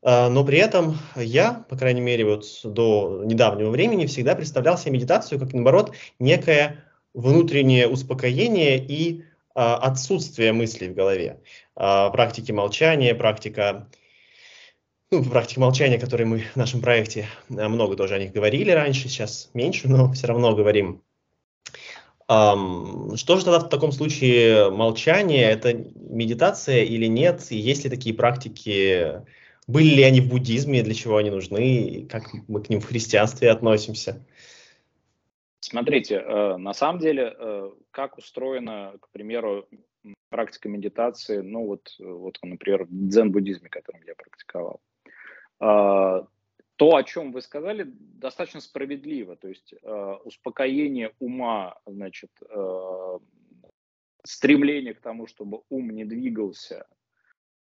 А, 0.01 0.30
но 0.30 0.45
при 0.45 0.57
этом 0.57 0.97
я, 1.16 1.66
по 1.70 1.78
крайней 1.78 2.01
мере, 2.01 2.26
вот 2.26 2.45
до 2.64 3.24
недавнего 3.26 3.70
времени 3.70 4.05
всегда 4.05 4.36
представлял 4.36 4.78
себе 4.78 4.93
медитацию 4.93 5.39
как, 5.39 5.53
наоборот, 5.53 5.93
некое 6.20 6.84
внутреннее 7.14 7.88
успокоение 7.88 8.78
и 8.78 9.24
а, 9.53 9.76
отсутствие 9.76 10.53
мыслей 10.53 10.89
в 10.89 10.95
голове. 10.95 11.41
А, 11.76 12.09
практики 12.09 12.51
молчания, 12.51 13.14
практика 13.14 13.88
ну, 15.12 15.24
практика 15.26 15.59
молчания, 15.59 15.99
которые 15.99 16.26
мы 16.26 16.39
в 16.39 16.55
нашем 16.55 16.82
проекте 16.82 17.28
э, 17.49 17.68
много 17.68 17.97
тоже 17.97 18.16
о 18.16 18.20
них 18.20 18.32
говорили 18.32 18.72
раньше, 18.72 19.09
сейчас 19.09 19.49
меньше, 19.53 19.89
но 19.89 20.12
все 20.14 20.28
равно 20.28 20.55
говорим. 20.55 21.03
Um, 22.30 23.18
что 23.18 23.36
же 23.36 23.43
тогда 23.43 23.59
в 23.59 23.68
таком 23.68 23.91
случае 23.91 24.72
молчание? 24.72 25.51
Это 25.51 25.74
медитация 25.74 26.84
или 26.84 27.07
нет? 27.07 27.45
И 27.49 27.57
есть 27.57 27.84
ли 27.84 27.89
такие 27.89 28.16
практики? 28.16 29.22
Были 29.68 29.95
ли 29.95 30.03
они 30.03 30.22
в 30.22 30.30
буддизме? 30.30 30.82
Для 30.82 30.93
чего 30.93 31.18
они 31.18 31.30
нужны? 31.30 32.07
Как 32.09 32.32
мы 32.47 32.64
к 32.64 32.70
ним 32.70 32.80
в 32.80 32.86
христианстве 32.86 33.51
относимся? 33.51 34.26
Смотрите, 35.59 36.16
э, 36.16 36.55
на 36.55 36.74
самом 36.74 36.99
деле, 36.99 37.36
э, 37.38 37.72
как 37.91 38.18
устроена, 38.18 38.93
к 39.01 39.09
примеру, 39.09 39.68
практика 40.30 40.70
медитации, 40.70 41.41
ну 41.41 41.66
вот, 41.68 41.93
вот 41.99 42.38
например, 42.41 42.86
в 42.86 43.09
дзен-буддизме, 43.09 43.68
которым 43.68 44.03
я 44.07 44.16
практиковал. 44.16 44.80
А, 45.62 46.26
то, 46.76 46.95
о 46.95 47.03
чем 47.03 47.32
вы 47.32 47.41
сказали, 47.41 47.86
достаточно 47.86 48.59
справедливо. 48.59 49.36
То 49.36 49.47
есть 49.47 49.74
э, 49.74 50.16
успокоение 50.26 51.14
ума, 51.20 51.78
значит, 51.86 52.32
э, 52.49 53.20
стремление 54.24 54.95
к 54.95 55.01
тому, 55.01 55.28
чтобы 55.28 55.62
ум 55.70 55.91
не 55.91 56.05
двигался. 56.05 56.88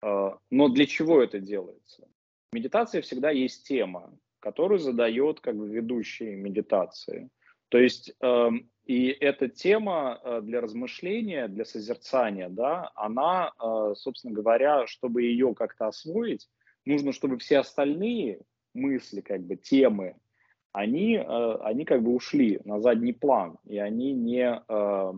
Э, 0.01 0.31
но 0.49 0.69
для 0.69 0.85
чего 0.85 1.21
это 1.21 1.39
делается? 1.39 2.07
В 2.53 2.55
медитации 2.55 3.01
всегда 3.01 3.31
есть 3.31 3.67
тема, 3.67 4.17
которую 4.39 4.79
задает 4.79 5.41
как 5.41 5.57
бы 5.57 5.67
ведущий 5.67 6.35
медитации. 6.35 7.29
То 7.67 7.79
есть 7.79 8.13
э, 8.21 8.49
и 8.85 9.07
эта 9.09 9.49
тема 9.49 10.39
для 10.41 10.61
размышления, 10.61 11.49
для 11.49 11.65
созерцания, 11.65 12.47
да, 12.47 12.91
она, 12.95 13.51
собственно 13.95 14.33
говоря, 14.33 14.87
чтобы 14.87 15.21
ее 15.21 15.53
как-то 15.53 15.87
освоить, 15.87 16.49
нужно, 16.85 17.11
чтобы 17.11 17.37
все 17.37 17.59
остальные 17.59 18.41
мысли, 18.73 19.21
как 19.21 19.41
бы 19.41 19.55
темы, 19.55 20.15
они, 20.71 21.15
э, 21.15 21.55
они 21.61 21.85
как 21.85 22.01
бы 22.01 22.13
ушли 22.13 22.61
на 22.63 22.79
задний 22.79 23.13
план, 23.13 23.57
и 23.65 23.77
они 23.77 24.13
не, 24.13 24.63
э, 24.67 25.13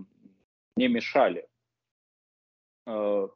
не 0.75 0.87
мешали. 0.87 1.47
Э, 2.87 3.27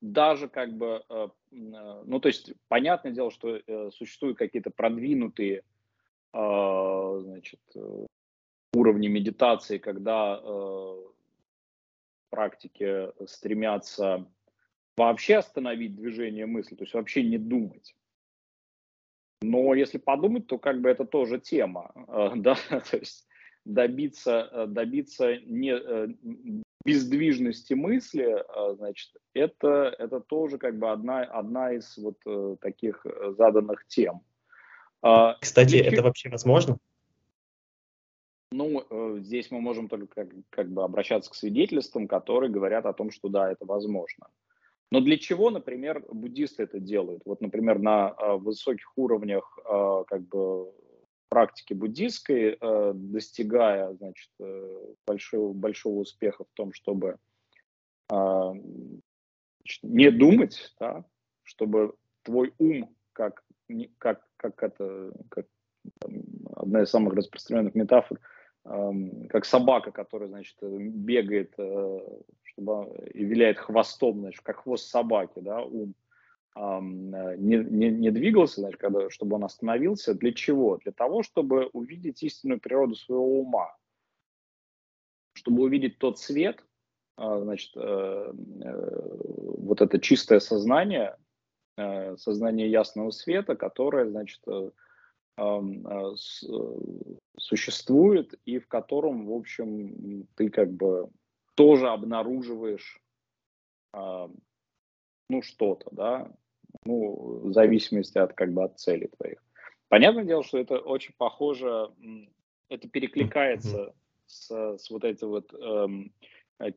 даже 0.00 0.48
как 0.48 0.74
бы, 0.74 1.02
ну 1.50 2.20
то 2.20 2.28
есть 2.28 2.52
понятное 2.68 3.12
дело, 3.12 3.30
что 3.30 3.60
существуют 3.92 4.36
какие-то 4.36 4.70
продвинутые 4.70 5.62
значит, 6.32 7.60
уровни 8.74 9.08
медитации, 9.08 9.78
когда 9.78 10.42
практики 12.28 13.08
стремятся 13.26 14.26
вообще 15.00 15.36
остановить 15.36 15.96
движение 15.96 16.46
мысли, 16.46 16.74
то 16.74 16.84
есть 16.84 16.94
вообще 16.94 17.22
не 17.22 17.38
думать. 17.38 17.94
Но 19.42 19.74
если 19.74 19.98
подумать, 19.98 20.46
то 20.46 20.58
как 20.58 20.80
бы 20.80 20.90
это 20.90 21.04
тоже 21.04 21.38
тема, 21.38 21.92
э, 22.08 22.32
да, 22.36 22.56
то 22.90 22.96
есть 22.98 23.26
добиться, 23.64 24.48
э, 24.52 24.66
добиться 24.66 25.36
не, 25.38 25.72
э, 25.72 26.08
бездвижности 26.84 27.74
мысли, 27.74 28.44
значит, 28.76 29.10
это, 29.34 29.94
это 29.98 30.20
тоже 30.20 30.58
как 30.58 30.78
бы 30.78 30.90
одна, 30.90 31.20
одна 31.20 31.72
из 31.72 31.96
вот 31.98 32.18
таких 32.60 33.04
заданных 33.36 33.86
тем. 33.86 34.22
А, 35.02 35.36
Кстати, 35.40 35.82
Для... 35.82 35.88
это 35.92 36.02
вообще 36.02 36.30
возможно? 36.30 36.78
Ну, 38.52 39.18
здесь 39.20 39.50
мы 39.50 39.60
можем 39.60 39.88
только 39.88 40.06
как, 40.06 40.28
как 40.48 40.70
бы 40.72 40.82
обращаться 40.82 41.30
к 41.30 41.34
свидетельствам, 41.34 42.08
которые 42.08 42.50
говорят 42.50 42.86
о 42.86 42.94
том, 42.94 43.10
что 43.10 43.28
да, 43.28 43.52
это 43.52 43.66
возможно. 43.66 44.28
Но 44.90 45.00
для 45.00 45.18
чего, 45.18 45.50
например, 45.50 46.04
буддисты 46.10 46.64
это 46.64 46.80
делают? 46.80 47.22
Вот, 47.24 47.40
например, 47.40 47.78
на 47.78 48.08
э, 48.10 48.36
высоких 48.36 48.92
уровнях 48.96 49.58
э, 49.64 50.04
как 50.08 50.26
бы 50.26 50.72
практики 51.28 51.74
буддистской, 51.74 52.58
э, 52.60 52.92
достигая, 52.94 53.94
значит, 53.94 54.30
большого, 55.06 55.52
большого 55.52 56.00
успеха 56.00 56.44
в 56.44 56.50
том, 56.54 56.72
чтобы 56.72 57.16
не 59.84 60.10
думать, 60.10 60.74
да, 60.80 61.04
чтобы 61.44 61.94
твой 62.22 62.52
ум, 62.58 62.92
как, 63.12 63.44
как, 63.98 64.26
как 64.36 64.62
это, 64.64 65.12
как 65.30 65.46
одна 66.56 66.82
из 66.82 66.90
самых 66.90 67.14
распространенных 67.14 67.76
метафор, 67.76 68.18
как 68.64 69.44
собака, 69.44 69.90
которая, 69.90 70.28
значит, 70.28 70.56
бегает 70.60 71.54
чтобы 72.42 72.88
и 73.14 73.24
виляет 73.24 73.58
хвостом, 73.58 74.20
значит, 74.20 74.42
как 74.42 74.62
хвост 74.62 74.88
собаки, 74.88 75.40
да, 75.40 75.62
ум 75.62 75.94
не, 76.56 77.56
не, 77.56 77.90
не 77.90 78.10
двигался, 78.10 78.60
значит, 78.60 78.80
когда, 78.80 79.08
чтобы 79.08 79.36
он 79.36 79.44
остановился. 79.44 80.14
Для 80.14 80.32
чего? 80.32 80.78
Для 80.78 80.92
того, 80.92 81.22
чтобы 81.22 81.70
увидеть 81.72 82.22
истинную 82.24 82.60
природу 82.60 82.96
своего 82.96 83.40
ума, 83.40 83.76
чтобы 85.34 85.62
увидеть 85.62 85.98
тот 85.98 86.18
свет, 86.18 86.64
значит, 87.16 87.70
вот 87.76 89.80
это 89.80 90.00
чистое 90.00 90.40
сознание, 90.40 91.16
сознание 92.16 92.68
ясного 92.68 93.10
света, 93.10 93.54
которое, 93.54 94.10
значит, 94.10 94.42
существует 97.36 98.34
и 98.44 98.58
в 98.58 98.68
котором, 98.68 99.26
в 99.26 99.32
общем, 99.32 100.26
ты 100.36 100.50
как 100.50 100.72
бы 100.72 101.08
тоже 101.54 101.88
обнаруживаешь 101.88 103.00
ну 105.30 105.42
что-то, 105.42 105.88
да, 105.92 106.32
ну, 106.84 107.48
в 107.48 107.52
зависимости 107.52 108.18
от 108.18 108.34
как 108.34 108.52
бы 108.52 108.64
от 108.64 108.78
целей 108.78 109.08
твоих. 109.08 109.42
Понятное 109.88 110.24
дело, 110.24 110.42
что 110.42 110.58
это 110.58 110.78
очень 110.78 111.14
похоже, 111.16 111.90
это 112.68 112.88
перекликается 112.88 113.94
с, 114.26 114.50
с 114.50 114.90
вот 114.90 115.04
этой 115.04 115.28
вот 115.28 115.52
эм, 115.54 116.12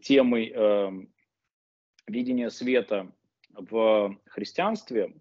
темой 0.01 0.49
эм, 0.49 1.13
видения 2.07 2.49
света 2.49 3.11
в 3.51 4.17
христианстве, 4.25 5.13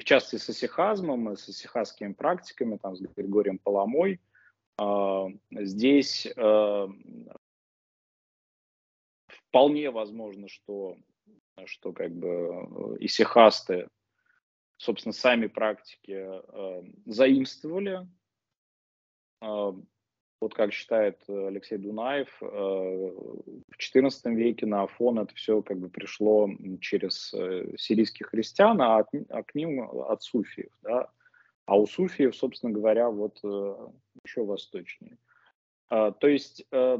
в 0.00 0.04
частности 0.04 0.36
с 0.36 0.50
исихазмом, 0.50 1.36
с 1.36 1.48
исихазскими 1.48 2.12
практиками, 2.12 2.76
там, 2.76 2.96
с 2.96 3.00
Григорием 3.00 3.58
Паламой. 3.58 4.20
Э, 4.80 5.26
здесь 5.50 6.26
э, 6.26 6.88
вполне 9.26 9.90
возможно, 9.90 10.48
что 10.48 10.96
что 11.66 11.92
как 11.92 12.12
бы 12.12 12.28
э, 12.28 12.96
исихасты, 13.00 13.88
собственно, 14.76 15.12
сами 15.12 15.46
практики 15.46 16.12
э, 16.12 16.82
заимствовали. 17.06 18.06
Э, 20.38 20.44
вот 20.44 20.54
как 20.54 20.72
считает 20.72 21.18
Алексей 21.28 21.78
Дунаев, 21.78 22.28
э, 22.40 22.46
в 22.46 23.76
XIV 23.78 24.34
веке 24.34 24.66
на 24.66 24.82
Афон 24.82 25.18
это 25.18 25.34
все 25.34 25.62
как 25.62 25.78
бы 25.78 25.88
пришло 25.88 26.48
через 26.80 27.32
э, 27.34 27.74
сирийских 27.76 28.28
христиан, 28.28 28.80
а, 28.80 28.98
от, 28.98 29.08
а 29.28 29.42
к 29.42 29.54
ним 29.54 29.80
от 29.80 30.22
суфиев. 30.22 30.72
Да? 30.82 31.10
А 31.66 31.78
у 31.78 31.86
суфиев, 31.86 32.34
собственно 32.36 32.72
говоря, 32.72 33.10
вот 33.10 33.38
э, 33.42 33.88
еще 34.24 34.44
восточнее. 34.44 35.18
Э, 35.90 36.12
то 36.18 36.28
есть 36.28 36.64
э, 36.70 36.98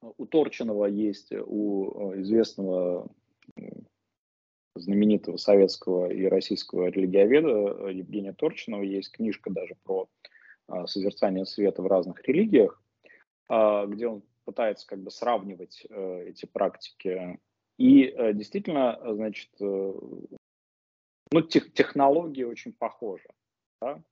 у 0.00 0.26
Торчинова 0.26 0.86
есть, 0.86 1.32
у 1.32 2.12
э, 2.12 2.20
известного 2.22 3.08
знаменитого 4.76 5.38
советского 5.38 6.08
и 6.08 6.26
российского 6.26 6.86
религиоведа 6.86 7.88
Евгения 7.88 8.32
Торчинова 8.32 8.82
есть 8.82 9.10
книжка 9.10 9.50
даже 9.50 9.74
про 9.82 10.02
а, 10.02 10.28
созерцание 10.86 11.46
света 11.46 11.82
в 11.82 11.86
разных 11.86 12.22
религиях, 12.26 12.82
а, 13.48 13.86
где 13.86 14.08
он 14.08 14.22
пытается 14.44 14.86
как 14.86 15.00
бы 15.00 15.10
сравнивать 15.10 15.86
э, 15.90 16.28
эти 16.28 16.46
практики. 16.46 17.38
И 17.76 18.04
э, 18.04 18.32
действительно, 18.32 18.98
значит, 19.04 19.50
ну, 19.60 21.42
тех, 21.42 21.72
технологии 21.74 22.44
очень 22.44 22.72
похожи. 22.72 23.28
Да? 23.80 24.02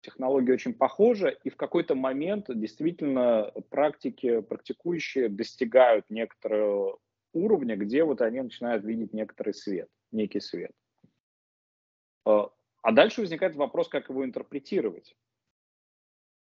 технологии 0.00 0.52
очень 0.52 0.74
похожи, 0.74 1.38
и 1.44 1.50
в 1.50 1.56
какой-то 1.56 1.94
момент 1.94 2.46
действительно 2.48 3.52
практики, 3.70 4.40
практикующие 4.40 5.28
достигают 5.28 6.08
некоторого 6.10 6.98
уровня, 7.32 7.76
где 7.76 8.04
вот 8.04 8.20
они 8.20 8.40
начинают 8.40 8.84
видеть 8.84 9.12
некоторый 9.12 9.54
свет, 9.54 9.88
некий 10.10 10.40
свет. 10.40 10.72
А, 12.24 12.50
а 12.82 12.92
дальше 12.92 13.20
возникает 13.20 13.56
вопрос, 13.56 13.88
как 13.88 14.08
его 14.08 14.24
интерпретировать. 14.24 15.14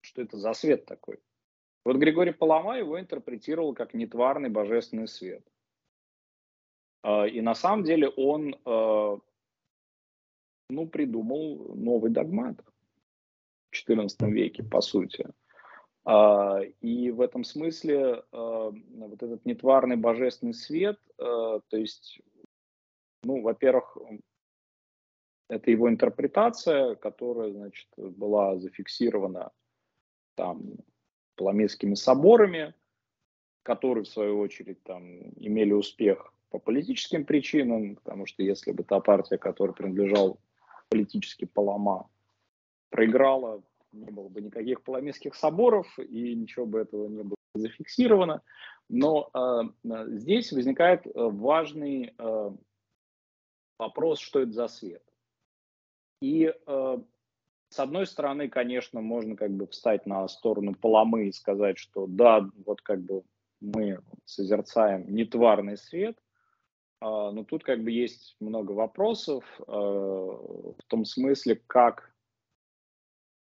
Что 0.04 0.20
это 0.20 0.36
за 0.36 0.52
свет 0.52 0.84
такой? 0.84 1.18
Вот 1.82 1.96
Григорий 1.96 2.32
Палама 2.32 2.76
его 2.76 3.00
интерпретировал 3.00 3.74
как 3.74 3.94
нетварный 3.94 4.50
божественный 4.50 5.08
свет. 5.08 5.42
А, 7.02 7.26
и 7.26 7.40
на 7.40 7.54
самом 7.54 7.84
деле 7.84 8.10
он 8.10 8.54
а, 8.66 9.18
ну, 10.68 10.86
придумал 10.88 11.74
новый 11.74 12.10
догмат 12.10 12.62
в 13.70 13.88
XIV 13.88 14.30
веке, 14.30 14.62
по 14.62 14.82
сути. 14.82 15.26
А, 16.04 16.60
и 16.82 17.10
в 17.10 17.22
этом 17.22 17.42
смысле 17.42 18.24
вот 18.30 19.22
этот 19.22 19.46
нетварный 19.46 19.96
божественный 19.96 20.52
свет, 20.52 21.00
то 21.16 21.62
есть, 21.72 22.20
ну, 23.22 23.40
во-первых, 23.40 23.96
это 25.48 25.70
его 25.70 25.88
интерпретация, 25.88 26.94
которая, 26.94 27.52
значит, 27.52 27.88
была 27.96 28.58
зафиксирована 28.58 29.50
там 30.34 30.76
паламидскими 31.36 31.94
соборами, 31.94 32.74
которые, 33.62 34.04
в 34.04 34.08
свою 34.08 34.38
очередь, 34.38 34.82
там 34.82 35.02
имели 35.36 35.72
успех 35.72 36.32
по 36.50 36.58
политическим 36.58 37.24
причинам, 37.24 37.96
потому 37.96 38.26
что 38.26 38.42
если 38.42 38.72
бы 38.72 38.84
та 38.84 39.00
партия, 39.00 39.38
которая 39.38 39.74
принадлежал 39.74 40.38
политически 40.88 41.46
Палама, 41.46 42.08
проиграла, 42.90 43.62
не 43.92 44.10
было 44.10 44.28
бы 44.28 44.40
никаких 44.40 44.82
паламистских 44.82 45.34
соборов, 45.34 45.98
и 45.98 46.34
ничего 46.34 46.66
бы 46.66 46.80
этого 46.80 47.08
не 47.08 47.22
было 47.22 47.36
зафиксировано. 47.54 48.42
Но 48.88 49.30
э, 49.34 49.60
здесь 50.08 50.52
возникает 50.52 51.06
э, 51.06 51.10
важный 51.14 52.14
э, 52.16 52.50
вопрос, 53.78 54.18
что 54.18 54.40
это 54.40 54.52
за 54.52 54.68
свет. 54.68 55.02
И 56.20 56.52
э, 56.54 56.98
с 57.74 57.80
одной 57.80 58.06
стороны, 58.06 58.48
конечно, 58.48 59.00
можно 59.00 59.34
как 59.34 59.50
бы 59.50 59.66
встать 59.66 60.06
на 60.06 60.28
сторону 60.28 60.76
Паламы 60.76 61.26
и 61.26 61.32
сказать, 61.32 61.76
что 61.76 62.06
да, 62.06 62.48
вот 62.64 62.80
как 62.82 63.00
бы 63.02 63.24
мы 63.60 63.98
созерцаем 64.24 65.12
нетварный 65.12 65.76
свет, 65.76 66.16
э, 66.16 66.20
но 67.00 67.42
тут 67.42 67.64
как 67.64 67.82
бы 67.82 67.90
есть 67.90 68.36
много 68.38 68.70
вопросов 68.70 69.44
э, 69.58 69.62
в 69.66 70.78
том 70.86 71.04
смысле, 71.04 71.60
как 71.66 72.14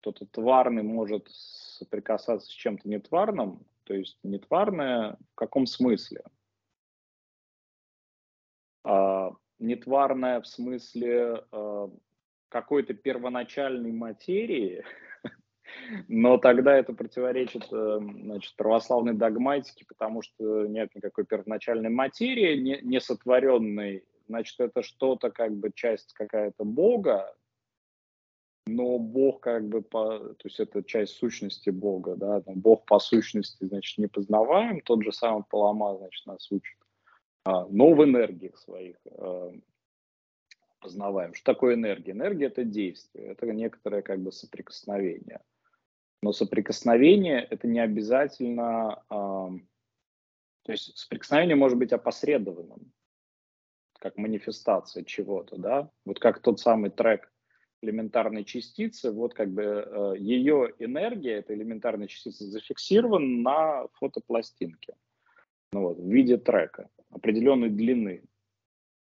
кто-то 0.01 0.25
тварный 0.25 0.83
может 0.83 1.29
соприкасаться 1.29 2.49
с 2.49 2.51
чем-то 2.51 2.89
нетварным, 2.89 3.65
то 3.85 3.93
есть 3.93 4.19
нетварное 4.23 5.15
в 5.31 5.35
каком 5.35 5.65
смысле? 5.65 6.23
А, 8.83 9.31
нетварное 9.59 10.41
в 10.41 10.47
смысле 10.47 11.45
а, 11.53 11.89
какой-то 12.49 12.93
первоначальной 12.93 13.91
материи, 13.91 14.83
но 16.07 16.37
тогда 16.37 16.75
это 16.75 16.93
противоречит 16.93 17.67
э, 17.71 17.99
значит, 18.01 18.55
православной 18.55 19.13
догматике, 19.13 19.85
потому 19.87 20.21
что 20.21 20.65
нет 20.65 20.93
никакой 20.95 21.25
первоначальной 21.25 21.89
материи, 21.89 22.57
не, 22.59 22.79
не 22.81 22.99
сотворенной, 22.99 24.03
значит, 24.27 24.59
это 24.59 24.83
что-то, 24.83 25.31
как 25.31 25.53
бы 25.55 25.71
часть 25.73 26.13
какая-то 26.13 26.63
Бога, 26.63 27.33
но 28.69 28.99
Бог 28.99 29.41
как 29.41 29.67
бы, 29.67 29.81
по, 29.81 30.19
то 30.19 30.45
есть 30.45 30.59
это 30.59 30.83
часть 30.83 31.13
сущности 31.13 31.69
Бога, 31.69 32.15
да, 32.15 32.41
но 32.45 32.53
Бог 32.53 32.85
по 32.85 32.99
сущности, 32.99 33.65
значит, 33.65 33.97
не 33.97 34.07
познаваем, 34.07 34.81
тот 34.81 35.03
же 35.03 35.11
самый 35.11 35.43
Палама, 35.49 35.97
значит, 35.97 36.25
нас 36.25 36.51
учит, 36.51 36.77
а, 37.45 37.65
но 37.69 37.93
в 37.93 38.03
энергиях 38.03 38.57
своих 38.57 38.97
а, 39.17 39.51
познаваем. 40.79 41.33
Что 41.33 41.53
такое 41.53 41.75
энергия? 41.75 42.11
Энергия– 42.11 42.45
это 42.47 42.63
действие, 42.63 43.27
это 43.27 43.45
некоторое 43.47 44.01
как 44.01 44.19
бы 44.19 44.31
соприкосновение. 44.31 45.41
Но 46.21 46.33
соприкосновение– 46.33 47.41
это 47.49 47.67
не 47.67 47.79
обязательно, 47.79 49.03
а, 49.09 49.49
то 50.63 50.71
есть 50.71 50.97
соприкосновение 50.97 51.55
может 51.55 51.77
быть 51.77 51.93
опосредованным, 51.93 52.91
как 53.99 54.17
манифестация 54.17 55.03
чего-то, 55.03 55.57
да, 55.57 55.89
вот 56.05 56.19
как 56.19 56.41
тот 56.41 56.59
самый 56.59 56.89
трек– 56.89 57.31
элементарной 57.81 58.43
частицы, 58.43 59.11
вот 59.11 59.33
как 59.33 59.51
бы 59.51 59.63
э, 59.63 60.13
ее 60.17 60.73
энергия, 60.79 61.37
эта 61.37 61.53
элементарная 61.53 62.07
частица, 62.07 62.45
зафиксирована 62.45 63.41
на 63.41 63.87
фотопластинке 63.93 64.95
ну 65.71 65.81
вот, 65.81 65.99
в 65.99 66.09
виде 66.09 66.37
трека 66.37 66.89
определенной 67.09 67.69
длины. 67.69 68.23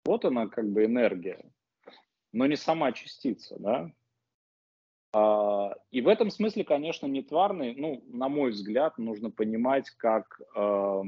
Вот 0.04 0.24
она 0.24 0.48
как 0.48 0.68
бы 0.68 0.84
энергия, 0.84 1.44
но 2.34 2.46
не 2.46 2.56
сама 2.56 2.92
частица, 2.92 3.56
да. 3.58 3.90
А, 5.12 5.72
и 5.92 6.00
в 6.00 6.08
этом 6.08 6.30
смысле, 6.30 6.64
конечно, 6.64 7.06
нетварный, 7.06 7.74
ну, 7.74 8.02
на 8.08 8.28
мой 8.28 8.50
взгляд, 8.50 8.98
нужно 8.98 9.30
понимать 9.30 9.90
как, 9.90 10.40
э, 10.56 11.02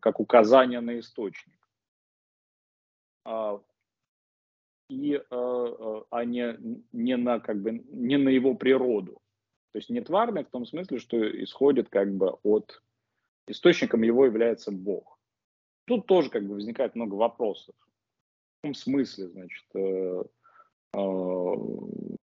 как 0.00 0.20
указание 0.20 0.80
на 0.80 1.00
источник. 1.00 1.58
А, 3.24 3.60
и, 4.88 5.14
э, 5.14 5.20
э, 5.30 6.02
а 6.10 6.24
не, 6.24 6.56
не, 6.92 7.16
на, 7.16 7.40
как 7.40 7.60
бы, 7.60 7.72
не 7.72 8.16
на 8.16 8.28
его 8.28 8.54
природу. 8.54 9.20
То 9.72 9.78
есть 9.78 9.90
нетварный 9.90 10.44
в 10.44 10.50
том 10.50 10.64
смысле, 10.64 11.00
что 11.00 11.42
исходит 11.42 11.88
как 11.88 12.14
бы 12.14 12.38
от... 12.44 12.82
Источником 13.48 14.02
его 14.02 14.24
является 14.26 14.72
Бог. 14.72 15.18
Тут 15.86 16.06
тоже 16.06 16.30
как 16.30 16.46
бы 16.46 16.54
возникает 16.54 16.94
много 16.94 17.14
вопросов. 17.14 17.74
Смысле, 18.74 19.28
значит, 19.28 19.64
э, 19.74 20.24
э, 20.94 21.54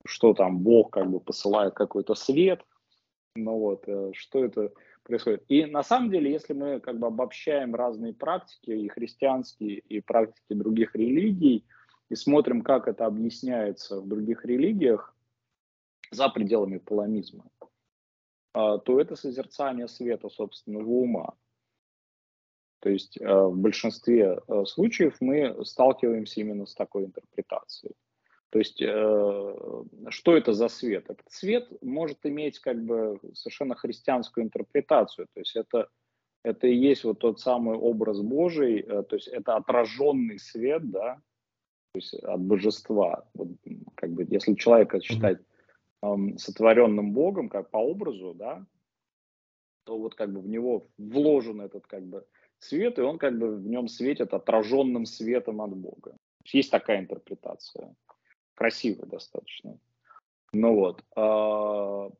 что 0.04 0.34
там 0.34 0.58
Бог 0.58 0.92
как 0.92 1.10
бы 1.10 1.20
посылает 1.20 1.74
какой-то 1.74 2.14
свет, 2.14 2.62
ну 3.34 3.58
вот, 3.58 3.84
э, 3.86 4.12
что 4.14 4.44
это, 4.44 4.72
происходит. 5.08 5.44
И 5.48 5.64
на 5.64 5.82
самом 5.82 6.10
деле, 6.10 6.30
если 6.30 6.52
мы 6.52 6.80
как 6.80 6.98
бы 6.98 7.06
обобщаем 7.06 7.74
разные 7.74 8.12
практики, 8.12 8.70
и 8.70 8.88
христианские, 8.88 9.78
и 9.78 10.00
практики 10.00 10.52
других 10.52 10.94
религий, 10.94 11.64
и 12.10 12.14
смотрим, 12.14 12.62
как 12.62 12.86
это 12.88 13.06
объясняется 13.06 14.00
в 14.00 14.06
других 14.06 14.44
религиях 14.44 15.14
за 16.10 16.28
пределами 16.28 16.78
паламизма, 16.78 17.44
а, 18.52 18.78
то 18.78 19.00
это 19.00 19.16
созерцание 19.16 19.88
света 19.88 20.28
собственного 20.28 20.88
ума. 20.88 21.34
То 22.80 22.90
есть 22.90 23.18
а, 23.20 23.48
в 23.48 23.56
большинстве 23.56 24.38
а, 24.46 24.64
случаев 24.64 25.16
мы 25.20 25.64
сталкиваемся 25.64 26.40
именно 26.40 26.66
с 26.66 26.74
такой 26.74 27.04
интерпретацией. 27.04 27.94
То 28.50 28.58
есть, 28.58 28.80
э, 28.80 29.54
что 30.08 30.36
это 30.36 30.54
за 30.54 30.68
свет? 30.68 31.10
Этот 31.10 31.30
свет 31.30 31.70
может 31.82 32.24
иметь 32.24 32.60
как 32.60 32.82
бы 32.82 33.20
совершенно 33.34 33.74
христианскую 33.74 34.44
интерпретацию. 34.44 35.26
То 35.34 35.40
есть 35.40 35.54
это, 35.54 35.88
это 36.42 36.66
и 36.66 36.74
есть 36.74 37.04
вот 37.04 37.18
тот 37.18 37.40
самый 37.40 37.76
образ 37.76 38.20
Божий, 38.20 38.80
э, 38.80 39.02
то 39.02 39.16
есть 39.16 39.28
это 39.28 39.56
отраженный 39.56 40.38
свет, 40.38 40.90
да, 40.90 41.20
то 41.92 41.98
есть 41.98 42.14
от 42.14 42.40
божества. 42.40 43.28
Вот, 43.34 43.48
как 43.94 44.12
бы, 44.12 44.26
если 44.30 44.54
человека 44.54 45.02
считать 45.02 45.40
эм, 46.02 46.38
сотворенным 46.38 47.12
Богом, 47.12 47.50
как 47.50 47.70
по 47.70 47.78
образу, 47.78 48.32
да, 48.32 48.64
то 49.84 49.98
вот 49.98 50.14
как 50.14 50.32
бы 50.32 50.40
в 50.40 50.48
него 50.48 50.88
вложен 50.96 51.60
этот 51.60 51.86
как 51.86 52.02
бы 52.02 52.24
свет, 52.60 52.98
и 52.98 53.02
он 53.02 53.18
как 53.18 53.38
бы 53.38 53.56
в 53.56 53.66
нем 53.66 53.88
светит 53.88 54.34
отраженным 54.34 55.06
светом 55.06 55.60
от 55.60 55.76
Бога. 55.76 56.16
Есть 56.44 56.70
такая 56.70 57.00
интерпретация 57.00 57.94
красиво 58.54 59.06
достаточно. 59.06 59.78
Ну 60.52 60.74
вот. 60.74 61.04
А, 61.14 62.10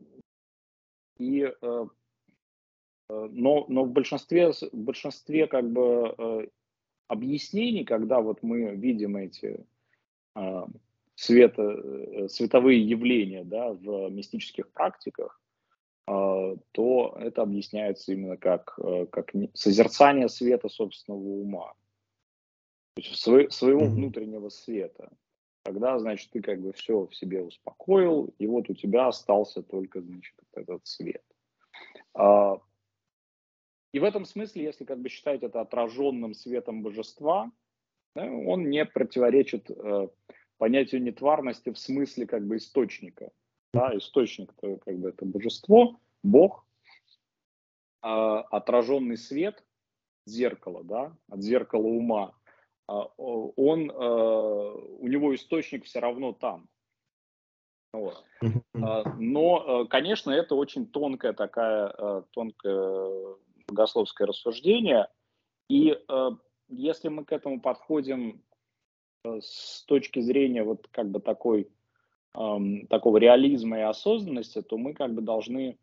и, 1.18 1.42
э, 1.42 1.86
э, 3.08 3.28
но, 3.32 3.66
но 3.68 3.84
в 3.84 3.90
большинстве, 3.90 4.52
в 4.52 4.68
большинстве 4.72 5.46
как 5.48 5.68
бы 5.70 6.14
э, 6.16 6.46
объяснений, 7.08 7.84
когда 7.84 8.20
вот 8.20 8.42
мы 8.42 8.76
видим 8.76 9.16
эти 9.16 9.66
а, 10.34 10.68
света, 11.16 12.28
световые 12.28 12.80
явления 12.80 13.42
да, 13.42 13.72
в 13.72 14.10
мистических 14.10 14.70
практиках, 14.70 15.40
а, 15.40 15.47
то 16.08 17.16
это 17.18 17.42
объясняется 17.42 18.12
именно 18.12 18.36
как, 18.36 18.78
как 19.10 19.32
созерцание 19.54 20.28
света 20.28 20.68
собственного 20.68 21.20
ума, 21.20 21.74
то 22.94 23.02
есть 23.02 23.52
своего 23.52 23.84
внутреннего 23.84 24.48
света. 24.48 25.10
Тогда, 25.64 25.98
значит, 25.98 26.30
ты 26.30 26.40
как 26.40 26.62
бы 26.62 26.72
все 26.72 27.06
в 27.06 27.14
себе 27.14 27.42
успокоил, 27.42 28.32
и 28.38 28.46
вот 28.46 28.70
у 28.70 28.74
тебя 28.74 29.08
остался 29.08 29.62
только, 29.62 30.00
значит, 30.00 30.34
этот 30.54 30.86
свет. 30.86 31.22
А, 32.14 32.58
и 33.92 33.98
в 33.98 34.04
этом 34.04 34.24
смысле, 34.24 34.64
если 34.64 34.84
как 34.84 35.00
бы 35.00 35.10
считать 35.10 35.42
это 35.42 35.60
отраженным 35.60 36.32
светом 36.32 36.82
божества, 36.82 37.52
да, 38.14 38.24
он 38.24 38.70
не 38.70 38.84
противоречит 38.86 39.70
э, 39.70 40.08
понятию 40.56 41.02
нетварности 41.02 41.70
в 41.70 41.78
смысле 41.78 42.26
как 42.26 42.46
бы 42.46 42.56
источника. 42.56 43.30
Да, 43.72 43.96
источник 43.96 44.52
-то, 44.60 44.78
как 44.78 44.96
бы 44.98 45.10
это 45.10 45.24
божество, 45.26 46.00
Бог, 46.22 46.64
э, 48.02 48.08
отраженный 48.08 49.16
свет, 49.16 49.64
зеркало, 50.26 50.84
да, 50.84 51.16
от 51.28 51.42
зеркала 51.42 51.86
ума, 51.86 52.34
а, 52.88 53.02
он, 53.16 53.90
а, 53.90 54.72
у 54.72 55.06
него 55.06 55.34
источник 55.34 55.84
все 55.84 56.00
равно 56.00 56.32
там. 56.32 56.68
Вот. 57.92 58.24
А, 58.74 59.14
но, 59.18 59.86
конечно, 59.86 60.30
это 60.30 60.54
очень 60.54 60.86
тонкое 60.86 61.32
такая, 61.32 62.22
тонкое 62.30 63.36
богословское 63.66 64.26
рассуждение. 64.26 65.08
И 65.68 65.98
если 66.68 67.08
мы 67.08 67.24
к 67.24 67.32
этому 67.32 67.60
подходим 67.60 68.42
с 69.24 69.84
точки 69.84 70.20
зрения 70.20 70.62
вот 70.62 70.88
как 70.90 71.10
бы 71.10 71.20
такой, 71.20 71.68
такого 72.32 73.16
реализма 73.16 73.78
и 73.78 73.82
осознанности, 73.82 74.62
то 74.62 74.78
мы 74.78 74.94
как 74.94 75.14
бы 75.14 75.22
должны 75.22 75.78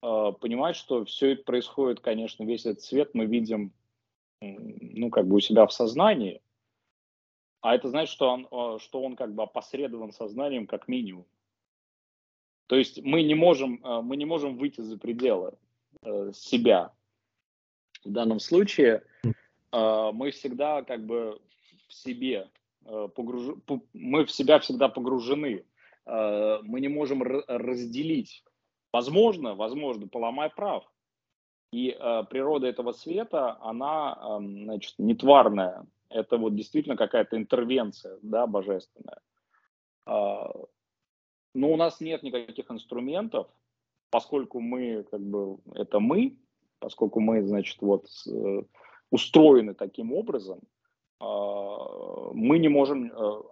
понимать, 0.00 0.76
что 0.76 1.04
все 1.04 1.32
это 1.32 1.42
происходит, 1.42 2.00
конечно, 2.00 2.44
весь 2.44 2.66
этот 2.66 2.82
свет 2.82 3.14
мы 3.14 3.26
видим 3.26 3.72
ну, 4.40 5.10
как 5.10 5.26
бы 5.26 5.36
у 5.36 5.40
себя 5.40 5.66
в 5.66 5.72
сознании, 5.72 6.40
а 7.60 7.74
это 7.74 7.88
значит, 7.88 8.12
что 8.12 8.28
он, 8.28 8.48
э, 8.50 8.78
что 8.80 9.02
он 9.02 9.16
как 9.16 9.34
бы 9.34 9.42
опосредован 9.42 10.12
сознанием 10.12 10.66
как 10.66 10.88
минимум. 10.88 11.26
То 12.66 12.76
есть 12.76 13.02
мы 13.02 13.22
не 13.22 13.34
можем, 13.34 13.84
э, 13.84 14.00
мы 14.02 14.16
не 14.16 14.24
можем 14.24 14.56
выйти 14.56 14.80
за 14.80 14.98
пределы 14.98 15.54
э, 16.02 16.32
себя. 16.34 16.92
В 18.04 18.10
данном 18.10 18.38
случае 18.38 19.02
мы 19.72 20.30
всегда 20.30 20.82
как 20.82 21.04
бы 21.04 21.38
в 21.88 21.92
себе 21.92 22.48
погруж... 22.82 23.56
мы 23.92 24.24
в 24.24 24.30
себя 24.30 24.60
всегда 24.60 24.88
погружены. 24.88 25.66
Мы 26.08 26.80
не 26.80 26.88
можем 26.88 27.22
разделить. 27.22 28.42
Возможно, 28.92 29.54
возможно, 29.54 30.08
поломай 30.08 30.48
прав, 30.48 30.90
и 31.72 31.90
э, 31.90 32.24
природа 32.30 32.66
этого 32.66 32.92
света, 32.92 33.58
она, 33.60 34.18
э, 34.20 34.38
значит, 34.40 34.94
нетварная. 34.98 35.86
Это 36.08 36.38
вот 36.38 36.54
действительно 36.54 36.96
какая-то 36.96 37.36
интервенция, 37.36 38.18
да, 38.22 38.46
божественная. 38.46 39.20
Э, 40.06 40.46
но 41.54 41.72
у 41.72 41.76
нас 41.76 42.00
нет 42.00 42.22
никаких 42.22 42.70
инструментов, 42.70 43.48
поскольку 44.10 44.60
мы, 44.60 45.04
как 45.10 45.20
бы, 45.20 45.58
это 45.74 46.00
мы, 46.00 46.38
поскольку 46.78 47.20
мы, 47.20 47.42
значит, 47.42 47.82
вот 47.82 48.06
э, 48.26 48.62
устроены 49.10 49.74
таким 49.74 50.14
образом, 50.14 50.60
э, 51.20 51.24
мы 51.24 52.58
не 52.58 52.68
можем 52.68 53.12
э, 53.12 53.42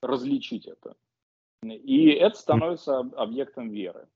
различить 0.00 0.66
это. 0.66 0.96
И 1.72 2.08
это 2.10 2.36
становится 2.36 2.98
объектом 2.98 3.70
веры. 3.70 4.08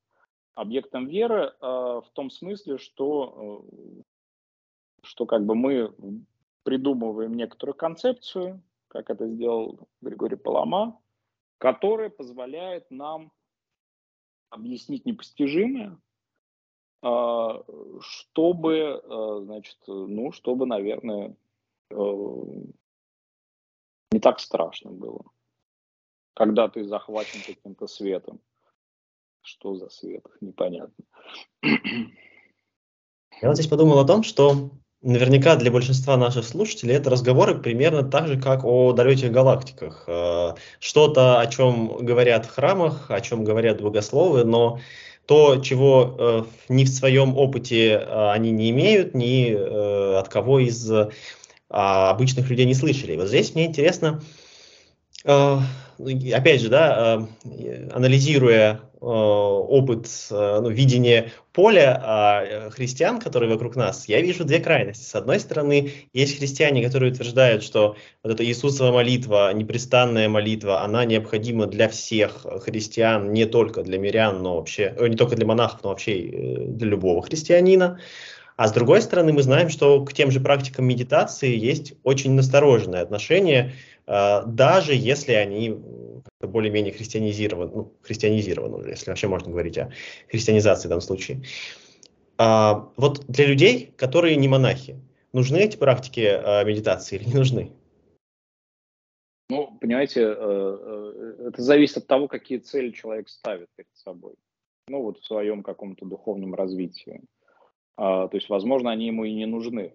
Объектом 0.55 1.07
веры 1.07 1.55
э, 1.61 1.67
в 1.67 2.07
том 2.13 2.31
смысле, 2.31 2.79
что, 2.79 3.65
э, 3.65 4.03
что 5.03 5.27
как 5.27 5.45
бы 5.45 5.55
мы 5.55 5.95
придумываем 6.65 7.35
некоторую 7.35 7.75
концепцию, 7.75 8.63
как 8.89 9.11
это 9.11 9.29
сделал 9.29 9.89
Григорий 10.01 10.37
Палама, 10.37 11.01
которая 11.59 12.11
позволяет 12.11 12.91
нам 12.91 13.33
объяснить 14.51 15.07
непостижимое, 15.07 15.99
э, 17.03 17.63
чтобы, 18.01 18.75
э, 19.03 19.41
значит, 19.45 19.79
ну, 19.87 20.33
чтобы, 20.33 20.67
наверное, 20.67 21.37
э, 21.91 21.95
не 24.13 24.21
так 24.21 24.41
страшно 24.41 24.91
было, 24.91 25.25
когда 26.35 26.69
ты 26.69 26.85
захвачен 26.85 27.41
каким-то 27.47 27.87
светом. 27.87 28.41
Что 29.43 29.75
за 29.75 29.89
свет? 29.89 30.25
Непонятно. 30.41 31.05
Я 31.63 33.49
вот 33.49 33.55
здесь 33.55 33.69
подумал 33.69 33.99
о 33.99 34.07
том, 34.07 34.23
что 34.23 34.71
наверняка 35.03 35.57
для 35.57 35.71
большинства 35.71 36.17
наших 36.17 36.45
слушателей 36.45 36.95
это 36.95 37.11
разговоры 37.11 37.59
примерно 37.59 38.03
так 38.03 38.29
же, 38.29 38.39
как 38.39 38.65
о 38.65 38.93
далеких 38.93 39.33
галактиках. 39.33 40.05
Э, 40.07 40.55
что-то, 40.79 41.41
о 41.41 41.47
чем 41.47 42.05
говорят 42.05 42.47
в 42.47 42.51
храмах, 42.51 43.11
о 43.11 43.21
чем 43.21 43.45
говорят 43.45 43.81
богословы, 43.81 44.45
но 44.45 44.81
то, 45.27 45.57
чего 45.57 46.17
э, 46.19 46.43
ни 46.69 46.85
в 46.85 46.89
своем 46.89 47.37
опыте 47.37 47.93
э, 47.93 48.31
они 48.31 48.51
не 48.51 48.71
имеют, 48.71 49.15
ни 49.15 49.53
от 49.53 50.29
кого 50.29 50.59
из 50.59 50.91
обычных 51.69 52.51
людей 52.51 52.67
не 52.67 52.75
слышали. 52.75 53.17
Вот 53.17 53.29
здесь 53.29 53.55
мне 53.55 53.67
интересно, 53.67 54.21
опять 56.35 56.61
же, 56.61 56.69
да, 56.69 57.27
анализируя 57.93 58.81
Э, 59.03 59.07
опыт, 59.07 60.07
э, 60.31 60.61
ну, 60.61 60.69
видение 60.69 61.33
поля 61.55 61.99
а 62.05 62.69
христиан, 62.69 63.19
которые 63.19 63.51
вокруг 63.51 63.75
нас, 63.75 64.07
я 64.09 64.21
вижу 64.21 64.45
две 64.45 64.61
крайности. 64.61 65.05
С 65.05 65.15
одной 65.15 65.41
стороны, 65.41 65.93
есть 66.13 66.37
христиане, 66.37 66.85
которые 66.85 67.11
утверждают, 67.11 67.63
что 67.63 67.97
вот 68.23 68.35
эта 68.35 68.45
Иисусова 68.45 68.93
молитва, 68.93 69.55
непрестанная 69.55 70.29
молитва, 70.29 70.83
она 70.83 71.07
необходима 71.07 71.67
для 71.67 71.89
всех 71.89 72.45
христиан, 72.63 73.33
не 73.33 73.47
только 73.47 73.83
для 73.83 73.97
мирян, 73.97 74.43
но 74.43 74.57
вообще, 74.57 74.95
э, 74.95 75.09
не 75.09 75.17
только 75.17 75.35
для 75.35 75.47
монахов, 75.47 75.83
но 75.83 75.89
вообще 75.89 76.67
для 76.69 76.87
любого 76.87 77.23
христианина. 77.23 77.99
А 78.61 78.69
с 78.69 78.73
другой 78.73 79.01
стороны, 79.01 79.33
мы 79.33 79.43
знаем, 79.43 79.71
что 79.71 80.05
к 80.05 80.13
тем 80.13 80.31
же 80.31 80.39
практикам 80.39 80.85
медитации 80.85 81.57
есть 81.57 81.95
очень 82.03 82.35
настороженное 82.35 83.01
отношение, 83.01 83.73
даже 84.07 84.93
если 84.93 85.33
они 85.33 85.81
более-менее 86.43 86.93
христианизирован, 86.93 87.71
ну, 87.75 87.95
христианизирован 88.03 88.75
уже, 88.75 88.91
если 88.91 89.09
вообще 89.09 89.29
можно 89.29 89.51
говорить 89.51 89.79
о 89.79 89.91
христианизации 90.29 90.89
в 90.89 90.91
данном 90.91 91.01
случае. 91.01 91.41
А, 92.37 92.91
вот 92.99 93.25
для 93.29 93.47
людей, 93.47 93.95
которые 93.97 94.37
не 94.37 94.47
монахи, 94.47 95.01
нужны 95.33 95.57
эти 95.57 95.79
практики 95.79 96.29
а, 96.31 96.63
медитации 96.65 97.17
или 97.17 97.29
не 97.29 97.35
нужны? 97.37 97.73
Ну, 99.49 99.75
понимаете, 99.81 100.21
э, 100.21 100.35
э, 100.39 101.49
это 101.49 101.63
зависит 101.63 101.97
от 101.97 102.07
того, 102.07 102.29
какие 102.29 102.59
цели 102.59 102.91
человек 102.91 103.31
ставит 103.31 103.71
перед 103.75 103.89
собой. 103.95 104.35
Ну, 104.89 105.01
вот 105.01 105.19
в 105.19 105.25
своем 105.25 105.63
каком-то 105.63 106.05
духовном 106.05 106.55
развитии. 106.55 107.23
А, 108.01 108.29
то 108.29 108.37
есть, 108.39 108.49
возможно, 108.49 108.91
они 108.91 109.09
ему 109.09 109.25
и 109.25 109.35
не 109.35 109.45
нужны, 109.45 109.95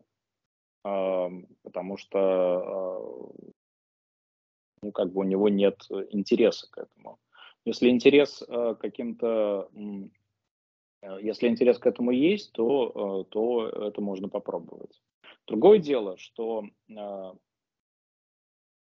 а, 0.84 1.32
потому 1.64 1.98
что 1.98 2.20
а, 2.20 3.00
ну, 4.84 4.92
как 4.92 5.12
бы 5.12 5.22
у 5.22 5.24
него 5.24 5.50
нет 5.50 5.88
интереса 6.12 6.70
к 6.70 6.78
этому. 6.78 7.18
Если 7.66 7.90
интерес 7.90 8.44
каким-то, 8.80 9.72
если 11.20 11.48
интерес 11.48 11.80
к 11.80 11.88
этому 11.88 12.12
есть, 12.12 12.52
то, 12.52 13.24
то 13.24 13.68
это 13.70 14.02
можно 14.02 14.30
попробовать. 14.30 15.02
Другое 15.48 15.80
дело, 15.80 16.16
что 16.18 16.66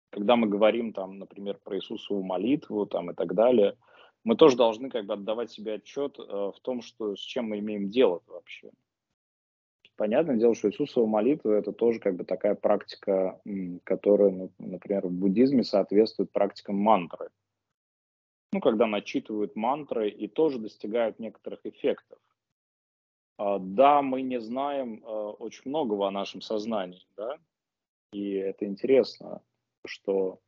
когда 0.09 0.35
мы 0.35 0.47
говорим 0.47 0.91
там, 0.91 1.19
например, 1.19 1.59
про 1.63 1.77
Иисусову 1.77 2.23
молитву 2.23 2.87
там 2.87 3.11
и 3.11 3.13
так 3.13 3.35
далее, 3.35 3.77
мы 4.23 4.35
тоже 4.35 4.57
должны 4.57 4.89
как 4.89 5.05
бы 5.05 5.13
отдавать 5.13 5.51
себе 5.51 5.73
отчет 5.75 6.17
в 6.17 6.55
том, 6.63 6.81
что 6.81 7.15
с 7.15 7.19
чем 7.19 7.49
мы 7.49 7.59
имеем 7.59 7.91
дело 7.91 8.23
вообще. 8.25 8.71
Понятное 9.95 10.37
дело, 10.37 10.55
что 10.55 10.69
Иисусова 10.69 11.05
молитва 11.05 11.51
это 11.51 11.71
тоже 11.71 11.99
как 11.99 12.15
бы 12.15 12.23
такая 12.23 12.55
практика, 12.55 13.39
которая, 13.83 14.31
ну, 14.31 14.51
например, 14.57 15.07
в 15.07 15.11
буддизме 15.11 15.63
соответствует 15.63 16.31
практикам 16.31 16.77
мантры 16.77 17.29
ну, 18.53 18.59
когда 18.61 18.85
начитывают 18.85 19.55
мантры 19.55 20.09
и 20.09 20.27
тоже 20.27 20.59
достигают 20.59 21.19
некоторых 21.19 21.65
эффектов. 21.65 22.19
А, 23.37 23.57
да, 23.59 24.01
мы 24.01 24.21
не 24.21 24.39
знаем 24.39 25.03
а, 25.03 25.31
очень 25.31 25.63
многого 25.65 26.07
о 26.07 26.11
нашем 26.11 26.39
сознании, 26.41 27.05
да, 27.17 27.39
и 28.13 28.33
это 28.33 28.65
интересно, 28.65 29.41
что 29.85 30.39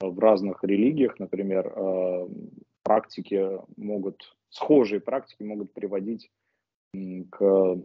в 0.00 0.18
разных 0.18 0.62
религиях, 0.62 1.18
например, 1.18 1.72
а, 1.74 2.28
практики 2.82 3.58
могут, 3.78 4.36
схожие 4.50 5.00
практики 5.00 5.42
могут 5.42 5.72
приводить 5.72 6.30
к 7.30 7.78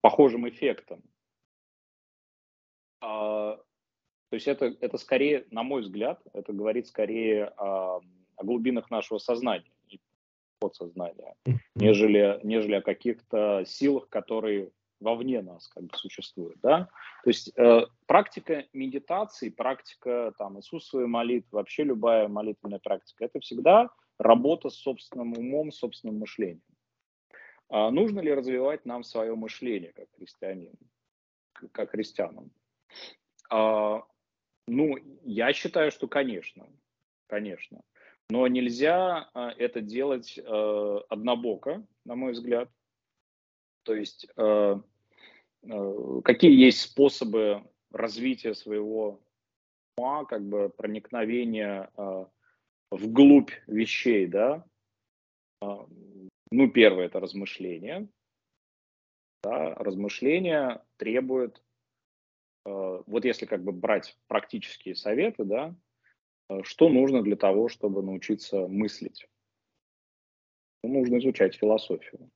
похожим 0.00 0.48
эффектам. 0.48 1.02
То 3.00 3.64
есть 4.32 4.46
это, 4.46 4.66
это 4.80 4.98
скорее, 4.98 5.46
на 5.50 5.62
мой 5.62 5.82
взгляд, 5.82 6.22
это 6.32 6.52
говорит 6.52 6.86
скорее 6.86 7.46
о 7.56 8.00
о 8.40 8.44
глубинах 8.44 8.90
нашего 8.90 9.18
сознания 9.18 9.70
и 9.88 10.00
подсознания, 10.60 11.34
нежели, 11.74 12.40
нежели 12.42 12.74
о 12.74 12.82
каких-то 12.82 13.64
силах, 13.66 14.08
которые 14.08 14.70
вовне 15.00 15.40
нас 15.40 15.68
как 15.68 15.84
бы 15.84 15.96
существуют, 15.96 16.58
да. 16.62 16.88
То 17.24 17.30
есть 17.30 17.52
э, 17.56 17.86
практика 18.06 18.66
медитации, 18.72 19.48
практика 19.48 20.32
там 20.38 20.58
Иисусовой 20.58 21.06
молитвы, 21.06 21.56
вообще 21.56 21.84
любая 21.84 22.28
молитвенная 22.28 22.80
практика, 22.80 23.24
это 23.24 23.40
всегда 23.40 23.90
работа 24.18 24.68
с 24.68 24.74
собственным 24.74 25.32
умом, 25.32 25.72
собственным 25.72 26.18
мышлением. 26.18 26.60
А 27.70 27.90
нужно 27.92 28.18
ли 28.18 28.34
развивать 28.34 28.84
нам 28.84 29.04
свое 29.04 29.36
мышление 29.36 29.92
как 29.92 30.08
христианин, 30.16 30.74
как 31.70 31.92
христианам? 31.92 32.50
А, 33.48 34.02
ну, 34.66 34.96
я 35.22 35.52
считаю, 35.52 35.92
что 35.92 36.08
конечно, 36.08 36.66
конечно. 37.28 37.82
Но 38.28 38.48
нельзя 38.48 39.30
а, 39.34 39.52
это 39.56 39.80
делать 39.80 40.36
э, 40.36 41.00
однобоко, 41.08 41.86
на 42.04 42.16
мой 42.16 42.32
взгляд. 42.32 42.68
То 43.84 43.94
есть 43.94 44.26
э, 44.36 44.76
э, 45.62 46.20
какие 46.24 46.52
есть 46.52 46.80
способы 46.80 47.62
развития 47.92 48.54
своего 48.54 49.20
ума, 49.96 50.24
как 50.24 50.42
бы 50.42 50.70
проникновения 50.70 51.88
вглубь 52.90 53.52
вещей, 53.68 54.26
да? 54.26 54.64
Ну, 56.50 56.70
первое– 56.70 57.04
это 57.06 57.20
размышление. 57.20 58.08
Да? 59.42 59.74
Размышление 59.74 60.82
требует, 60.96 61.62
вот 62.64 63.24
если 63.24 63.46
как 63.46 63.62
бы 63.64 63.72
брать 63.72 64.18
практические 64.26 64.94
советы, 64.94 65.44
да, 65.44 65.74
Э, 66.50 66.62
что 66.64 66.88
нужно 66.88 67.22
для 67.22 67.36
того, 67.36 67.68
чтобы 67.68 68.02
научиться 68.02 68.66
мыслить? 68.66 69.26
Ну, 70.82 70.98
нужно 70.98 71.18
изучать 71.18 71.54
философию. 71.54 72.30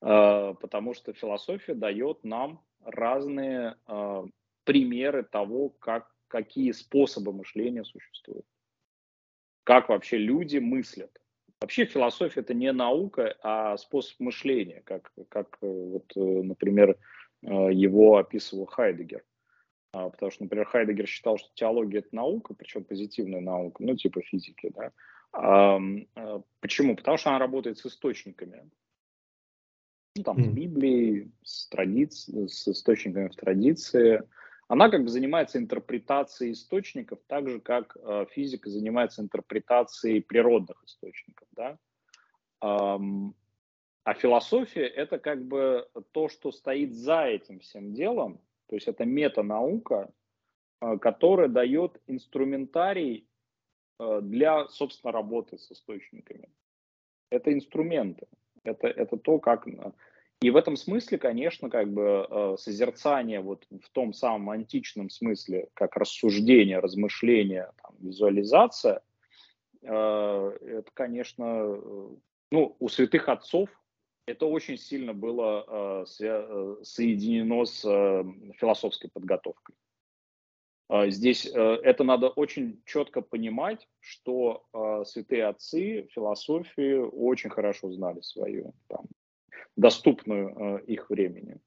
Э, 0.00 0.54
потому 0.60 0.94
что 0.94 1.12
философия 1.12 1.74
дает 1.74 2.24
нам 2.24 2.64
разные 2.80 3.76
э, 3.86 4.24
примеры 4.64 5.22
того, 5.22 5.68
как, 5.68 6.10
какие 6.28 6.72
способы 6.72 7.32
мышления 7.32 7.84
существуют. 7.84 8.46
Как 9.64 9.90
вообще 9.90 10.16
люди 10.16 10.58
мыслят. 10.58 11.21
Вообще 11.62 11.84
философия 11.84 12.40
это 12.40 12.54
не 12.54 12.72
наука, 12.72 13.36
а 13.40 13.76
способ 13.76 14.18
мышления, 14.18 14.82
как, 14.84 15.12
как 15.28 15.58
вот, 15.60 16.12
например, 16.16 16.98
его 17.40 18.16
описывал 18.16 18.66
Хайдегер. 18.66 19.24
А, 19.92 20.10
потому 20.10 20.32
что, 20.32 20.42
например, 20.42 20.66
Хайдегер 20.66 21.06
считал, 21.06 21.38
что 21.38 21.50
теология– 21.54 21.98
это 22.00 22.14
наука, 22.16 22.54
причем 22.54 22.82
позитивная 22.82 23.40
наука, 23.40 23.82
ну, 23.82 23.94
типа 23.94 24.22
физики, 24.22 24.72
да. 24.74 24.90
А, 25.32 25.78
почему? 26.60 26.96
Потому 26.96 27.16
что 27.16 27.30
она 27.30 27.38
работает 27.38 27.78
с 27.78 27.86
источниками. 27.86 28.68
Ну, 30.16 30.24
там, 30.24 30.42
с 30.42 30.48
Библией, 30.48 31.30
с, 31.42 31.68
традиц... 31.68 32.28
с 32.28 32.68
источниками 32.68 33.28
в 33.28 33.36
традиции. 33.36 34.22
Она 34.68 34.88
как 34.88 35.02
бы 35.02 35.08
занимается 35.08 35.58
интерпретацией 35.58 36.52
источников, 36.52 37.18
так 37.26 37.48
же, 37.48 37.60
как 37.60 37.96
э, 37.96 38.26
физика 38.30 38.70
занимается 38.70 39.22
интерпретацией 39.22 40.22
природных 40.22 40.82
источников, 40.84 41.48
да. 41.52 41.78
А 44.04 44.14
философия– 44.14 44.86
это 44.86 45.18
как 45.18 45.44
бы 45.44 45.88
то, 46.12 46.28
что 46.28 46.50
стоит 46.50 46.94
за 46.94 47.24
этим 47.24 47.60
всем 47.60 47.92
делом, 47.92 48.40
то 48.66 48.74
есть 48.74 48.88
это 48.88 49.04
метанаука, 49.04 50.12
э, 50.80 50.98
которая 50.98 51.48
дает 51.48 52.00
инструментарий 52.06 53.28
э, 54.00 54.20
для, 54.22 54.66
собственно, 54.68 55.12
работы 55.12 55.58
с 55.58 55.70
источниками. 55.70 56.48
Это 57.30 57.52
инструменты, 57.52 58.26
это, 58.64 58.88
это 58.88 59.16
то, 59.16 59.38
как... 59.38 59.66
Э, 60.42 60.46
и 60.46 60.50
в 60.50 60.56
этом 60.56 60.76
смысле, 60.76 61.18
конечно, 61.18 61.70
как 61.70 61.92
бы 61.92 62.56
созерцание 62.58 63.40
вот 63.40 63.66
в 63.70 63.90
том 63.90 64.12
самом 64.12 64.50
античном 64.50 65.10
смысле, 65.10 65.68
как 65.74 65.96
рассуждение, 65.96 66.78
размышление, 66.78 67.70
там, 67.82 67.94
визуализация, 68.00 69.02
это, 69.82 70.84
конечно, 70.94 71.80
ну, 72.52 72.76
у 72.78 72.88
святых 72.88 73.28
отцов 73.28 73.68
это 74.26 74.46
очень 74.46 74.78
сильно 74.78 75.14
было 75.14 75.64
э, 75.66 76.04
соединено 76.84 77.64
с 77.64 77.84
э, 77.84 78.24
философской 78.56 79.10
подготовкой. 79.10 79.74
Э, 80.88 81.10
здесь 81.10 81.46
э, 81.46 81.58
это 81.58 82.04
надо 82.04 82.28
очень 82.28 82.82
четко 82.84 83.20
понимать, 83.20 83.88
что 83.98 84.64
э, 84.72 85.04
святые 85.06 85.46
отцы 85.46 86.06
философию 86.12 87.10
очень 87.10 87.50
хорошо 87.50 87.90
знали 87.90 88.20
свою, 88.20 88.74
там, 88.88 89.06
доступную 89.76 90.48
э, 90.48 90.84
их 90.86 91.10
времени, 91.10 91.58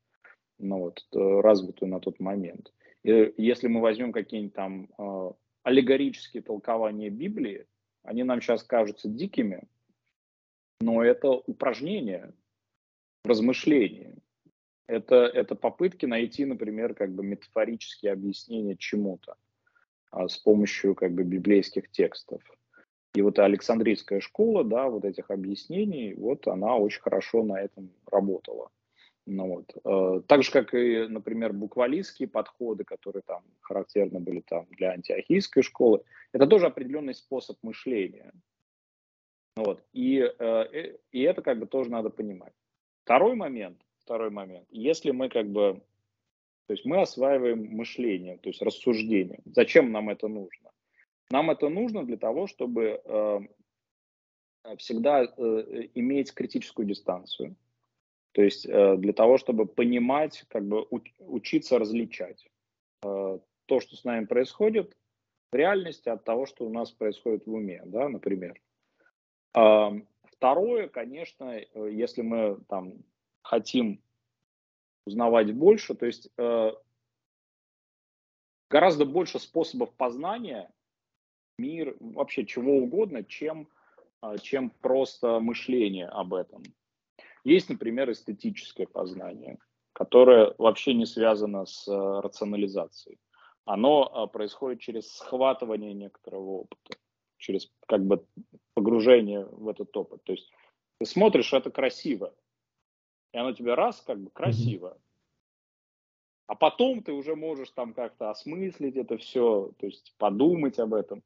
ну, 0.58 0.80
вот, 0.80 1.06
э, 1.14 1.42
развитую 1.42 1.90
на 1.90 2.00
тот 2.00 2.20
момент. 2.20 2.74
И 3.04 3.34
если 3.38 3.68
мы 3.68 3.82
возьмем 3.82 4.12
какие-нибудь 4.12 4.54
там 4.54 4.90
э, 4.98 5.32
аллегорические 5.64 6.44
толкования 6.44 7.10
Библии, 7.10 7.66
они 8.04 8.24
нам 8.24 8.42
сейчас 8.42 8.64
кажутся 8.64 9.10
дикими, 9.10 9.64
но 10.80 11.04
это 11.04 11.30
упражнение, 11.30 12.34
размышлении. 13.24 14.16
Это, 14.88 15.16
это 15.26 15.56
попытки 15.56 16.06
найти, 16.06 16.46
например, 16.46 16.94
как 16.94 17.14
бы 17.14 17.24
метафорические 17.24 18.12
объяснения 18.12 18.76
чему-то 18.78 19.36
а, 20.12 20.28
с 20.28 20.38
помощью 20.38 20.94
как 20.94 21.14
бы 21.14 21.24
библейских 21.24 21.90
текстов. 21.90 22.44
И 23.16 23.22
вот 23.22 23.40
Александрийская 23.40 24.20
школа, 24.20 24.64
да, 24.64 24.90
вот 24.90 25.06
этих 25.06 25.32
объяснений, 25.32 26.14
вот 26.16 26.48
она 26.48 26.76
очень 26.76 27.02
хорошо 27.02 27.44
на 27.44 27.62
этом 27.62 27.90
работала. 28.12 28.70
Ну, 29.26 29.48
вот. 29.48 29.76
Э, 29.86 30.22
так 30.28 30.44
же, 30.44 30.52
как 30.52 30.74
и, 30.74 31.08
например, 31.08 31.54
буквалистские 31.54 32.28
подходы, 32.28 32.84
которые 32.84 33.24
там 33.24 33.44
характерны 33.62 34.20
были 34.20 34.42
там 34.42 34.68
для 34.72 34.92
антиохийской 34.92 35.64
школы, 35.64 36.04
это 36.34 36.46
тоже 36.46 36.68
определенный 36.68 37.16
способ 37.16 37.58
мышления. 37.64 38.32
Вот. 39.56 39.82
И, 39.94 40.20
э, 40.20 40.96
и 41.12 41.22
это 41.22 41.42
как 41.42 41.60
бы 41.60 41.66
тоже 41.66 41.90
надо 41.90 42.10
понимать. 42.10 42.54
Второй 43.04 43.36
момент, 43.36 43.82
второй 44.00 44.30
момент, 44.30 44.68
если 44.70 45.12
мы 45.12 45.30
как 45.30 45.48
бы, 45.48 45.82
то 46.68 46.74
есть 46.74 46.86
мы 46.86 47.02
осваиваем 47.02 47.66
мышление, 47.72 48.38
то 48.38 48.50
есть 48.50 48.62
рассуждение. 48.62 49.40
Зачем 49.46 49.92
нам 49.92 50.10
это 50.10 50.28
нужно? 50.28 50.72
Нам 51.32 51.50
это 51.50 51.70
нужно 51.70 52.06
для 52.06 52.18
того, 52.18 52.48
чтобы 52.48 53.02
э, 53.04 53.40
всегда 54.78 55.24
э, 55.24 55.28
иметь 55.96 56.34
критическую 56.34 56.88
дистанцию. 56.88 57.56
То 58.34 58.42
есть 58.44 58.66
э, 58.66 58.98
для 58.98 59.14
того, 59.14 59.38
чтобы 59.38 59.66
понимать, 59.66 60.46
как 60.50 60.66
бы 60.68 60.86
учиться 61.20 61.80
различать 61.80 62.48
то, 63.02 63.80
что 63.80 63.96
с 63.96 64.04
нами 64.04 64.26
происходит 64.26 64.98
в 65.52 65.56
реальности 65.56 66.10
от 66.10 66.24
того, 66.24 66.48
что 66.48 66.66
у 66.66 66.70
нас 66.72 66.92
происходит 66.92 67.46
в 67.46 67.54
уме, 67.54 67.84
да, 67.86 68.10
например. 68.10 68.60
Второе, 69.52 70.88
конечно, 70.88 71.60
если 71.76 72.24
мы 72.24 72.60
там 72.68 72.94
хотим 73.44 74.02
узнавать 75.06 75.54
больше, 75.54 75.94
то 75.94 76.08
есть 76.08 76.32
гораздо 78.70 79.06
больше 79.06 79.38
способов 79.38 79.94
познания 79.94 80.74
мир, 81.58 81.96
вообще 82.00 82.46
чего 82.46 82.78
угодно, 82.78 83.24
чем, 83.24 83.68
э, 84.22 84.36
чем 84.42 84.70
просто 84.70 85.40
мышление 85.40 86.08
об 86.08 86.34
этом. 86.34 86.64
Есть, 87.44 87.70
например, 87.70 88.12
эстетическое 88.12 88.88
познание, 88.88 89.60
которое 89.94 90.54
вообще 90.58 90.94
не 90.94 91.06
связано 91.06 91.66
с 91.66 91.88
э, 91.88 91.92
рационализацией. 91.92 93.20
Оно 93.66 94.28
э, 94.28 94.32
происходит 94.32 94.80
через 94.80 95.12
схватывание 95.16 95.94
некоторого 95.94 96.62
опыта, 96.62 96.98
через 97.38 97.72
как 97.88 98.04
бы 98.04 98.26
погружение 98.74 99.46
в 99.46 99.68
этот 99.68 99.96
опыт. 99.96 100.24
То 100.24 100.34
есть 100.34 100.52
ты 101.00 101.06
смотришь, 101.06 101.54
это 101.54 101.72
красиво, 101.72 102.34
и 103.34 103.38
оно 103.38 103.54
тебе 103.54 103.74
раз, 103.74 104.02
как 104.02 104.20
бы 104.20 104.30
красиво. 104.32 104.98
А 106.48 106.56
потом 106.56 107.02
ты 107.02 107.12
уже 107.12 107.36
можешь 107.36 107.72
там 107.72 107.94
как-то 107.94 108.30
осмыслить 108.30 108.98
это 108.98 109.18
все, 109.18 109.72
то 109.78 109.86
есть 109.88 110.14
подумать 110.18 110.80
об 110.80 110.94
этом. 110.94 111.24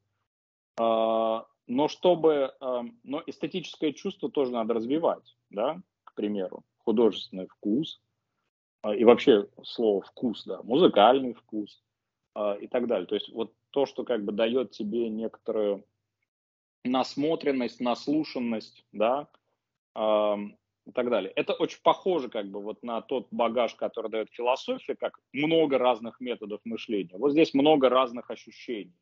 А, 0.78 1.46
но 1.66 1.88
чтобы, 1.88 2.54
а, 2.60 2.84
но 3.02 3.22
эстетическое 3.26 3.92
чувство 3.92 4.30
тоже 4.30 4.52
надо 4.52 4.74
развивать, 4.74 5.36
да, 5.50 5.80
к 6.04 6.14
примеру, 6.14 6.64
художественный 6.78 7.46
вкус 7.46 8.00
а, 8.82 8.94
и 8.94 9.04
вообще 9.04 9.48
слово 9.62 10.02
вкус, 10.02 10.44
да, 10.44 10.62
музыкальный 10.62 11.34
вкус 11.34 11.82
и 12.60 12.68
так 12.68 12.86
далее. 12.86 13.06
То 13.06 13.16
есть 13.16 13.28
вот 13.32 13.52
то, 13.70 13.86
что 13.86 14.04
как 14.04 14.24
бы 14.24 14.30
дает 14.30 14.70
тебе 14.70 15.08
некоторую 15.08 15.84
насмотренность, 16.84 17.80
наслушанность, 17.80 18.86
да, 18.92 19.26
и 20.86 20.92
так 20.92 21.10
далее. 21.10 21.32
Это 21.34 21.54
очень 21.54 21.80
похоже 21.82 22.28
как 22.28 22.48
бы 22.48 22.60
вот 22.60 22.82
на 22.82 23.00
тот 23.00 23.28
багаж, 23.30 23.74
который 23.74 24.10
дает 24.10 24.30
философия, 24.30 24.94
как 24.94 25.18
много 25.32 25.76
разных 25.76 26.20
методов 26.20 26.60
мышления. 26.64 27.18
Вот 27.18 27.32
здесь 27.32 27.52
много 27.52 27.88
разных 27.88 28.30
ощущений. 28.30 28.94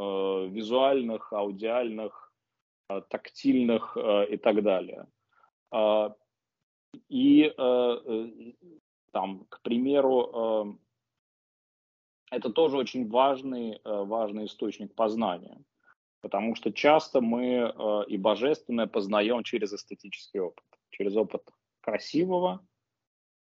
Э, 0.00 0.46
визуальных, 0.48 1.30
аудиальных, 1.30 2.32
э, 2.88 3.02
тактильных 3.10 3.98
э, 3.98 4.28
и 4.30 4.36
так 4.38 4.62
далее. 4.62 5.06
И 7.08 7.54
там, 9.12 9.44
к 9.48 9.60
примеру, 9.62 10.78
это 12.32 12.50
тоже 12.50 12.76
очень 12.76 13.08
важный, 13.08 13.80
важный 13.84 14.46
источник 14.46 14.94
познания. 14.96 15.62
Потому 16.20 16.56
что 16.56 16.72
часто 16.72 17.20
мы 17.20 17.72
и 18.08 18.16
божественное 18.16 18.88
познаем 18.88 19.44
через 19.44 19.72
эстетический 19.72 20.40
опыт 20.40 20.64
через 20.90 21.14
опыт 21.14 21.42
красивого, 21.80 22.66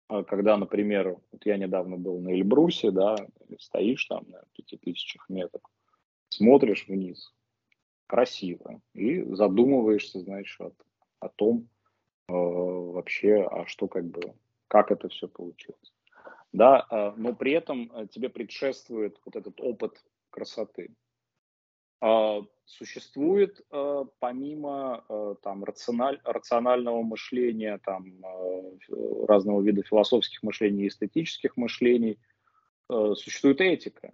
когда, 0.08 0.56
например, 0.56 1.16
вот 1.30 1.46
я 1.46 1.56
недавно 1.56 1.96
был 1.96 2.18
на 2.18 2.30
Эльбрусе, 2.30 2.90
да, 2.90 3.16
стоишь 3.60 4.06
там 4.06 4.24
на 4.28 4.42
пяти 4.54 4.76
тысячах 4.76 5.28
метров, 5.28 5.62
смотришь 6.28 6.86
вниз, 6.88 7.34
красиво, 8.06 8.80
и 8.94 9.22
задумываешься, 9.34 10.20
знаешь, 10.20 10.58
о, 10.60 10.72
о 11.20 11.28
том 11.28 11.68
э, 12.28 12.32
вообще, 12.32 13.42
а 13.42 13.66
что 13.66 13.88
как 13.88 14.04
бы, 14.04 14.34
как 14.68 14.90
это 14.90 15.08
все 15.08 15.28
получилось. 15.28 15.92
Да, 16.52 16.86
э, 16.90 17.12
но 17.16 17.34
при 17.34 17.52
этом 17.52 17.90
э, 17.92 18.06
тебе 18.08 18.28
предшествует 18.28 19.20
вот 19.24 19.36
этот 19.36 19.60
опыт 19.60 20.02
красоты. 20.30 20.90
А, 22.00 22.42
существует 22.64 23.60
э, 23.72 24.04
помимо 24.20 25.04
э, 25.08 25.34
там, 25.42 25.64
рациональ, 25.64 26.20
рационального 26.22 27.02
мышления, 27.02 27.80
там, 27.84 28.04
э, 28.24 29.26
разного 29.26 29.62
вида 29.62 29.82
философских 29.82 30.42
мышлений 30.42 30.88
эстетических 30.88 31.56
мышлений, 31.56 32.18
существует 33.16 33.60
этика. 33.60 34.12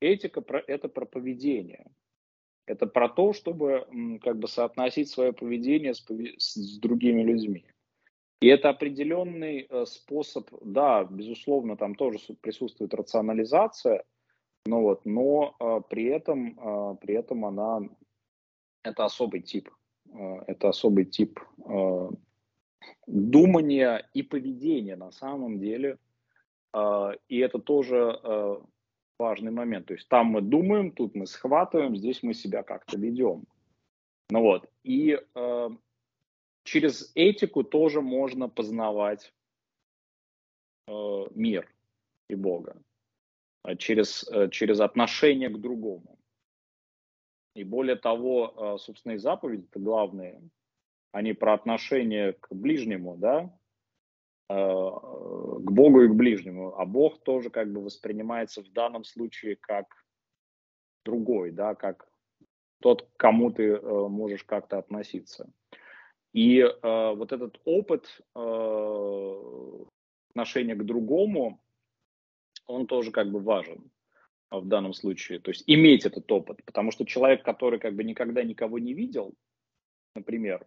Этика 0.00 0.40
про, 0.40 0.60
это 0.60 0.88
про 0.88 1.06
поведение. 1.06 1.86
Это 2.66 2.86
про 2.86 3.08
то, 3.08 3.32
чтобы 3.32 3.86
как 4.22 4.38
бы 4.38 4.48
соотносить 4.48 5.08
свое 5.08 5.32
поведение 5.32 5.94
с, 5.94 6.04
с 6.38 6.78
другими 6.78 7.22
людьми. 7.22 7.64
И 8.40 8.48
это 8.48 8.68
определенный 8.68 9.68
способ, 9.86 10.48
да, 10.62 11.04
безусловно, 11.04 11.76
там 11.76 11.94
тоже 11.94 12.18
присутствует 12.40 12.94
рационализация– 12.94 14.04
ну 14.66 14.82
вот, 14.82 15.04
но 15.04 15.54
а, 15.58 15.80
при 15.80 16.06
этом, 16.06 16.58
а, 16.58 16.94
при 16.94 17.14
этом 17.14 17.44
она, 17.44 17.82
это 18.82 19.04
особый 19.04 19.40
тип, 19.40 19.70
это 20.46 20.68
особый 20.68 21.04
тип 21.04 21.40
думания 23.06 24.08
и 24.14 24.22
поведения 24.22 24.96
на 24.96 25.10
самом 25.10 25.58
деле. 25.58 25.98
И 27.28 27.38
это 27.38 27.58
тоже 27.58 28.62
важный 29.18 29.50
момент. 29.50 29.86
То 29.86 29.94
есть 29.94 30.08
там 30.08 30.26
мы 30.26 30.40
думаем, 30.40 30.92
тут 30.92 31.14
мы 31.14 31.26
схватываем, 31.26 31.96
здесь 31.96 32.22
мы 32.22 32.34
себя 32.34 32.62
как-то 32.62 32.98
ведем. 32.98 33.44
Ну 34.30 34.40
вот, 34.42 34.68
и 34.82 35.20
а, 35.34 35.70
через 36.64 37.12
этику 37.14 37.62
тоже 37.62 38.00
можно 38.00 38.48
познавать 38.48 39.32
э, 40.88 41.26
мир 41.34 41.68
и 42.28 42.34
Бога. 42.34 42.76
Э, 43.66 43.76
через, 43.76 44.28
э, 44.30 44.48
через 44.50 44.80
отношение 44.80 45.48
к 45.48 45.58
другому. 45.58 46.18
И 47.54 47.64
более 47.64 47.96
того, 47.96 48.54
э, 48.56 48.78
собственно, 48.78 49.12
и 49.12 49.18
заповеди 49.18 49.66
это 49.70 49.80
главные, 49.80 50.40
они 51.12 51.32
про 51.32 51.54
отношение 51.54 52.34
к 52.34 52.52
ближнему, 52.52 53.16
да, 53.16 53.50
к 54.48 55.70
Богу 55.70 56.02
и 56.02 56.08
к 56.08 56.14
ближнему. 56.14 56.78
А 56.78 56.84
Бог 56.84 57.22
тоже 57.22 57.50
как 57.50 57.72
бы 57.72 57.80
воспринимается 57.80 58.62
в 58.62 58.72
данном 58.72 59.04
случае 59.04 59.56
как 59.56 59.86
другой, 61.04 61.50
да, 61.50 61.74
как 61.74 62.08
тот, 62.80 63.02
к 63.02 63.16
кому 63.16 63.50
ты 63.50 63.80
можешь 63.80 64.44
как-то 64.44 64.78
относиться. 64.78 65.50
И 66.32 66.62
вот 66.82 67.32
этот 67.32 67.60
опыт 67.64 68.20
отношения 70.30 70.74
к 70.74 70.84
другому, 70.84 71.60
он 72.66 72.86
тоже 72.86 73.10
как 73.10 73.30
бы 73.30 73.40
важен 73.40 73.90
в 74.50 74.66
данном 74.66 74.92
случае. 74.92 75.40
То 75.40 75.50
есть 75.50 75.64
иметь 75.66 76.04
этот 76.04 76.30
опыт, 76.30 76.62
потому 76.64 76.90
что 76.90 77.04
человек, 77.04 77.42
который 77.42 77.78
как 77.78 77.94
бы 77.94 78.04
никогда 78.04 78.42
никого 78.44 78.78
не 78.78 78.92
видел, 78.92 79.34
например, 80.14 80.66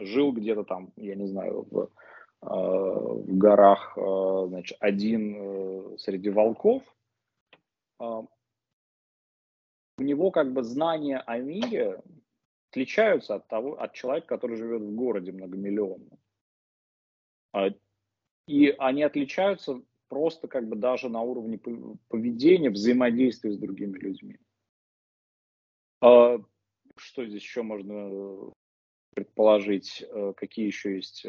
жил 0.00 0.32
где-то 0.32 0.64
там, 0.64 0.92
я 0.96 1.14
не 1.14 1.26
знаю, 1.26 1.66
в, 1.70 1.78
э, 1.78 1.86
в 2.40 3.36
горах, 3.36 3.96
э, 3.96 4.46
значит, 4.48 4.76
один 4.80 5.36
э, 5.36 5.98
среди 5.98 6.30
волков, 6.30 6.82
э, 8.00 8.04
у 9.98 10.02
него 10.02 10.30
как 10.30 10.52
бы 10.52 10.62
знания 10.62 11.18
о 11.18 11.38
мире 11.38 12.00
отличаются 12.70 13.36
от 13.36 13.48
того, 13.48 13.80
от 13.80 13.92
человека, 13.94 14.28
который 14.28 14.56
живет 14.56 14.82
в 14.82 14.94
городе 14.94 15.32
многомиллионном. 15.32 16.18
А, 17.52 17.70
и 18.46 18.68
они 18.78 19.02
отличаются 19.02 19.82
просто 20.08 20.46
как 20.48 20.68
бы 20.68 20.76
даже 20.76 21.08
на 21.08 21.22
уровне 21.22 21.58
поведения, 22.08 22.70
взаимодействия 22.70 23.52
с 23.52 23.58
другими 23.58 23.98
людьми. 23.98 24.38
А, 26.00 26.38
что 26.96 27.26
здесь 27.26 27.42
еще 27.42 27.62
можно 27.62 28.52
предположить? 29.14 30.04
Э, 30.08 30.32
какие 30.36 30.66
еще 30.66 30.96
есть? 30.96 31.26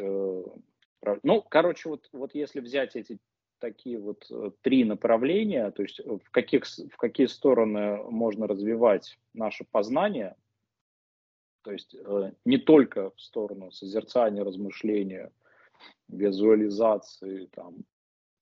Э, 1.02 1.18
ну, 1.22 1.42
короче, 1.42 1.88
вот, 1.88 2.08
вот 2.12 2.34
если 2.34 2.60
взять 2.60 2.96
эти 2.96 3.18
такие 3.58 3.98
вот 3.98 4.26
э, 4.30 4.50
три 4.62 4.84
направления, 4.84 5.70
то 5.70 5.82
есть 5.82 6.00
в, 6.00 6.30
каких, 6.30 6.64
в 6.66 6.96
какие 6.96 7.26
стороны 7.26 8.02
можно 8.04 8.46
развивать 8.46 9.18
наше 9.34 9.64
познание, 9.64 10.36
то 11.62 11.72
есть 11.72 11.94
не 12.46 12.56
только 12.56 13.10
в 13.10 13.20
сторону 13.20 13.70
созерцания, 13.70 14.42
размышления, 14.42 15.30
визуализации, 16.08 17.50
там, 17.52 17.84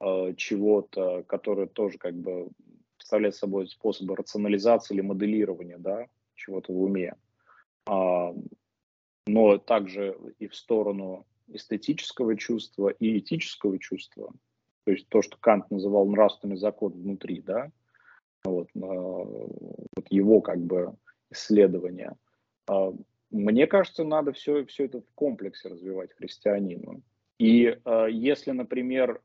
Э, 0.00 0.32
чего-то, 0.36 1.24
которое 1.24 1.66
тоже 1.66 1.98
как 1.98 2.14
бы 2.14 2.48
представляет 2.96 3.34
собой 3.34 3.66
способы 3.66 4.14
рационализации 4.14 4.94
или 4.94 5.00
моделирования, 5.00 5.76
да, 5.76 6.06
чего-то 6.36 6.72
в 6.72 6.80
уме. 6.80 7.16
А, 7.86 8.32
но 9.26 9.58
также 9.58 10.16
и 10.38 10.46
в 10.46 10.54
сторону 10.54 11.26
эстетического 11.48 12.36
чувства 12.36 12.88
и 12.88 13.18
этического 13.18 13.78
чувства, 13.78 14.32
то 14.84 14.92
есть 14.92 15.08
то, 15.08 15.22
что 15.22 15.36
Кант 15.38 15.70
называл 15.70 16.08
нравственный 16.08 16.56
закон 16.56 16.92
внутри, 16.92 17.40
да, 17.40 17.70
вот, 18.44 18.68
а, 18.74 18.78
вот 18.80 20.06
его 20.10 20.40
как 20.40 20.58
бы 20.60 20.94
исследования. 21.30 22.16
А, 22.68 22.92
мне 23.30 23.66
кажется, 23.66 24.04
надо 24.04 24.32
все, 24.32 24.64
все 24.64 24.86
это 24.86 25.00
в 25.00 25.12
комплексе 25.14 25.68
развивать 25.68 26.14
христианину. 26.14 27.02
И 27.38 27.66
э, 27.66 28.06
если, 28.10 28.50
например, 28.50 29.22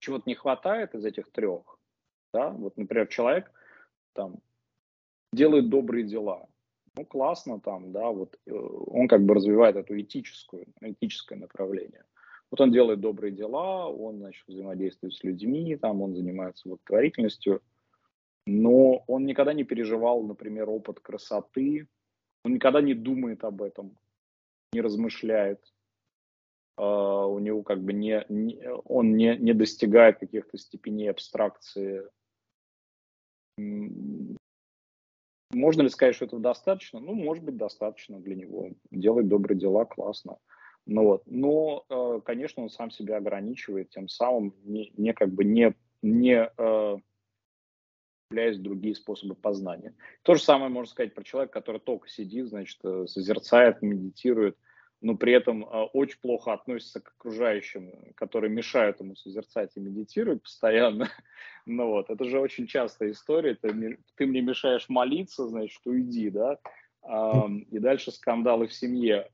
чего-то 0.00 0.24
не 0.26 0.34
хватает 0.34 0.94
из 0.94 1.04
этих 1.04 1.30
трех, 1.30 1.78
да, 2.32 2.50
вот, 2.50 2.76
например, 2.76 3.06
человек 3.06 3.50
там 4.12 4.40
делает 5.32 5.68
добрые 5.68 6.04
дела, 6.04 6.48
ну, 6.96 7.04
классно 7.04 7.60
там, 7.60 7.92
да, 7.92 8.10
вот 8.10 8.38
э, 8.46 8.52
он 8.52 9.08
как 9.08 9.24
бы 9.24 9.34
развивает 9.34 9.76
эту 9.76 10.00
этическую, 10.00 10.66
этическое 10.80 11.38
направление. 11.38 12.04
Вот 12.50 12.60
он 12.60 12.72
делает 12.72 13.00
добрые 13.00 13.32
дела, 13.32 13.88
он, 13.88 14.18
значит, 14.18 14.44
взаимодействует 14.48 15.14
с 15.14 15.22
людьми, 15.22 15.76
там 15.76 16.00
он 16.00 16.14
занимается 16.14 16.68
благотворительностью, 16.68 17.62
но 18.46 19.04
он 19.06 19.26
никогда 19.26 19.52
не 19.52 19.64
переживал, 19.64 20.22
например, 20.22 20.70
опыт 20.70 21.00
красоты, 21.00 21.86
он 22.44 22.54
никогда 22.54 22.80
не 22.80 22.94
думает 22.94 23.44
об 23.44 23.62
этом, 23.62 23.98
не 24.72 24.80
размышляет, 24.80 25.60
uh, 26.78 27.26
у 27.26 27.38
него 27.38 27.62
как 27.62 27.82
бы 27.82 27.92
не, 27.92 28.24
не 28.28 28.58
он 28.84 29.16
не, 29.16 29.36
не 29.36 29.52
достигает 29.52 30.18
каких-то 30.18 30.56
степеней 30.56 31.10
абстракции. 31.10 32.04
Можно 35.52 35.82
ли 35.82 35.88
сказать, 35.88 36.14
что 36.14 36.26
этого 36.26 36.42
достаточно? 36.42 37.00
Ну, 37.00 37.14
может 37.14 37.42
быть, 37.42 37.56
достаточно 37.56 38.20
для 38.20 38.34
него. 38.34 38.70
Делать 38.90 39.28
добрые 39.28 39.58
дела 39.58 39.84
классно. 39.84 40.38
Ну, 40.84 41.04
вот. 41.04 41.22
Но, 41.26 41.84
э, 41.88 42.20
конечно, 42.24 42.62
он 42.62 42.70
сам 42.70 42.90
себя 42.90 43.16
ограничивает, 43.16 43.90
тем 43.90 44.08
самым 44.08 44.54
не, 44.64 44.92
не 44.96 45.12
как 45.12 45.30
бы 45.30 45.44
не, 45.44 45.74
не 46.02 46.50
э, 46.56 46.96
являясь 48.30 48.58
другие 48.58 48.94
способы 48.94 49.34
познания. 49.34 49.94
То 50.22 50.34
же 50.34 50.42
самое 50.42 50.70
можно 50.70 50.90
сказать 50.90 51.14
про 51.14 51.24
человека, 51.24 51.52
который 51.52 51.80
только 51.80 52.08
сидит, 52.08 52.48
значит, 52.48 52.78
э, 52.84 53.06
созерцает, 53.06 53.80
медитирует, 53.80 54.56
но 55.00 55.16
при 55.16 55.32
этом 55.32 55.66
очень 55.92 56.18
плохо 56.20 56.52
относится 56.52 57.00
к 57.00 57.12
окружающим, 57.18 57.92
которые 58.14 58.50
мешают 58.50 59.00
ему 59.00 59.14
созерцать 59.14 59.72
и 59.76 59.80
медитировать 59.80 60.42
постоянно. 60.42 61.08
Ну 61.70 61.86
вот, 61.88 62.08
это 62.08 62.24
же 62.24 62.40
очень 62.40 62.66
частая 62.66 63.10
история. 63.10 63.54
Ты, 63.54 63.98
ты 64.14 64.26
мне 64.26 64.40
мешаешь 64.40 64.88
молиться, 64.88 65.46
значит, 65.48 65.82
уйди, 65.84 66.30
да 66.30 66.58
и 67.70 67.78
дальше 67.78 68.12
скандалы 68.12 68.66
в 68.66 68.74
семье. 68.74 69.28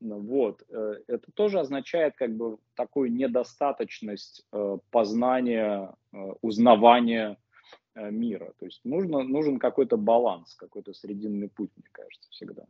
Вот. 0.00 0.62
Э, 0.68 0.94
это 1.06 1.30
тоже 1.32 1.60
означает 1.60 2.16
как 2.16 2.34
бы 2.34 2.58
такую 2.74 3.12
недостаточность 3.12 4.44
э, 4.52 4.78
познания, 4.90 5.94
э, 6.12 6.32
узнавания 6.42 7.36
мира. 7.94 8.52
То 8.58 8.66
есть 8.66 8.80
нужно, 8.84 9.22
нужен 9.22 9.58
какой-то 9.58 9.96
баланс, 9.96 10.54
какой-то 10.54 10.92
срединный 10.92 11.48
путь, 11.48 11.70
мне 11.76 11.88
кажется, 11.92 12.28
всегда. 12.30 12.64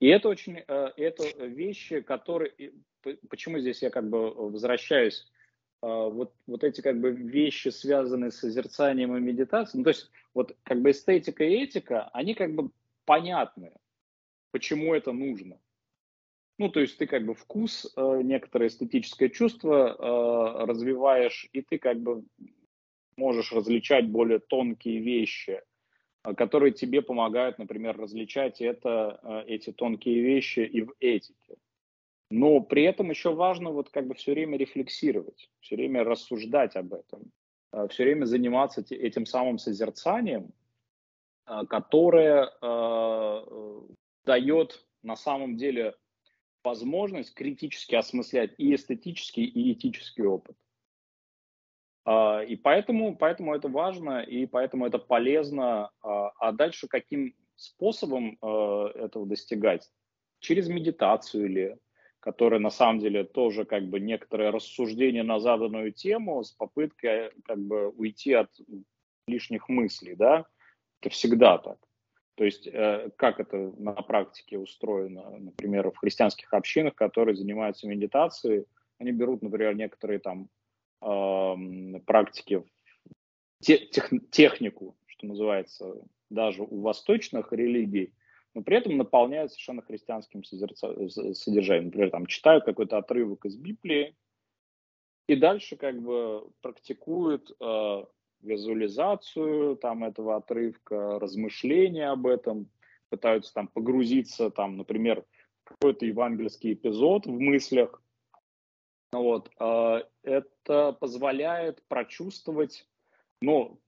И 0.00 0.08
это 0.08 0.28
очень, 0.28 0.58
это 0.58 1.46
вещи, 1.46 2.00
которые, 2.00 2.52
почему 3.30 3.58
здесь 3.58 3.82
я 3.82 3.90
как 3.90 4.08
бы 4.10 4.30
возвращаюсь, 4.30 5.26
вот, 5.80 6.34
вот 6.46 6.64
эти 6.64 6.80
как 6.82 7.00
бы 7.00 7.12
вещи, 7.12 7.68
связанные 7.68 8.30
с 8.30 8.38
созерцанием 8.38 9.16
и 9.16 9.20
медитацией, 9.20 9.78
ну, 9.78 9.84
то 9.84 9.90
есть 9.90 10.10
вот 10.34 10.54
как 10.64 10.82
бы 10.82 10.90
эстетика 10.90 11.44
и 11.44 11.62
этика, 11.62 12.10
они 12.12 12.34
как 12.34 12.54
бы 12.54 12.70
понятны, 13.06 13.72
почему 14.50 14.94
это 14.94 15.12
нужно. 15.12 15.58
Ну, 16.58 16.70
то 16.70 16.80
есть 16.80 16.96
ты 16.96 17.06
как 17.06 17.24
бы 17.24 17.34
вкус, 17.34 17.92
э, 17.96 18.20
некоторое 18.22 18.68
эстетическое 18.68 19.28
чувство 19.28 19.94
э, 19.94 20.64
развиваешь, 20.64 21.48
и 21.52 21.60
ты 21.60 21.78
как 21.78 22.00
бы 22.00 22.24
можешь 23.16 23.52
различать 23.52 24.08
более 24.08 24.38
тонкие 24.38 25.00
вещи, 25.00 25.50
э, 25.50 25.62
которые 26.34 26.72
тебе 26.72 27.02
помогают, 27.02 27.58
например, 27.58 27.96
различать 27.96 28.60
это, 28.60 29.20
э, 29.22 29.44
эти 29.46 29.72
тонкие 29.72 30.20
вещи 30.20 30.60
и 30.60 30.82
в 30.82 30.94
этике. 31.00 31.56
Но 32.30 32.60
при 32.60 32.82
этом 32.82 33.10
еще 33.10 33.32
важно 33.32 33.70
вот 33.70 33.90
как 33.90 34.06
бы 34.06 34.14
все 34.14 34.32
время 34.32 34.58
рефлексировать, 34.58 35.48
все 35.60 35.76
время 35.76 36.02
рассуждать 36.04 36.74
об 36.76 36.94
этом, 36.94 37.30
э, 37.72 37.86
все 37.88 38.04
время 38.04 38.24
заниматься 38.24 38.84
этим 38.90 39.26
самым 39.26 39.58
созерцанием, 39.58 40.50
которая 41.68 42.50
э, 42.60 43.80
дает 44.24 44.84
на 45.04 45.14
самом 45.14 45.56
деле 45.56 45.94
возможность 46.64 47.32
критически 47.34 47.94
осмыслять 47.94 48.54
и 48.58 48.74
эстетический, 48.74 49.44
и 49.44 49.72
этический 49.72 50.24
опыт. 50.24 50.56
Э, 52.06 52.44
и 52.46 52.56
поэтому, 52.56 53.16
поэтому 53.16 53.54
это 53.54 53.68
важно, 53.68 54.20
и 54.20 54.46
поэтому 54.46 54.86
это 54.86 54.98
полезно. 54.98 55.90
А 56.02 56.52
дальше 56.52 56.88
каким 56.88 57.34
способом 57.56 58.38
этого 58.42 59.26
достигать? 59.26 59.90
Через 60.40 60.68
медитацию 60.68 61.46
или 61.46 61.78
которая 62.26 62.58
на 62.58 62.70
самом 62.70 62.98
деле 62.98 63.22
тоже 63.22 63.64
как 63.64 63.84
бы 63.88 64.00
некоторое 64.00 64.50
рассуждение 64.50 65.22
на 65.22 65.38
заданную 65.38 65.92
тему 65.92 66.42
с 66.42 66.50
попыткой 66.50 67.30
как 67.44 67.58
бы 67.58 67.88
уйти 67.90 68.32
от 68.32 68.50
лишних 69.28 69.68
мыслей, 69.68 70.16
да, 70.16 70.44
это 71.00 71.10
всегда 71.10 71.58
так. 71.58 71.78
То 72.34 72.44
есть 72.44 72.66
э, 72.66 73.10
как 73.16 73.38
это 73.38 73.72
на 73.78 73.92
практике 73.92 74.58
устроено, 74.58 75.38
например, 75.38 75.90
в 75.92 75.98
христианских 75.98 76.52
общинах, 76.52 76.96
которые 76.96 77.36
занимаются 77.36 77.86
медитацией, 77.86 78.66
они 78.98 79.12
берут, 79.12 79.42
например, 79.42 79.76
некоторые 79.76 80.18
там 80.18 80.48
э, 81.06 82.00
практики, 82.06 82.64
тех, 83.60 84.10
технику, 84.30 84.96
что 85.06 85.26
называется, 85.26 85.94
даже 86.30 86.62
у 86.62 86.80
восточных 86.80 87.52
религий, 87.52 88.12
но 88.54 88.62
при 88.62 88.78
этом 88.78 88.96
наполняют 88.96 89.52
совершенно 89.52 89.82
христианским 89.82 90.42
содержанием. 90.44 91.86
Например, 91.86 92.10
там 92.10 92.26
читают 92.26 92.64
какой-то 92.64 92.98
отрывок 92.98 93.44
из 93.44 93.56
Библии, 93.56 94.16
и 95.28 95.36
дальше 95.36 95.76
как 95.76 96.00
бы 96.00 96.50
практикуют 96.60 97.50
э, 97.60 98.04
визуализацию 98.42 99.76
там 99.76 100.04
этого 100.04 100.36
отрывка, 100.36 101.18
размышления 101.18 102.10
об 102.10 102.26
этом, 102.26 102.70
пытаются 103.08 103.52
там 103.52 103.68
погрузиться, 103.68 104.50
там, 104.50 104.76
например, 104.76 105.24
какой-то 105.64 106.06
евангельский 106.06 106.74
эпизод 106.74 107.26
в 107.26 107.40
мыслях. 107.40 108.02
Вот. 109.20 109.50
А, 109.58 110.02
это 110.22 110.92
позволяет 110.92 111.82
прочувствовать, 111.88 112.86
ну, 113.40 113.80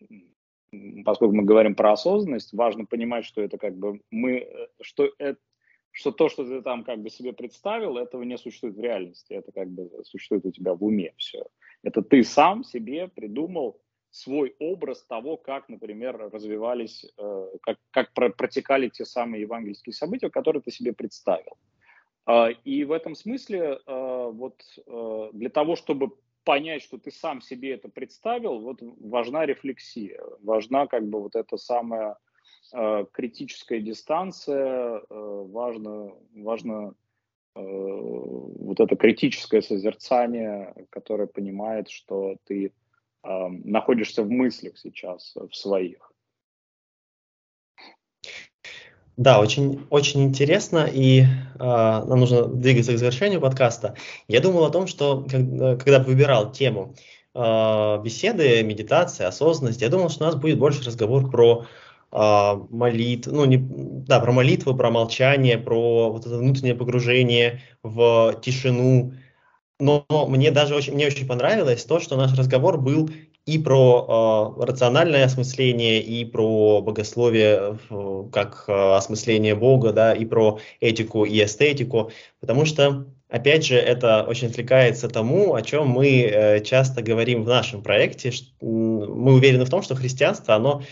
поскольку 1.05 1.35
мы 1.35 1.45
говорим 1.45 1.74
про 1.74 1.93
осознанность, 1.93 2.53
важно 2.53 2.85
понимать, 2.85 3.24
что 3.24 3.43
это 3.43 3.59
как 3.59 3.76
бы 3.76 4.01
мы, 4.11 4.49
что 4.81 5.11
это, 5.18 5.41
что 5.91 6.12
то, 6.12 6.29
что 6.29 6.45
ты 6.45 6.62
там 6.62 6.85
как 6.85 7.01
бы 7.03 7.11
себе 7.11 7.33
представил, 7.33 7.97
этого 7.97 8.22
не 8.22 8.39
существует 8.39 8.76
в 8.76 8.81
реальности, 8.81 9.33
это 9.33 9.53
как 9.53 9.68
бы 9.68 9.91
существует 10.05 10.45
у 10.47 10.51
тебя 10.51 10.74
в 10.74 10.85
уме 10.85 11.12
все. 11.16 11.47
Это 11.83 12.03
ты 12.03 12.22
сам 12.24 12.64
себе 12.64 13.09
придумал 13.09 13.81
свой 14.11 14.55
образ 14.59 15.03
того, 15.05 15.37
как, 15.37 15.68
например, 15.68 16.16
развивались, 16.33 17.05
э, 17.16 17.47
как, 17.62 17.79
как 17.91 18.12
протекали 18.12 18.89
те 18.89 19.05
самые 19.05 19.43
евангельские 19.43 19.93
события, 19.93 20.31
которые 20.31 20.62
ты 20.62 20.70
себе 20.70 20.93
представил. 20.93 21.57
А, 22.29 22.51
и 22.51 22.85
в 22.85 22.93
этом 22.93 23.14
смысле 23.14 23.81
э, 23.87 24.31
вот 24.31 24.62
э, 24.87 25.31
для 25.33 25.49
того, 25.49 25.76
чтобы 25.76 26.11
понять, 26.45 26.83
что 26.83 26.99
ты 26.99 27.11
сам 27.11 27.41
себе 27.41 27.72
это 27.72 27.89
представил, 27.89 28.61
вот 28.61 28.81
важна 29.01 29.47
рефлексия, 29.47 30.20
важна 30.43 30.87
как 30.87 31.09
бы 31.09 31.22
вот 31.22 31.35
эта 31.35 31.57
самая 31.57 32.16
критическая 33.12 33.81
дистанция, 33.81 35.03
важно, 35.09 36.12
важно 36.35 36.94
вот 37.55 38.81
это 38.81 38.94
критическое 38.97 39.62
созерцание, 39.62 40.74
которое 40.90 41.27
понимает, 41.27 41.89
что 41.89 42.36
ты 42.44 42.73
находишься 43.23 44.23
в 44.23 44.31
мыслях 44.31 44.77
сейчас, 44.77 45.35
в 45.35 45.55
своих. 45.55 46.07
Да, 49.19 49.40
очень, 49.40 49.85
очень 49.90 50.23
интересно, 50.23 50.89
и 50.90 51.23
э, 51.23 51.27
нам 51.59 52.20
нужно 52.20 52.45
двигаться 52.45 52.93
к 52.93 52.99
завершению 52.99 53.40
подкаста. 53.40 53.97
Я 54.28 54.40
думал 54.40 54.65
о 54.65 54.70
том, 54.70 54.86
что 54.86 55.27
когда, 55.28 55.74
когда 55.74 55.99
выбирал 55.99 56.53
тему 56.53 56.95
э, 57.35 58.01
беседы, 58.05 58.62
медитации, 58.62 59.24
осознанность, 59.24 59.82
я 59.82 59.89
думал, 59.89 60.11
что 60.11 60.23
у 60.23 60.27
нас 60.28 60.36
будет 60.36 60.61
больше 60.61 60.85
разговор 60.85 61.28
про 61.32 61.66
э, 62.12 62.53
молитву, 62.70 63.35
ну, 63.35 63.45
не, 63.45 63.57
да, 63.59 64.20
про 64.20 64.31
молитву, 64.31 64.77
про 64.77 64.89
молчание, 64.93 65.59
про 65.59 66.12
вот 66.12 66.24
это 66.24 66.39
внутреннее 66.39 66.77
погружение 66.77 67.61
в 67.82 68.39
тишину, 68.40 69.15
но 69.81 70.07
мне 70.28 70.53
даже 70.53 70.77
очень, 70.77 70.95
мне 70.95 71.09
очень 71.09 71.27
понравилось 71.27 71.85
то, 71.85 71.99
что 71.99 72.16
наш 72.16 72.39
разговор 72.39 72.81
был 72.81 73.11
и 73.49 73.59
про 73.59 74.55
э, 74.59 74.65
рациональное 74.66 75.25
осмысление, 75.25 76.03
и 76.03 76.27
про 76.27 76.83
богословие 76.83 77.79
э, 77.89 78.25
как 78.31 78.65
э, 78.69 78.73
осмысление 78.95 79.55
Бога, 79.55 79.95
да, 79.95 80.12
и 80.12 80.27
про 80.27 80.59
этику 80.81 81.25
и 81.25 81.43
эстетику, 81.43 82.11
потому 82.41 82.66
что, 82.66 83.07
опять 83.31 83.65
же, 83.65 83.77
это 83.77 84.23
очень 84.29 84.49
отвлекается 84.49 85.09
тому, 85.09 85.55
о 85.55 85.62
чем 85.62 85.89
мы 85.89 86.20
э, 86.20 86.61
часто 86.62 87.01
говорим 87.01 87.45
в 87.45 87.49
нашем 87.49 87.83
проекте. 87.83 88.33
Что, 88.33 88.47
мы 88.61 89.33
уверены 89.33 89.65
в 89.65 89.70
том, 89.70 89.81
что 89.81 89.95
христианство, 89.95 90.55
оно 90.55 90.83
Э, 90.83 90.85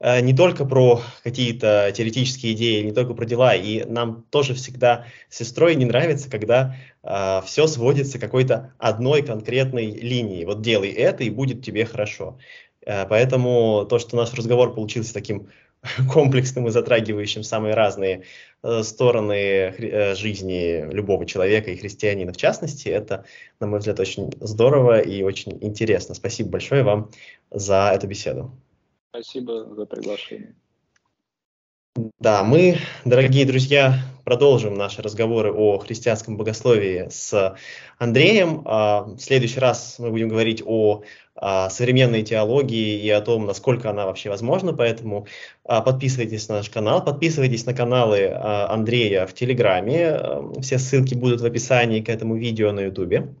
не 0.00 0.32
только 0.32 0.64
про 0.64 1.02
какие-то 1.24 1.90
теоретические 1.92 2.52
идеи, 2.52 2.82
не 2.82 2.92
только 2.92 3.14
про 3.14 3.24
дела, 3.24 3.54
и 3.54 3.84
нам 3.84 4.24
тоже 4.30 4.54
всегда 4.54 5.06
с 5.28 5.38
сестрой 5.38 5.74
не 5.74 5.86
нравится, 5.86 6.30
когда 6.30 6.76
э, 7.02 7.40
все 7.44 7.66
сводится 7.66 8.18
к 8.18 8.20
какой-то 8.20 8.74
одной 8.78 9.22
конкретной 9.22 9.90
линии. 9.90 10.44
Вот 10.44 10.62
делай 10.62 10.90
это, 10.90 11.24
и 11.24 11.30
будет 11.30 11.64
тебе 11.64 11.84
хорошо. 11.84 12.38
Э, 12.86 13.06
поэтому 13.08 13.86
то, 13.88 13.98
что 13.98 14.16
наш 14.16 14.32
разговор 14.34 14.74
получился 14.74 15.12
таким 15.12 15.48
комплексным 16.12 16.68
и 16.68 16.70
затрагивающим 16.70 17.42
самые 17.42 17.74
разные 17.74 18.24
э, 18.62 18.82
стороны 18.82 19.34
э, 19.34 20.14
жизни 20.14 20.90
любого 20.92 21.26
человека 21.26 21.70
и 21.70 21.76
христианина 21.76 22.32
в 22.32 22.36
частности. 22.36 22.88
Это, 22.88 23.24
на 23.60 23.66
мой 23.66 23.78
взгляд, 23.80 24.00
очень 24.00 24.30
здорово 24.40 25.00
и 25.00 25.22
очень 25.22 25.58
интересно. 25.60 26.14
Спасибо 26.14 26.50
большое 26.50 26.82
вам 26.82 27.10
за 27.50 27.90
эту 27.94 28.06
беседу. 28.06 28.52
Спасибо 29.10 29.74
за 29.74 29.86
приглашение. 29.86 30.54
Да, 32.20 32.44
мы, 32.44 32.76
дорогие 33.04 33.46
друзья, 33.46 33.98
продолжим 34.24 34.74
наши 34.74 35.00
разговоры 35.00 35.50
о 35.50 35.78
христианском 35.78 36.36
богословии 36.36 37.08
с 37.10 37.56
Андреем. 37.98 38.62
А, 38.66 39.04
в 39.04 39.18
следующий 39.18 39.58
раз 39.58 39.96
мы 39.98 40.10
будем 40.10 40.28
говорить 40.28 40.62
о 40.64 41.02
а, 41.34 41.70
современной 41.70 42.22
теологии 42.22 43.00
и 43.00 43.08
о 43.08 43.22
том, 43.22 43.46
насколько 43.46 43.88
она 43.88 44.04
вообще 44.04 44.28
возможна. 44.28 44.74
Поэтому 44.74 45.26
а, 45.64 45.80
подписывайтесь 45.80 46.48
на 46.48 46.56
наш 46.56 46.68
канал, 46.68 47.02
подписывайтесь 47.02 47.64
на 47.64 47.72
каналы 47.72 48.30
Андрея 48.30 49.26
в 49.26 49.32
Телеграме. 49.32 50.20
Все 50.60 50.78
ссылки 50.78 51.14
будут 51.14 51.40
в 51.40 51.46
описании 51.46 52.02
к 52.02 52.10
этому 52.10 52.36
видео 52.36 52.72
на 52.72 52.80
Ютубе. 52.80 53.34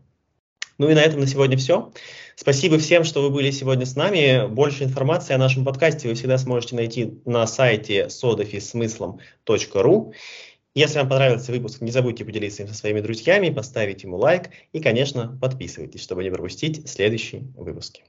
Ну 0.78 0.88
и 0.88 0.94
на 0.94 1.00
этом 1.00 1.20
на 1.20 1.26
сегодня 1.26 1.56
все. 1.58 1.92
Спасибо 2.40 2.78
всем, 2.78 3.02
что 3.02 3.20
вы 3.20 3.30
были 3.30 3.50
сегодня 3.50 3.84
с 3.84 3.96
нами. 3.96 4.46
Больше 4.46 4.84
информации 4.84 5.34
о 5.34 5.38
нашем 5.38 5.64
подкасте 5.64 6.06
вы 6.06 6.14
всегда 6.14 6.38
сможете 6.38 6.76
найти 6.76 7.20
на 7.24 7.44
сайте 7.48 8.06
sodafismыслом.ru. 8.06 10.12
Если 10.72 10.98
вам 11.00 11.08
понравился 11.08 11.50
выпуск, 11.50 11.80
не 11.80 11.90
забудьте 11.90 12.24
поделиться 12.24 12.62
им 12.62 12.68
со 12.68 12.74
своими 12.74 13.00
друзьями, 13.00 13.50
поставить 13.50 14.04
ему 14.04 14.18
лайк 14.18 14.50
и, 14.72 14.78
конечно, 14.78 15.36
подписывайтесь, 15.42 16.00
чтобы 16.00 16.22
не 16.22 16.30
пропустить 16.30 16.88
следующие 16.88 17.42
выпуски. 17.56 18.04